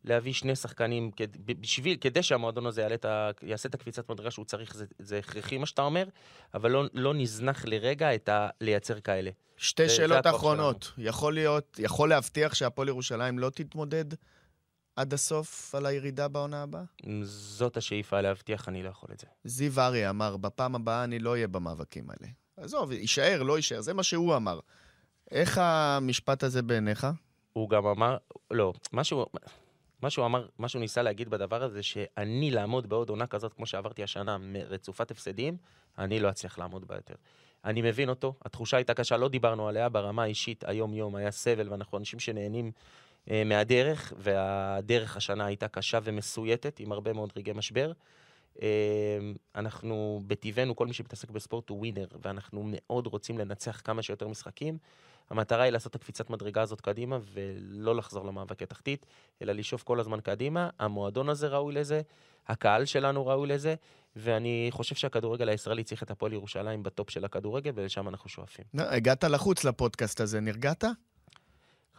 להביא 0.05 0.33
שני 0.33 0.55
שחקנים, 0.55 1.11
כד- 1.11 1.37
בשביל, 1.45 1.97
כדי 2.01 2.23
שהמועדון 2.23 2.65
הזה 2.65 2.81
יעלה 2.81 2.95
את 2.95 3.05
ה, 3.05 3.29
יעשה 3.43 3.69
את 3.69 3.73
הקפיצת 3.73 4.09
מדרגה 4.11 4.31
שהוא 4.31 4.45
צריך, 4.45 4.73
זה, 4.73 4.85
זה 4.99 5.17
הכרחי 5.17 5.57
מה 5.57 5.65
שאתה 5.65 5.81
אומר, 5.81 6.05
אבל 6.53 6.71
לא, 6.71 6.83
לא 6.93 7.13
נזנח 7.13 7.65
לרגע 7.65 8.15
את 8.15 8.29
ה... 8.29 8.49
לייצר 8.61 8.99
כאלה. 8.99 9.31
שתי 9.57 9.83
זה- 9.83 9.89
זה 9.89 9.95
שאלות 9.95 10.25
הכוח 10.25 10.35
אחרונות. 10.39 10.91
יכול 10.97 11.33
להיות, 11.33 11.79
יכול 11.83 12.09
להבטיח 12.09 12.53
שהפועל 12.53 12.87
ירושלים 12.87 13.39
לא 13.39 13.49
תתמודד 13.49 14.05
עד 14.95 15.13
הסוף 15.13 15.75
על 15.75 15.85
הירידה 15.85 16.27
בעונה 16.27 16.63
הבאה? 16.63 16.83
זאת 17.23 17.77
השאיפה 17.77 18.21
להבטיח, 18.21 18.69
אני 18.69 18.83
לא 18.83 18.89
יכול 18.89 19.09
את 19.13 19.19
זה. 19.19 19.27
זיו 19.43 19.79
אריה 19.79 20.09
אמר, 20.09 20.37
בפעם 20.37 20.75
הבאה 20.75 21.03
אני 21.03 21.19
לא 21.19 21.29
אהיה 21.29 21.47
במאבקים 21.47 22.09
האלה. 22.09 22.31
עזוב, 22.57 22.91
יישאר, 22.91 23.43
לא 23.43 23.57
יישאר, 23.57 23.81
זה 23.81 23.93
מה 23.93 24.03
שהוא 24.03 24.35
אמר. 24.35 24.59
איך 25.31 25.57
המשפט 25.57 26.43
הזה 26.43 26.61
בעיניך? 26.61 27.07
הוא 27.53 27.69
גם 27.69 27.85
אמר, 27.85 28.17
לא, 28.51 28.73
משהו, 28.93 29.25
מה 30.01 30.09
שהוא 30.09 30.25
אמר, 30.25 30.47
מה 30.57 30.69
שהוא 30.69 30.79
ניסה 30.79 31.01
להגיד 31.01 31.29
בדבר 31.29 31.63
הזה, 31.63 31.83
שאני 31.83 32.51
לעמוד 32.51 32.89
בעוד 32.89 33.09
עונה 33.09 33.27
כזאת, 33.27 33.53
כמו 33.53 33.65
שעברתי 33.65 34.03
השנה, 34.03 34.37
רצופת 34.69 35.11
הפסדים, 35.11 35.57
אני 35.97 36.19
לא 36.19 36.29
אצליח 36.29 36.57
לעמוד 36.57 36.87
בה 36.87 36.95
יותר. 36.95 37.15
אני 37.65 37.81
מבין 37.81 38.09
אותו, 38.09 38.33
התחושה 38.45 38.77
הייתה 38.77 38.93
קשה, 38.93 39.17
לא 39.17 39.29
דיברנו 39.29 39.67
עליה 39.67 39.89
ברמה 39.89 40.23
האישית, 40.23 40.63
היום-יום 40.67 41.15
היה 41.15 41.31
סבל, 41.31 41.69
ואנחנו 41.69 41.97
אנשים 41.97 42.19
שנהנים 42.19 42.71
מהדרך, 43.27 44.13
והדרך 44.17 45.17
השנה 45.17 45.45
הייתה 45.45 45.67
קשה 45.67 45.99
ומסויטת, 46.03 46.79
עם 46.79 46.91
הרבה 46.91 47.13
מאוד 47.13 47.33
רגעי 47.35 47.53
משבר. 47.53 47.91
אה, 48.61 48.67
אנחנו, 49.55 50.21
בטבענו, 50.27 50.75
כל 50.75 50.87
מי 50.87 50.93
שמתעסק 50.93 51.29
בספורט 51.29 51.69
הוא 51.69 51.79
ווינר, 51.79 52.07
ואנחנו 52.21 52.63
מאוד 52.65 53.07
רוצים 53.07 53.37
לנצח 53.37 53.81
כמה 53.83 54.01
שיותר 54.01 54.27
משחקים. 54.27 54.77
המטרה 55.29 55.63
היא 55.63 55.71
לעשות 55.71 55.89
את 55.91 55.95
הקפיצת 55.95 56.29
מדרגה 56.29 56.61
הזאת 56.61 56.81
קדימה, 56.81 57.17
ולא 57.33 57.95
לחזור 57.95 58.25
למאבקי 58.25 58.65
תחתית, 58.65 59.05
אלא 59.41 59.53
לשאוף 59.53 59.83
כל 59.83 59.99
הזמן 59.99 60.19
קדימה. 60.19 60.69
המועדון 60.79 61.29
הזה 61.29 61.47
ראוי 61.47 61.73
לזה, 61.73 62.01
הקהל 62.47 62.85
שלנו 62.85 63.27
ראוי 63.27 63.47
לזה, 63.47 63.75
ואני 64.15 64.67
חושב 64.71 64.95
שהכדורגל 64.95 65.49
הישראלי 65.49 65.83
צריך 65.83 66.03
את 66.03 66.11
הפועל 66.11 66.33
ירושלים 66.33 66.83
בטופ 66.83 67.09
של 67.09 67.25
הכדורגל, 67.25 67.71
ולשם 67.75 68.07
אנחנו 68.07 68.29
שואפים. 68.29 68.65
הגעת 68.73 69.23
לחוץ 69.23 69.63
לפודקאסט 69.63 70.21
הזה, 70.21 70.39
נרגעת? 70.39 70.83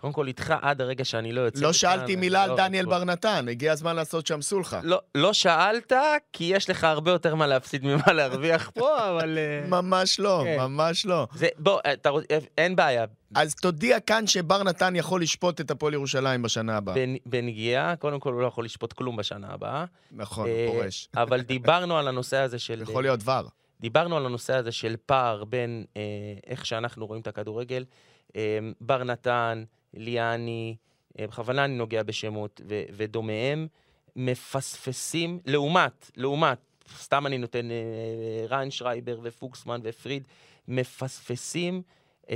קודם 0.02 0.12
כל, 0.12 0.26
איתך 0.26 0.54
עד 0.62 0.80
הרגע 0.80 1.04
שאני 1.04 1.32
לא 1.32 1.40
יוצא... 1.40 1.60
לא 1.62 1.72
שאלתי 1.72 2.16
מילה 2.16 2.42
על 2.42 2.50
לא- 2.50 2.56
דניאל 2.56 2.86
בר 2.86 3.04
נתן, 3.04 3.46
הגיע 3.50 3.72
הזמן 3.72 3.96
לעשות 3.96 4.26
שם 4.26 4.42
סולחה. 4.42 4.80
לא, 4.82 5.00
לא 5.14 5.32
שאלת, 5.32 5.92
כי 6.32 6.44
יש 6.44 6.70
לך 6.70 6.84
הרבה 6.84 7.10
יותר 7.10 7.34
מה 7.34 7.46
להפסיד 7.46 7.84
ממה 7.84 8.12
להרוויח 8.12 8.70
פה, 8.74 8.98
אבל... 9.10 9.38
אה, 9.38 9.68
ממש 9.68 10.20
לא, 10.20 10.40
כן. 10.44 10.56
ממש 10.60 11.06
לא. 11.06 11.26
זה, 11.34 11.48
בוא, 11.58 11.80
אתה, 11.92 12.10
רוצ- 12.10 12.24
אין 12.58 12.76
בעיה. 12.76 13.04
אז 13.34 13.54
תודיע 13.54 14.00
כאן 14.00 14.26
שבר 14.26 14.62
נתן 14.62 14.96
יכול 14.96 15.22
לשפוט 15.22 15.60
את 15.60 15.70
הפועל 15.70 15.94
ירושלים 15.94 16.42
בשנה 16.42 16.76
הבאה. 16.76 16.94
בנ- 16.94 17.18
בנגיעה, 17.26 17.96
קודם 17.96 18.20
כל 18.20 18.32
הוא 18.32 18.40
לא 18.42 18.46
יכול 18.46 18.64
לשפוט 18.64 18.92
כלום 18.92 19.16
בשנה 19.16 19.46
הבאה. 19.50 19.84
נכון, 20.12 20.46
אה, 20.48 20.66
הוא 20.68 20.80
פורש. 20.80 21.08
אבל 21.22 21.40
דיברנו 21.40 21.98
על 21.98 22.08
הנושא 22.08 22.36
הזה 22.36 22.58
של... 22.58 22.82
יכול 22.82 23.02
להיות 23.02 23.20
ור. 23.24 23.48
דיברנו 23.80 24.16
על 24.16 24.26
הנושא 24.26 24.54
הזה 24.54 24.72
של 24.72 24.94
פער 25.06 25.44
בין 25.44 25.84
אה, 25.96 26.02
איך 26.46 26.66
שאנחנו 26.66 27.06
רואים 27.06 27.22
את 27.22 27.26
הכדורגל. 27.26 27.84
אה, 28.36 28.58
בר 28.80 29.04
נתן, 29.04 29.64
ליאני, 29.94 30.76
אה, 31.18 31.26
בכוונה 31.26 31.64
אני 31.64 31.74
נוגע 31.74 32.02
בשמות, 32.02 32.60
ו- 32.68 32.82
ודומיהם, 32.92 33.66
מפספסים, 34.16 35.38
לעומת, 35.46 36.10
לעומת, 36.16 36.58
סתם 36.98 37.26
אני 37.26 37.38
נותן 37.38 37.70
אה, 37.70 38.46
רן 38.48 38.70
שרייבר 38.70 39.18
ופוקסמן 39.22 39.80
ופריד, 39.84 40.28
מפספסים 40.68 41.82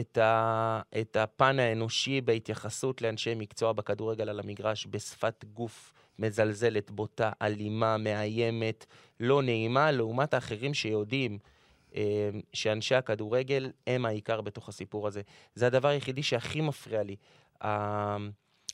את, 0.01 0.19
ה, 0.19 0.81
את 1.01 1.17
הפן 1.17 1.59
האנושי 1.59 2.21
בהתייחסות 2.21 3.03
לאנשי 3.03 3.35
מקצוע 3.35 3.73
בכדורגל 3.73 4.29
על 4.29 4.41
המגרש, 4.41 4.87
בשפת 4.91 5.45
גוף 5.45 5.93
מזלזלת, 6.19 6.91
בוטה, 6.91 7.31
אלימה, 7.43 7.97
מאיימת, 7.97 8.87
לא 9.21 9.43
נעימה, 9.43 9.91
לעומת 9.91 10.35
האחרים 10.35 10.75
שיודעים 10.75 11.39
אה, 11.97 12.31
שאנשי 12.53 12.95
הכדורגל 12.95 13.71
הם 13.87 14.07
העיקר 14.07 14.41
בתוך 14.41 14.69
הסיפור 14.69 15.07
הזה. 15.07 15.23
זה 15.55 15.67
הדבר 15.67 15.89
היחידי 15.89 16.23
שהכי 16.23 16.61
מפריע 16.61 17.03
לי. 17.03 17.17
אה, 17.65 18.17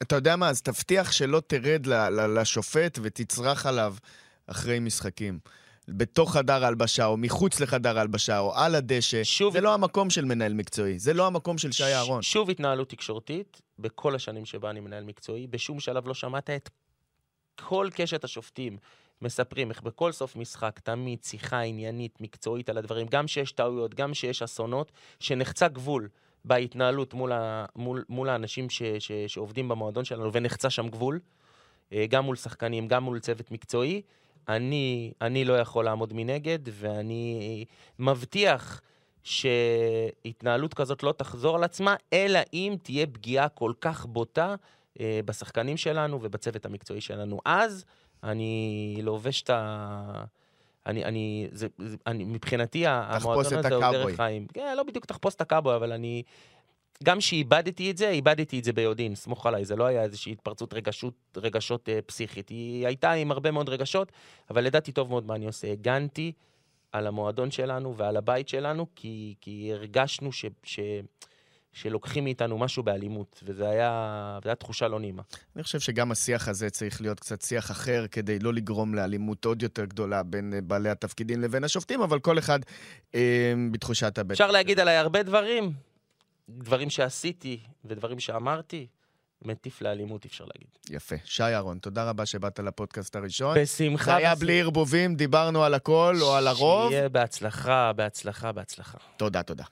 אתה 0.03 0.17
יודע 0.17 0.37
מה, 0.37 0.49
אז 0.49 0.63
תבטיח 0.63 1.13
שלא 1.13 1.43
תרד 1.47 1.87
לשופט 2.37 2.99
ותצרח 3.03 3.67
עליו 3.67 3.95
אחרי 4.47 4.79
משחקים. 4.79 5.39
בתוך 5.89 6.33
חדר 6.37 6.65
ההלבשה, 6.65 7.07
או 7.07 7.17
מחוץ 7.17 7.61
לחדר 7.61 7.99
ההלבשה, 7.99 8.39
או 8.39 8.55
על 8.57 8.75
הדשא. 8.75 9.25
שוב- 9.25 9.53
זה 9.53 9.61
לא 9.61 9.75
המקום 9.75 10.11
של 10.11 10.25
מנהל 10.25 10.55
מקצועי, 10.55 10.99
זה 10.99 11.15
לא 11.15 11.27
המקום 11.27 11.59
של 11.59 11.73
שי 11.73 11.79
ש- 11.83 11.87
אהרון. 11.87 12.23
שוב 12.23 12.51
התנהלות 12.51 12.89
תקשורתית, 12.89 13.61
בכל 13.79 14.15
השנים 14.15 14.45
שבה 14.45 14.71
אני 14.71 14.81
מנהל 14.81 15.05
מקצועי, 15.05 15.47
בשום 15.47 15.81
שלב 15.81 16.09
לא 16.09 16.15
שמעת 16.15 16.51
את 16.51 16.71
כל 17.61 17.89
קשת 17.95 18.25
השופטים 18.25 18.77
מספרים 19.23 19.71
איך 19.71 19.83
בכל 19.83 20.13
סוף 20.13 20.37
משחק, 20.37 20.81
תמיד 20.85 21.19
שיחה 21.25 21.61
עניינית, 21.61 22.21
מקצועית 22.21 22.69
על 22.69 22.79
הדברים, 22.79 23.07
גם 23.11 23.29
שיש 23.29 23.53
טעויות, 23.53 23.95
גם 23.95 24.15
שיש 24.15 24.43
אסונות, 24.43 24.93
שנחצה 25.21 25.69
גבול 25.69 26.09
בהתנהלות 26.45 27.15
מול, 27.15 27.33
ה, 27.33 27.65
מול, 27.77 28.05
מול 28.09 28.29
האנשים 28.29 28.71
ש, 28.71 28.83
ש, 28.83 29.13
שעובדים 29.13 29.69
במועדון 29.69 30.05
שלנו, 30.05 30.33
ונחצה 30.33 30.71
שם 30.71 30.89
גבול, 30.89 31.21
אה, 31.93 32.07
גם 32.09 32.25
מול 32.25 32.37
שחקנים, 32.37 32.89
גם 32.89 33.05
מול 33.05 33.19
צוות 33.19 33.51
מקצועי. 33.51 34.03
אני, 34.49 35.13
אני 35.21 35.45
לא 35.45 35.53
יכול 35.53 35.85
לעמוד 35.85 36.13
מנגד, 36.13 36.59
ואני 36.65 37.65
מבטיח 37.99 38.81
שהתנהלות 39.23 40.75
כזאת 40.75 41.03
לא 41.03 41.13
תחזור 41.13 41.57
על 41.57 41.65
עצמה, 41.65 41.95
אלא 42.13 42.41
אם 42.53 42.77
תהיה 42.83 43.07
פגיעה 43.07 43.49
כל 43.49 43.73
כך 43.81 44.07
בוטה 44.07 44.55
אה, 45.01 45.21
בשחקנים 45.25 45.77
שלנו 45.77 46.19
ובצוות 46.23 46.67
המקצועי 46.67 47.01
שלנו. 47.01 47.41
אז 47.45 47.85
אני 48.23 48.97
לובש 49.03 49.43
את 49.43 49.51
ה... 49.51 50.25
אני, 50.87 51.05
אני, 51.05 51.49
זה, 51.53 51.67
זה, 51.79 51.97
אני, 52.07 52.25
מבחינתי, 52.25 52.87
המועדון 52.87 53.59
הזה 53.59 53.75
הוא 53.75 53.93
דרך 53.93 54.17
חיים. 54.17 54.47
כן, 54.55 54.75
לא 54.77 54.83
בדיוק 54.83 55.05
תחפוש 55.07 55.35
את 55.35 55.41
הקאבוי, 55.41 55.77
אבל 55.77 55.93
אני... 55.93 56.23
גם 57.05 57.21
שאיבדתי 57.21 57.91
את 57.91 57.97
זה, 57.97 58.11
איבדתי 58.11 58.59
את 58.59 58.65
זה 58.65 58.73
ביודעין, 58.73 59.15
סמוך 59.15 59.47
עליי, 59.47 59.65
זה 59.65 59.77
לא 59.77 59.85
היה 59.85 60.03
איזושהי 60.03 60.33
התפרצות 60.33 60.75
רגשות, 60.75 61.15
רגשות 61.37 61.89
אה, 61.89 61.99
פסיכית. 62.07 62.49
היא 62.49 62.87
הייתה 62.87 63.13
עם 63.13 63.31
הרבה 63.31 63.51
מאוד 63.51 63.69
רגשות, 63.69 64.13
אבל 64.51 64.67
ידעתי 64.67 64.93
טוב 64.93 65.09
מאוד 65.09 65.27
מה 65.27 65.35
אני 65.35 65.47
עושה. 65.47 65.73
הגנתי 65.73 66.33
על 66.93 67.07
המועדון 67.07 67.51
שלנו 67.51 67.97
ועל 67.97 68.17
הבית 68.17 68.49
שלנו, 68.49 68.87
כי, 68.97 69.35
כי 69.41 69.73
הרגשנו 69.73 70.33
ש, 70.33 70.45
ש, 70.63 70.81
שלוקחים 71.73 72.25
מאיתנו 72.25 72.59
משהו 72.59 72.83
באלימות, 72.83 73.43
וזו 73.47 73.65
הייתה 73.67 74.55
תחושה 74.59 74.89
לא 74.89 75.01
נעימה. 75.01 75.23
אני 75.57 75.63
חושב 75.63 75.81
שגם 75.81 76.13
השיח 76.13 76.49
הזה 76.49 76.71
צריך 76.71 77.01
להיות 77.01 77.21
קצת 77.21 77.43
שיח 77.43 77.71
אחר, 77.71 78.07
כדי 78.11 78.39
לא 78.39 78.55
לגרום 78.55 78.95
לאלימות 78.95 79.45
עוד 79.45 79.63
יותר 79.63 79.85
גדולה 79.85 80.23
בין 80.23 80.55
אה, 80.55 80.61
בעלי 80.61 80.89
התפקידים 80.89 81.41
לבין 81.41 81.65
השופטים, 81.65 82.03
אבל 82.03 82.19
כל 82.21 82.39
אחד 82.39 82.59
אה, 83.15 83.55
בתחושת 83.71 84.19
הבטן. 84.19 84.33
אפשר 84.33 84.51
להגיד 84.51 84.81
עליי 84.81 84.97
הרבה 84.97 85.23
דברים, 85.23 85.73
דברים 86.49 86.91
שעשיתי 86.91 87.61
ודברים 87.85 88.21
שאמרתי. 88.21 88.87
מטיף 89.45 89.83
לאלימות, 89.83 90.25
אפשר 90.25 90.45
להגיד. 90.45 90.69
יפה. 90.91 91.17
שי 91.25 91.43
אהרון, 91.43 91.79
תודה 91.79 92.09
רבה 92.09 92.27
שבאת 92.27 92.61
לפודקאסט 92.61 93.17
הראשון. 93.17 93.57
בשמחה. 93.59 94.05
זה 94.05 94.17
היה 94.17 94.35
בלי 94.35 94.61
ערבובים, 94.61 95.15
דיברנו 95.15 95.65
על 95.65 95.75
הכל 95.75 96.17
או 96.21 96.35
על 96.35 96.47
הרוב. 96.47 96.91
שיהיה 96.91 97.09
בהצלחה, 97.09 97.93
בהצלחה, 97.93 98.53
בהצלחה. 98.53 98.99
תודה, 99.17 99.43
תודה. 99.43 99.65